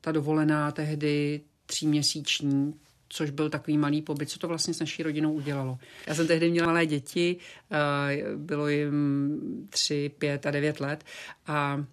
ta 0.00 0.12
dovolená 0.12 0.70
tehdy 0.70 1.40
tříměsíční, 1.66 2.74
což 3.12 3.30
byl 3.30 3.50
takový 3.50 3.78
malý 3.78 4.02
pobyt, 4.02 4.30
co 4.30 4.38
to 4.38 4.48
vlastně 4.48 4.74
s 4.74 4.80
naší 4.80 5.02
rodinou 5.02 5.32
udělalo. 5.32 5.78
Já 6.06 6.14
jsem 6.14 6.26
tehdy 6.26 6.50
měla 6.50 6.66
malé 6.66 6.86
děti, 6.86 7.36
eh, 7.70 8.36
bylo 8.36 8.68
jim 8.68 9.66
tři, 9.70 10.10
pět 10.18 10.46
a 10.46 10.50
devět 10.50 10.80
let 10.80 11.04
a 11.46 11.84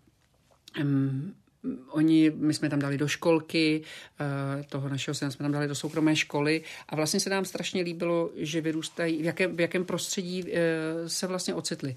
oni, 1.89 2.32
my 2.36 2.53
jsme 2.53 2.70
tam 2.70 2.80
dali 2.80 2.97
do 2.97 3.07
školky, 3.07 3.82
eh, 4.20 4.63
toho 4.63 4.89
našeho 4.89 5.15
syna 5.15 5.32
jsme 5.32 5.43
tam 5.43 5.51
dali 5.51 5.68
do 5.68 5.76
soukromé 5.76 6.15
školy 6.15 6.61
a 6.89 6.95
vlastně 6.95 7.20
se 7.20 7.30
nám 7.30 7.45
strašně 7.45 7.82
líbilo, 7.82 8.30
že 8.36 8.61
vyrůstají, 8.61 9.22
v 9.22 9.26
jakém, 9.26 9.55
v 9.55 9.59
jakém 9.59 9.86
prostředí 9.86 10.43
eh, 10.47 11.09
se 11.09 11.28
vlastně 11.28 11.53
ocitli. 11.53 11.95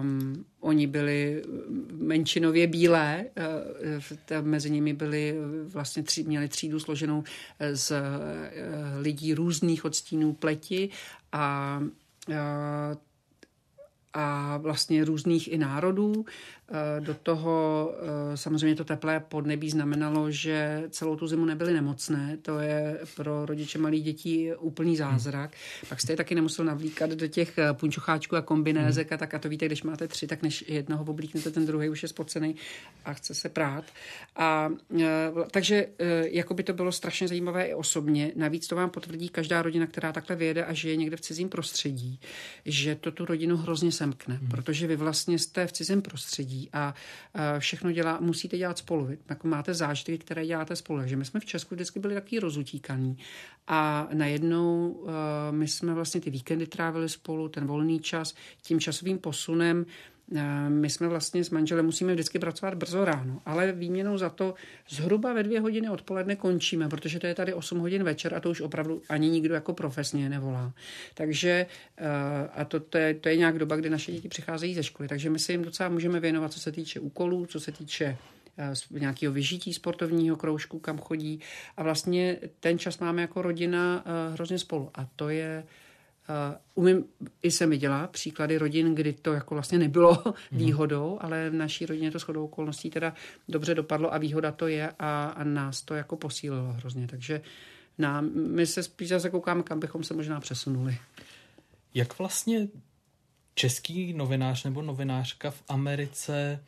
Um, 0.00 0.44
oni 0.60 0.86
byli 0.86 1.42
menšinově 1.92 2.66
bílé, 2.66 3.24
uh, 3.36 4.46
mezi 4.46 4.70
nimi 4.70 4.92
byli 4.92 5.34
vlastně 5.64 6.02
tři, 6.02 6.22
měli 6.22 6.48
třídu 6.48 6.80
složenou 6.80 7.24
z 7.72 7.92
lidí 9.00 9.34
různých 9.34 9.84
odstínů 9.84 10.32
pleti 10.32 10.88
a 11.32 11.80
a 14.12 14.56
vlastně 14.56 15.04
různých 15.04 15.52
i 15.52 15.58
národů. 15.58 16.24
Eh, 16.72 17.00
do 17.00 17.14
toho 17.14 17.90
eh, 18.32 18.36
samozřejmě 18.36 18.76
to 18.76 18.84
teplé 18.84 19.20
podnebí 19.20 19.70
znamenalo, 19.70 20.30
že 20.30 20.84
celou 20.90 21.16
tu 21.16 21.26
zimu 21.26 21.44
nebyly 21.44 21.72
nemocné. 21.72 22.36
To 22.42 22.58
je 22.58 22.98
pro 23.16 23.46
rodiče 23.46 23.78
malých 23.78 24.04
dětí 24.04 24.50
úplný 24.58 24.96
zázrak. 24.96 25.50
Hmm. 25.50 25.88
Pak 25.88 26.00
jste 26.00 26.12
je 26.12 26.16
taky 26.16 26.34
nemusel 26.34 26.64
navlíkat 26.64 27.10
do 27.10 27.26
těch 27.26 27.58
eh, 27.58 27.72
punčocháčků 27.72 28.36
a 28.36 28.42
kombinézek 28.42 29.10
hmm. 29.10 29.14
a 29.14 29.18
tak. 29.18 29.34
A 29.34 29.38
to 29.38 29.48
víte, 29.48 29.66
když 29.66 29.82
máte 29.82 30.08
tři, 30.08 30.26
tak 30.26 30.42
než 30.42 30.64
jednoho 30.68 31.04
oblíknete, 31.04 31.50
ten 31.50 31.66
druhý 31.66 31.88
už 31.88 32.02
je 32.02 32.08
spocený 32.08 32.56
a 33.04 33.12
chce 33.12 33.34
se 33.34 33.48
prát. 33.48 33.84
A, 34.36 34.70
takže 35.50 35.86
jako 36.22 36.54
by 36.54 36.62
to 36.62 36.72
bylo 36.72 36.92
strašně 36.92 37.28
zajímavé 37.28 37.64
i 37.64 37.74
osobně. 37.74 38.32
Navíc 38.36 38.66
to 38.66 38.76
vám 38.76 38.90
potvrdí 38.90 39.28
každá 39.28 39.62
rodina, 39.62 39.86
která 39.86 40.12
takhle 40.12 40.36
vyjede 40.36 40.64
a 40.64 40.72
žije 40.72 40.96
někde 40.96 41.16
v 41.16 41.20
cizím 41.20 41.48
prostředí, 41.48 42.20
že 42.64 42.94
to 42.94 43.10
tu 43.10 43.24
rodinu 43.24 43.56
hrozně 43.56 43.92
semkne, 44.00 44.34
hmm. 44.34 44.48
protože 44.48 44.86
vy 44.86 44.96
vlastně 44.96 45.38
jste 45.38 45.66
v 45.66 45.72
cizím 45.72 46.02
prostředí 46.02 46.68
a 46.72 46.94
všechno 47.58 47.92
dělá, 47.92 48.18
musíte 48.20 48.56
dělat 48.58 48.78
spolu. 48.78 49.04
Vy 49.04 49.18
jako 49.28 49.48
máte 49.48 49.74
zážitky, 49.74 50.18
které 50.18 50.46
děláte 50.46 50.76
spolu. 50.76 50.98
Takže 50.98 51.16
my 51.16 51.24
jsme 51.24 51.40
v 51.40 51.44
Česku 51.44 51.74
vždycky 51.74 52.00
byli 52.00 52.14
taky 52.14 52.40
rozutíkaný 52.40 53.18
a 53.68 54.08
najednou 54.12 55.06
my 55.50 55.68
jsme 55.68 55.94
vlastně 55.94 56.20
ty 56.20 56.30
víkendy 56.30 56.66
trávili 56.66 57.08
spolu, 57.08 57.48
ten 57.48 57.66
volný 57.66 58.00
čas, 58.00 58.34
tím 58.62 58.80
časovým 58.80 59.18
posunem 59.18 59.86
my 60.68 60.90
jsme 60.90 61.08
vlastně 61.08 61.44
s 61.44 61.50
manželem 61.50 61.84
musíme 61.84 62.12
vždycky 62.12 62.38
pracovat 62.38 62.74
brzo 62.74 63.04
ráno, 63.04 63.42
ale 63.46 63.72
výměnou 63.72 64.18
za 64.18 64.30
to 64.30 64.54
zhruba 64.88 65.32
ve 65.32 65.42
dvě 65.42 65.60
hodiny 65.60 65.90
odpoledne 65.90 66.36
končíme, 66.36 66.88
protože 66.88 67.18
to 67.18 67.26
je 67.26 67.34
tady 67.34 67.54
8 67.54 67.78
hodin 67.78 68.02
večer 68.04 68.34
a 68.34 68.40
to 68.40 68.50
už 68.50 68.60
opravdu 68.60 69.02
ani 69.08 69.30
nikdo 69.30 69.54
jako 69.54 69.72
profesně 69.72 70.28
nevolá. 70.28 70.72
Takže 71.14 71.66
a 72.54 72.64
to, 72.64 72.80
to, 72.80 72.98
je, 72.98 73.14
to 73.14 73.28
je 73.28 73.36
nějak 73.36 73.58
doba, 73.58 73.76
kdy 73.76 73.90
naše 73.90 74.12
děti 74.12 74.28
přicházejí 74.28 74.74
ze 74.74 74.82
školy, 74.82 75.08
takže 75.08 75.30
my 75.30 75.38
se 75.38 75.52
jim 75.52 75.62
docela 75.62 75.88
můžeme 75.88 76.20
věnovat, 76.20 76.52
co 76.52 76.60
se 76.60 76.72
týče 76.72 77.00
úkolů, 77.00 77.46
co 77.46 77.60
se 77.60 77.72
týče 77.72 78.16
nějakého 78.90 79.32
vyžití 79.32 79.72
sportovního 79.72 80.36
kroužku, 80.36 80.78
kam 80.78 80.98
chodí. 80.98 81.40
A 81.76 81.82
vlastně 81.82 82.36
ten 82.60 82.78
čas 82.78 82.98
máme 82.98 83.22
jako 83.22 83.42
rodina 83.42 84.04
hrozně 84.32 84.58
spolu. 84.58 84.90
A 84.94 85.08
to 85.16 85.28
je 85.28 85.64
umím, 86.74 87.04
i 87.42 87.50
jsem 87.50 87.70
viděla 87.70 88.06
příklady 88.06 88.58
rodin, 88.58 88.94
kdy 88.94 89.12
to 89.12 89.32
jako 89.32 89.54
vlastně 89.54 89.78
nebylo 89.78 90.24
výhodou, 90.52 91.18
ale 91.20 91.50
v 91.50 91.54
naší 91.54 91.86
rodině 91.86 92.10
to 92.10 92.18
shodou 92.18 92.44
okolností 92.44 92.90
teda 92.90 93.14
dobře 93.48 93.74
dopadlo 93.74 94.14
a 94.14 94.18
výhoda 94.18 94.52
to 94.52 94.68
je 94.68 94.92
a, 94.98 95.24
a 95.24 95.44
nás 95.44 95.82
to 95.82 95.94
jako 95.94 96.16
posílilo 96.16 96.72
hrozně. 96.72 97.06
Takže 97.06 97.40
na, 97.98 98.20
my 98.34 98.66
se 98.66 98.82
spíš 98.82 99.08
zase 99.08 99.30
koukáme, 99.30 99.62
kam 99.62 99.80
bychom 99.80 100.04
se 100.04 100.14
možná 100.14 100.40
přesunuli. 100.40 100.98
Jak 101.94 102.18
vlastně 102.18 102.68
český 103.54 104.12
novinář 104.12 104.64
nebo 104.64 104.82
novinářka 104.82 105.50
v 105.50 105.62
Americe 105.68 106.64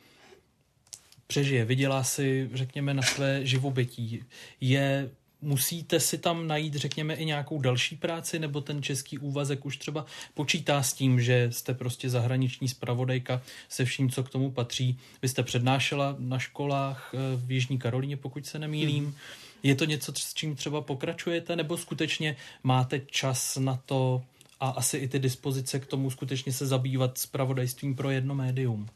přežije, 1.27 1.65
vydělá 1.65 2.03
si, 2.03 2.49
řekněme, 2.53 2.93
na 2.93 3.01
své 3.01 3.45
živobytí. 3.45 4.23
Je 4.61 5.09
musíte 5.43 5.99
si 5.99 6.17
tam 6.17 6.47
najít, 6.47 6.75
řekněme, 6.75 7.15
i 7.15 7.25
nějakou 7.25 7.61
další 7.61 7.95
práci, 7.95 8.39
nebo 8.39 8.61
ten 8.61 8.83
český 8.83 9.17
úvazek 9.17 9.65
už 9.65 9.77
třeba 9.77 10.05
počítá 10.33 10.83
s 10.83 10.93
tím, 10.93 11.21
že 11.21 11.47
jste 11.51 11.73
prostě 11.73 12.09
zahraniční 12.09 12.67
zpravodajka 12.67 13.41
se 13.69 13.85
vším, 13.85 14.09
co 14.09 14.23
k 14.23 14.29
tomu 14.29 14.51
patří. 14.51 14.99
Vy 15.21 15.29
jste 15.29 15.43
přednášela 15.43 16.15
na 16.19 16.39
školách 16.39 17.11
eh, 17.13 17.17
v 17.45 17.51
Jižní 17.51 17.79
Karolíně, 17.79 18.17
pokud 18.17 18.45
se 18.45 18.59
nemýlím. 18.59 19.03
Hmm. 19.03 19.13
Je 19.63 19.75
to 19.75 19.85
něco, 19.85 20.13
s 20.15 20.33
čím 20.33 20.55
třeba 20.55 20.81
pokračujete, 20.81 21.55
nebo 21.55 21.77
skutečně 21.77 22.35
máte 22.63 22.99
čas 22.99 23.57
na 23.57 23.79
to 23.85 24.23
a 24.59 24.69
asi 24.69 24.97
i 24.97 25.07
ty 25.07 25.19
dispozice 25.19 25.79
k 25.79 25.85
tomu 25.85 26.09
skutečně 26.09 26.53
se 26.53 26.65
zabývat 26.67 27.17
spravodajstvím 27.17 27.95
pro 27.95 28.09
jedno 28.09 28.35
médium? 28.35 28.89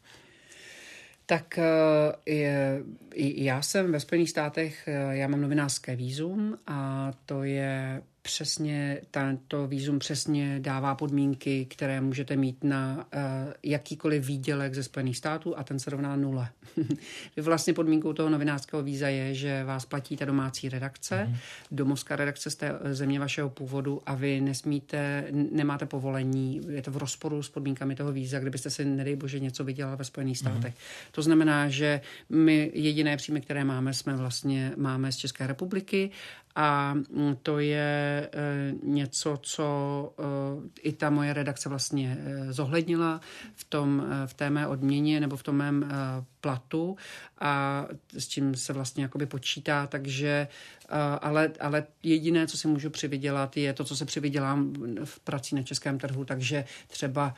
Tak 1.30 1.58
eh, 1.58 1.64
je, 2.26 2.84
já 3.16 3.62
jsem 3.62 3.92
ve 3.92 4.00
Spojených 4.00 4.30
státech, 4.30 4.88
eh, 4.88 5.18
já 5.18 5.28
mám 5.28 5.42
novinářské 5.42 5.96
výzum 5.96 6.58
a 6.68 7.12
to 7.26 7.44
je 7.44 8.02
přesně, 8.28 9.02
tento 9.12 9.68
výzum 9.68 10.00
přesně 10.00 10.60
dává 10.60 10.96
podmínky, 10.96 11.66
které 11.66 12.02
můžete 12.02 12.36
mít 12.36 12.64
na 12.64 12.96
uh, 12.96 13.54
jakýkoliv 13.64 14.26
výdělek 14.26 14.74
ze 14.74 14.84
Spojených 14.84 15.18
států 15.18 15.58
a 15.58 15.64
ten 15.64 15.80
se 15.80 15.90
rovná 15.90 16.16
nule. 16.16 16.50
vlastně 17.42 17.74
podmínkou 17.74 18.14
toho 18.14 18.30
novinářského 18.30 18.84
víza 18.84 19.08
je, 19.08 19.34
že 19.34 19.64
vás 19.64 19.86
platí 19.86 20.18
ta 20.18 20.26
domácí 20.26 20.70
redakce, 20.70 21.28
mm-hmm. 21.30 21.38
domovská 21.72 22.16
redakce 22.16 22.52
z 22.52 22.56
té 22.56 22.80
země 22.92 23.20
vašeho 23.20 23.50
původu 23.50 24.02
a 24.06 24.16
vy 24.16 24.42
nesmíte, 24.42 25.28
nemáte 25.32 25.86
povolení, 25.86 26.62
je 26.70 26.82
to 26.82 26.92
v 26.92 26.98
rozporu 26.98 27.44
s 27.44 27.50
podmínkami 27.50 27.96
toho 27.96 28.12
víza, 28.12 28.40
kdybyste 28.40 28.70
si, 28.70 28.86
nedej 28.86 29.16
bože, 29.16 29.40
něco 29.40 29.64
vydělal 29.64 29.98
ve 29.98 30.04
Spojených 30.04 30.44
mhm. 30.44 30.52
státech. 30.52 30.74
Mm-hmm. 30.74 31.12
To 31.12 31.22
znamená, 31.22 31.70
že 31.70 32.02
my 32.30 32.72
jediné 32.74 33.18
příjmy, 33.18 33.42
které 33.42 33.64
máme, 33.64 33.94
jsme 33.94 34.16
vlastně 34.16 34.72
máme 34.78 35.12
z 35.12 35.16
České 35.16 35.48
republiky 35.48 36.12
a 36.58 36.94
mm, 36.94 37.36
to 37.44 37.60
je 37.60 38.30
e, 38.34 38.74
něco, 38.84 39.38
co 39.42 39.68
e, 40.20 40.24
i 40.82 40.94
ta 40.94 41.10
moje 41.10 41.34
redakce 41.34 41.70
vlastně 41.70 42.18
e, 42.20 42.54
zohlednila 42.54 43.22
v, 43.56 43.64
tom, 43.64 44.04
v 44.26 44.34
té 44.34 44.50
mé 44.50 44.68
odměně 44.68 45.20
nebo 45.20 45.38
v 45.38 45.44
tom 45.44 45.56
mém 45.56 45.92
platu 46.42 46.98
a 47.40 47.86
s 48.18 48.28
čím 48.28 48.56
se 48.56 48.74
vlastně 48.74 49.04
jakoby 49.04 49.26
počítá, 49.26 49.88
takže 49.88 50.48
ale, 51.22 51.52
ale 51.60 51.84
jediné, 52.04 52.48
co 52.48 52.58
si 52.58 52.68
můžu 52.68 52.90
přivydělat, 52.90 53.58
je 53.58 53.74
to, 53.74 53.84
co 53.84 53.96
se 53.96 54.06
přivydělám 54.06 54.74
v 55.04 55.20
prací 55.20 55.56
na 55.56 55.64
českém 55.64 56.00
trhu, 56.00 56.26
takže 56.26 56.66
třeba 56.88 57.34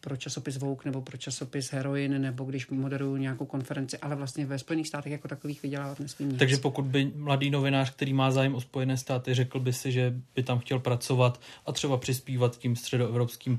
pro 0.00 0.16
časopis 0.16 0.56
Vogue 0.56 0.82
nebo 0.84 1.02
pro 1.02 1.16
časopis 1.16 1.72
Heroin 1.72 2.20
nebo 2.22 2.44
když 2.44 2.68
moderuju 2.68 3.16
nějakou 3.16 3.46
konferenci, 3.46 3.98
ale 3.98 4.16
vlastně 4.16 4.46
ve 4.46 4.58
Spojených 4.58 4.88
státech 4.88 5.12
jako 5.12 5.28
takových 5.28 5.62
vydělávat 5.62 6.00
nesmím 6.00 6.28
nic. 6.28 6.38
Takže 6.38 6.56
pokud 6.56 6.84
by 6.84 7.12
mladý 7.14 7.50
novinář, 7.50 7.90
který 7.90 8.12
má 8.12 8.30
zájem 8.30 8.54
o 8.54 8.60
Spojené 8.60 8.96
státy, 8.96 9.34
řekl 9.34 9.60
by 9.60 9.72
si, 9.72 9.92
že 9.92 10.14
by 10.34 10.42
tam 10.42 10.58
chtěl 10.58 10.78
pracovat 10.78 11.40
a 11.66 11.72
třeba 11.72 11.96
přispívat 11.96 12.58
tím 12.58 12.76
středoevropským 12.76 13.58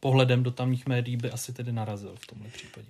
pohledem 0.00 0.42
do 0.42 0.50
tamních 0.50 0.86
médií, 0.86 1.16
by 1.16 1.30
asi 1.30 1.52
tedy 1.52 1.72
narazil 1.72 2.14
v 2.18 2.26
tomhle 2.26 2.48
případě. 2.48 2.86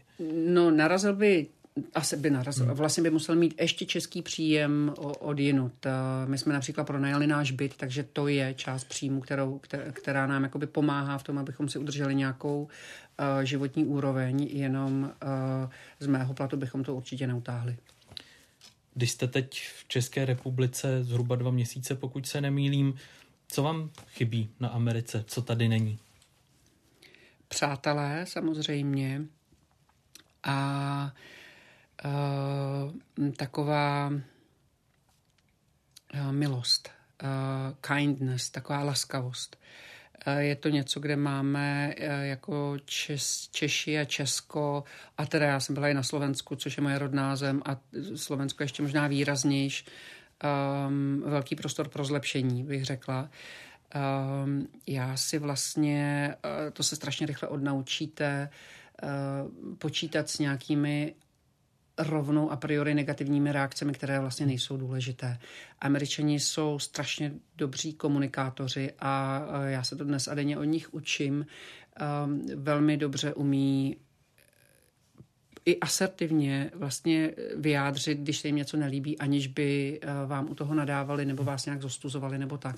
No, 0.47 0.71
narazil 0.71 1.17
by 1.17 1.47
asi 1.95 2.17
by 2.17 2.31
narazil. 2.31 2.67
Hmm. 2.67 2.75
Vlastně 2.75 3.03
by 3.03 3.11
musel 3.11 3.37
mít 3.37 3.61
ještě 3.61 3.87
český 3.87 4.23
příjem 4.23 4.95
od 4.99 5.39
jinut. 5.39 5.87
My 6.27 6.39
jsme 6.39 6.55
například 6.55 6.85
pronajali 6.85 7.27
náš 7.27 7.51
byt, 7.51 7.75
takže 7.77 8.03
to 8.03 8.29
je 8.29 8.55
část 8.55 8.85
příjmu, 8.85 9.21
kterou, 9.21 9.61
která 9.93 10.27
nám 10.27 10.43
jakoby 10.43 10.67
pomáhá 10.67 11.19
v 11.19 11.23
tom, 11.23 11.39
abychom 11.39 11.69
si 11.69 11.79
udrželi 11.79 12.15
nějakou 12.15 12.63
uh, 12.63 12.69
životní 13.43 13.85
úroveň. 13.85 14.43
Jenom 14.43 15.03
uh, 15.03 15.71
z 16.01 16.07
mého 16.07 16.35
platu 16.35 16.57
bychom 16.57 16.85
to 16.85 16.95
určitě 16.95 17.27
neutáhli. 17.27 17.77
Když 18.95 19.11
jste 19.11 19.29
teď 19.29 19.69
v 19.69 19.89
České 19.89 20.25
republice 20.25 21.05
zhruba 21.05 21.37
dva 21.37 21.51
měsíce, 21.51 21.95
pokud 21.95 22.27
se 22.27 22.41
nemýlím, 22.41 22.95
co 23.49 23.63
vám 23.63 23.91
chybí 24.09 24.51
na 24.61 24.69
Americe, 24.69 25.25
co 25.27 25.43
tady 25.43 25.69
není? 25.69 25.99
Přátelé 27.49 28.25
samozřejmě 28.29 29.23
a 30.43 31.13
uh, 32.05 33.31
taková 33.37 34.11
uh, 36.15 36.33
milost, 36.33 36.91
uh, 37.23 37.29
kindness, 37.81 38.51
taková 38.51 38.83
laskavost. 38.83 39.57
Je 40.39 40.57
to 40.57 40.69
něco, 40.69 41.01
kde 41.01 41.17
máme 41.17 41.95
jako 42.23 42.77
Čes, 42.85 43.49
Češi 43.53 43.99
a 43.99 44.05
Česko, 44.05 44.85
a 45.19 45.27
teda 45.27 45.47
já 45.47 45.61
jsem 45.61 45.75
byla 45.75 45.89
i 45.89 45.95
na 45.95 46.03
Slovensku, 46.03 46.57
což 46.57 46.77
je 46.77 46.83
moje 46.83 46.99
rodná 46.99 47.37
zem, 47.37 47.63
a 47.65 47.77
Slovensko 48.17 48.63
ještě 48.63 48.83
možná 48.83 49.07
výraznější, 49.07 49.87
um, 50.89 51.23
velký 51.27 51.57
prostor 51.57 51.89
pro 51.89 52.05
zlepšení, 52.05 52.65
bych 52.65 52.85
řekla. 52.85 53.31
Um, 54.45 54.69
já 54.87 55.17
si 55.17 55.39
vlastně, 55.39 56.35
uh, 56.45 56.71
to 56.71 56.83
se 56.83 56.97
strašně 56.97 57.27
rychle 57.27 57.49
odnaučíte, 57.49 58.51
uh, 59.03 59.75
počítat 59.75 60.31
s 60.31 60.39
nějakými 60.39 61.15
rovnou 61.99 62.51
a 62.51 62.57
priori 62.57 62.95
negativními 62.95 63.53
reakcemi, 63.53 63.93
které 63.93 64.21
vlastně 64.21 64.47
nejsou 64.47 64.77
důležité. 64.77 65.39
Američani 65.81 66.41
jsou 66.41 66.79
strašně 66.79 67.33
dobří 67.57 67.93
komunikátoři 67.93 68.93
a 68.99 69.43
já 69.67 69.83
se 69.83 69.97
to 69.97 70.05
dnes 70.05 70.29
a 70.29 70.35
denně 70.35 70.59
od 70.59 70.65
nich 70.65 70.95
učím. 70.95 71.47
Velmi 72.55 72.97
dobře 72.97 73.35
umí 73.35 73.97
i 75.67 75.81
asertivně 75.81 76.71
vlastně 76.75 77.31
vyjádřit, 77.57 78.19
když 78.19 78.39
se 78.39 78.49
jim 78.49 78.57
něco 78.57 78.77
nelíbí, 78.77 79.19
aniž 79.19 79.47
by 79.47 80.01
vám 80.27 80.51
u 80.51 80.55
toho 80.55 80.75
nadávali 80.75 81.25
nebo 81.25 81.45
vás 81.45 81.67
nějak 81.67 81.83
zostuzovali 81.83 82.39
nebo 82.39 82.59
tak. 82.59 82.77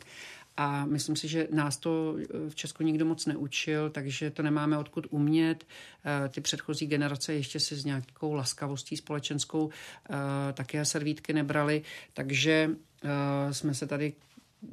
A 0.57 0.85
myslím 0.85 1.17
si, 1.17 1.29
že 1.29 1.49
nás 1.51 1.77
to 1.77 2.17
v 2.49 2.55
Česku 2.55 2.83
nikdo 2.83 3.05
moc 3.05 3.27
neučil, 3.27 3.91
takže 3.91 4.31
to 4.31 4.43
nemáme 4.43 4.79
odkud 4.79 5.07
umět. 5.11 5.67
Eh, 6.05 6.29
ty 6.29 6.41
předchozí 6.41 6.87
generace 6.87 7.35
ještě 7.35 7.61
si 7.61 7.77
s 7.77 7.85
nějakou 7.85 8.35
laskavostí 8.35 8.97
společenskou 8.97 9.71
eh, 9.71 10.53
také 10.53 10.85
servítky 10.85 11.33
nebrali, 11.33 11.83
takže 12.15 12.71
eh, 13.05 13.55
jsme 13.55 13.75
se 13.75 13.87
tady 13.87 14.13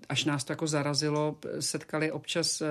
až 0.09 0.25
nás 0.25 0.43
to 0.43 0.51
jako 0.51 0.67
zarazilo, 0.67 1.37
setkali 1.59 2.11
občas 2.11 2.61
uh, 2.61 2.67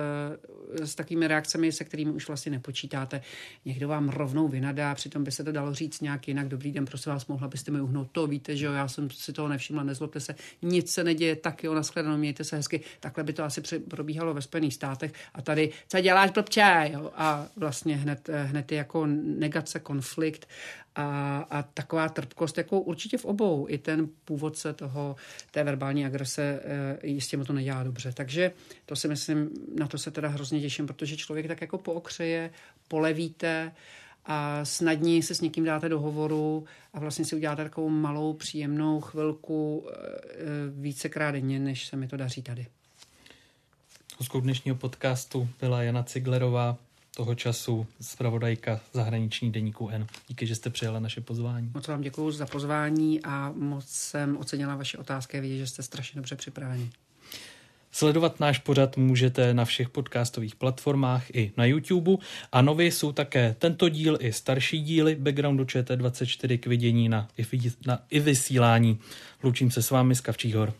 s 0.85 0.95
takovými 0.95 1.27
reakcemi, 1.27 1.71
se 1.71 1.83
kterými 1.83 2.11
už 2.11 2.27
vlastně 2.27 2.51
nepočítáte. 2.51 3.21
Někdo 3.65 3.87
vám 3.87 4.09
rovnou 4.09 4.47
vynadá, 4.47 4.95
přitom 4.95 5.23
by 5.23 5.31
se 5.31 5.43
to 5.43 5.51
dalo 5.51 5.73
říct 5.73 6.01
nějak 6.01 6.27
jinak. 6.27 6.47
Dobrý 6.47 6.71
den, 6.71 6.85
prosím 6.85 7.11
vás, 7.11 7.27
mohla 7.27 7.47
byste 7.47 7.71
mi 7.71 7.81
uhnout. 7.81 8.07
To 8.11 8.27
víte, 8.27 8.55
že 8.55 8.65
jo, 8.65 8.73
já 8.73 8.87
jsem 8.87 9.09
si 9.09 9.33
toho 9.33 9.47
nevšimla, 9.47 9.83
nezlobte 9.83 10.19
se, 10.19 10.35
nic 10.61 10.91
se 10.91 11.03
neděje, 11.03 11.35
tak 11.35 11.63
jo, 11.63 11.73
nashledanou, 11.73 12.17
mějte 12.17 12.43
se 12.43 12.55
hezky. 12.55 12.81
Takhle 12.99 13.23
by 13.23 13.33
to 13.33 13.43
asi 13.43 13.61
probíhalo 13.79 14.33
ve 14.33 14.41
Spojených 14.41 14.73
státech. 14.73 15.13
A 15.33 15.41
tady, 15.41 15.69
co 15.87 16.01
děláš, 16.01 16.31
blbče? 16.31 16.89
Jo? 16.93 17.11
A 17.15 17.47
vlastně 17.55 17.95
hned, 17.95 18.29
hned 18.29 18.71
je 18.71 18.77
jako 18.77 19.05
negace, 19.05 19.79
konflikt 19.79 20.47
a, 20.95 21.37
a 21.49 21.63
taková 21.63 22.09
trpkost, 22.09 22.57
jako 22.57 22.81
určitě 22.81 23.17
v 23.17 23.25
obou. 23.25 23.65
I 23.69 23.77
ten 23.77 24.09
původce 24.25 24.73
toho, 24.73 25.15
té 25.51 25.63
verbální 25.63 26.05
agrese 26.05 26.59
jistě 27.03 27.37
mu 27.37 27.45
to 27.45 27.53
nedělá 27.53 27.83
dobře. 27.83 28.11
Takže 28.13 28.51
to 28.85 28.95
si 28.95 29.07
myslím, 29.07 29.49
na 29.79 29.87
to 29.87 29.97
se 29.97 30.11
teda 30.11 30.29
hrozně 30.29 30.61
těším, 30.61 30.87
protože 30.87 31.17
člověk 31.17 31.47
tak 31.47 31.61
jako 31.61 31.77
pookřeje, 31.77 32.51
polevíte 32.87 33.71
a 34.25 34.65
snadněji 34.65 35.23
se 35.23 35.35
s 35.35 35.41
někým 35.41 35.63
dáte 35.63 35.89
do 35.89 35.99
hovoru 35.99 36.65
a 36.93 36.99
vlastně 36.99 37.25
si 37.25 37.35
uděláte 37.35 37.63
takovou 37.63 37.89
malou 37.89 38.33
příjemnou 38.33 39.01
chvilku 39.01 39.87
e, 39.87 39.93
vícekrát 40.69 41.31
denně, 41.31 41.59
než 41.59 41.87
se 41.87 41.95
mi 41.95 42.07
to 42.07 42.17
daří 42.17 42.41
tady. 42.41 42.67
Hostkou 44.17 44.41
dnešního 44.41 44.75
podcastu 44.75 45.49
byla 45.59 45.83
Jana 45.83 46.03
Ciglerová, 46.03 46.77
toho 47.15 47.35
času 47.35 47.87
zpravodajka 48.01 48.79
zahraniční 48.93 49.51
deníku 49.51 49.89
N. 49.89 50.07
Díky, 50.27 50.47
že 50.47 50.55
jste 50.55 50.69
přijala 50.69 50.99
naše 50.99 51.21
pozvání. 51.21 51.71
Moc 51.73 51.87
vám 51.87 52.01
děkuji 52.01 52.31
za 52.31 52.45
pozvání 52.45 53.23
a 53.23 53.53
moc 53.55 53.85
jsem 53.87 54.37
ocenila 54.37 54.75
vaše 54.75 54.97
otázky 54.97 55.37
a 55.37 55.41
vidět, 55.41 55.57
že 55.57 55.67
jste 55.67 55.83
strašně 55.83 56.17
dobře 56.17 56.35
připraveni. 56.35 56.89
Sledovat 57.91 58.39
náš 58.39 58.59
pořad 58.59 58.97
můžete 58.97 59.53
na 59.53 59.65
všech 59.65 59.89
podcastových 59.89 60.55
platformách 60.55 61.29
i 61.35 61.51
na 61.57 61.65
YouTube 61.65 62.11
a 62.51 62.61
nově 62.61 62.85
jsou 62.85 63.11
také 63.11 63.55
tento 63.59 63.89
díl 63.89 64.17
i 64.21 64.33
starší 64.33 64.81
díly 64.81 65.15
Backgroundu 65.15 65.63
ČT24 65.63 66.59
k 66.59 66.65
vidění 66.65 67.09
na 67.09 67.27
i, 67.37 67.71
na 67.87 67.99
i 68.09 68.19
vysílání. 68.19 68.99
Loučím 69.43 69.71
se 69.71 69.81
s 69.81 69.91
vámi 69.91 70.15
z 70.15 70.21
Kavčích 70.21 70.55
hor. 70.55 70.73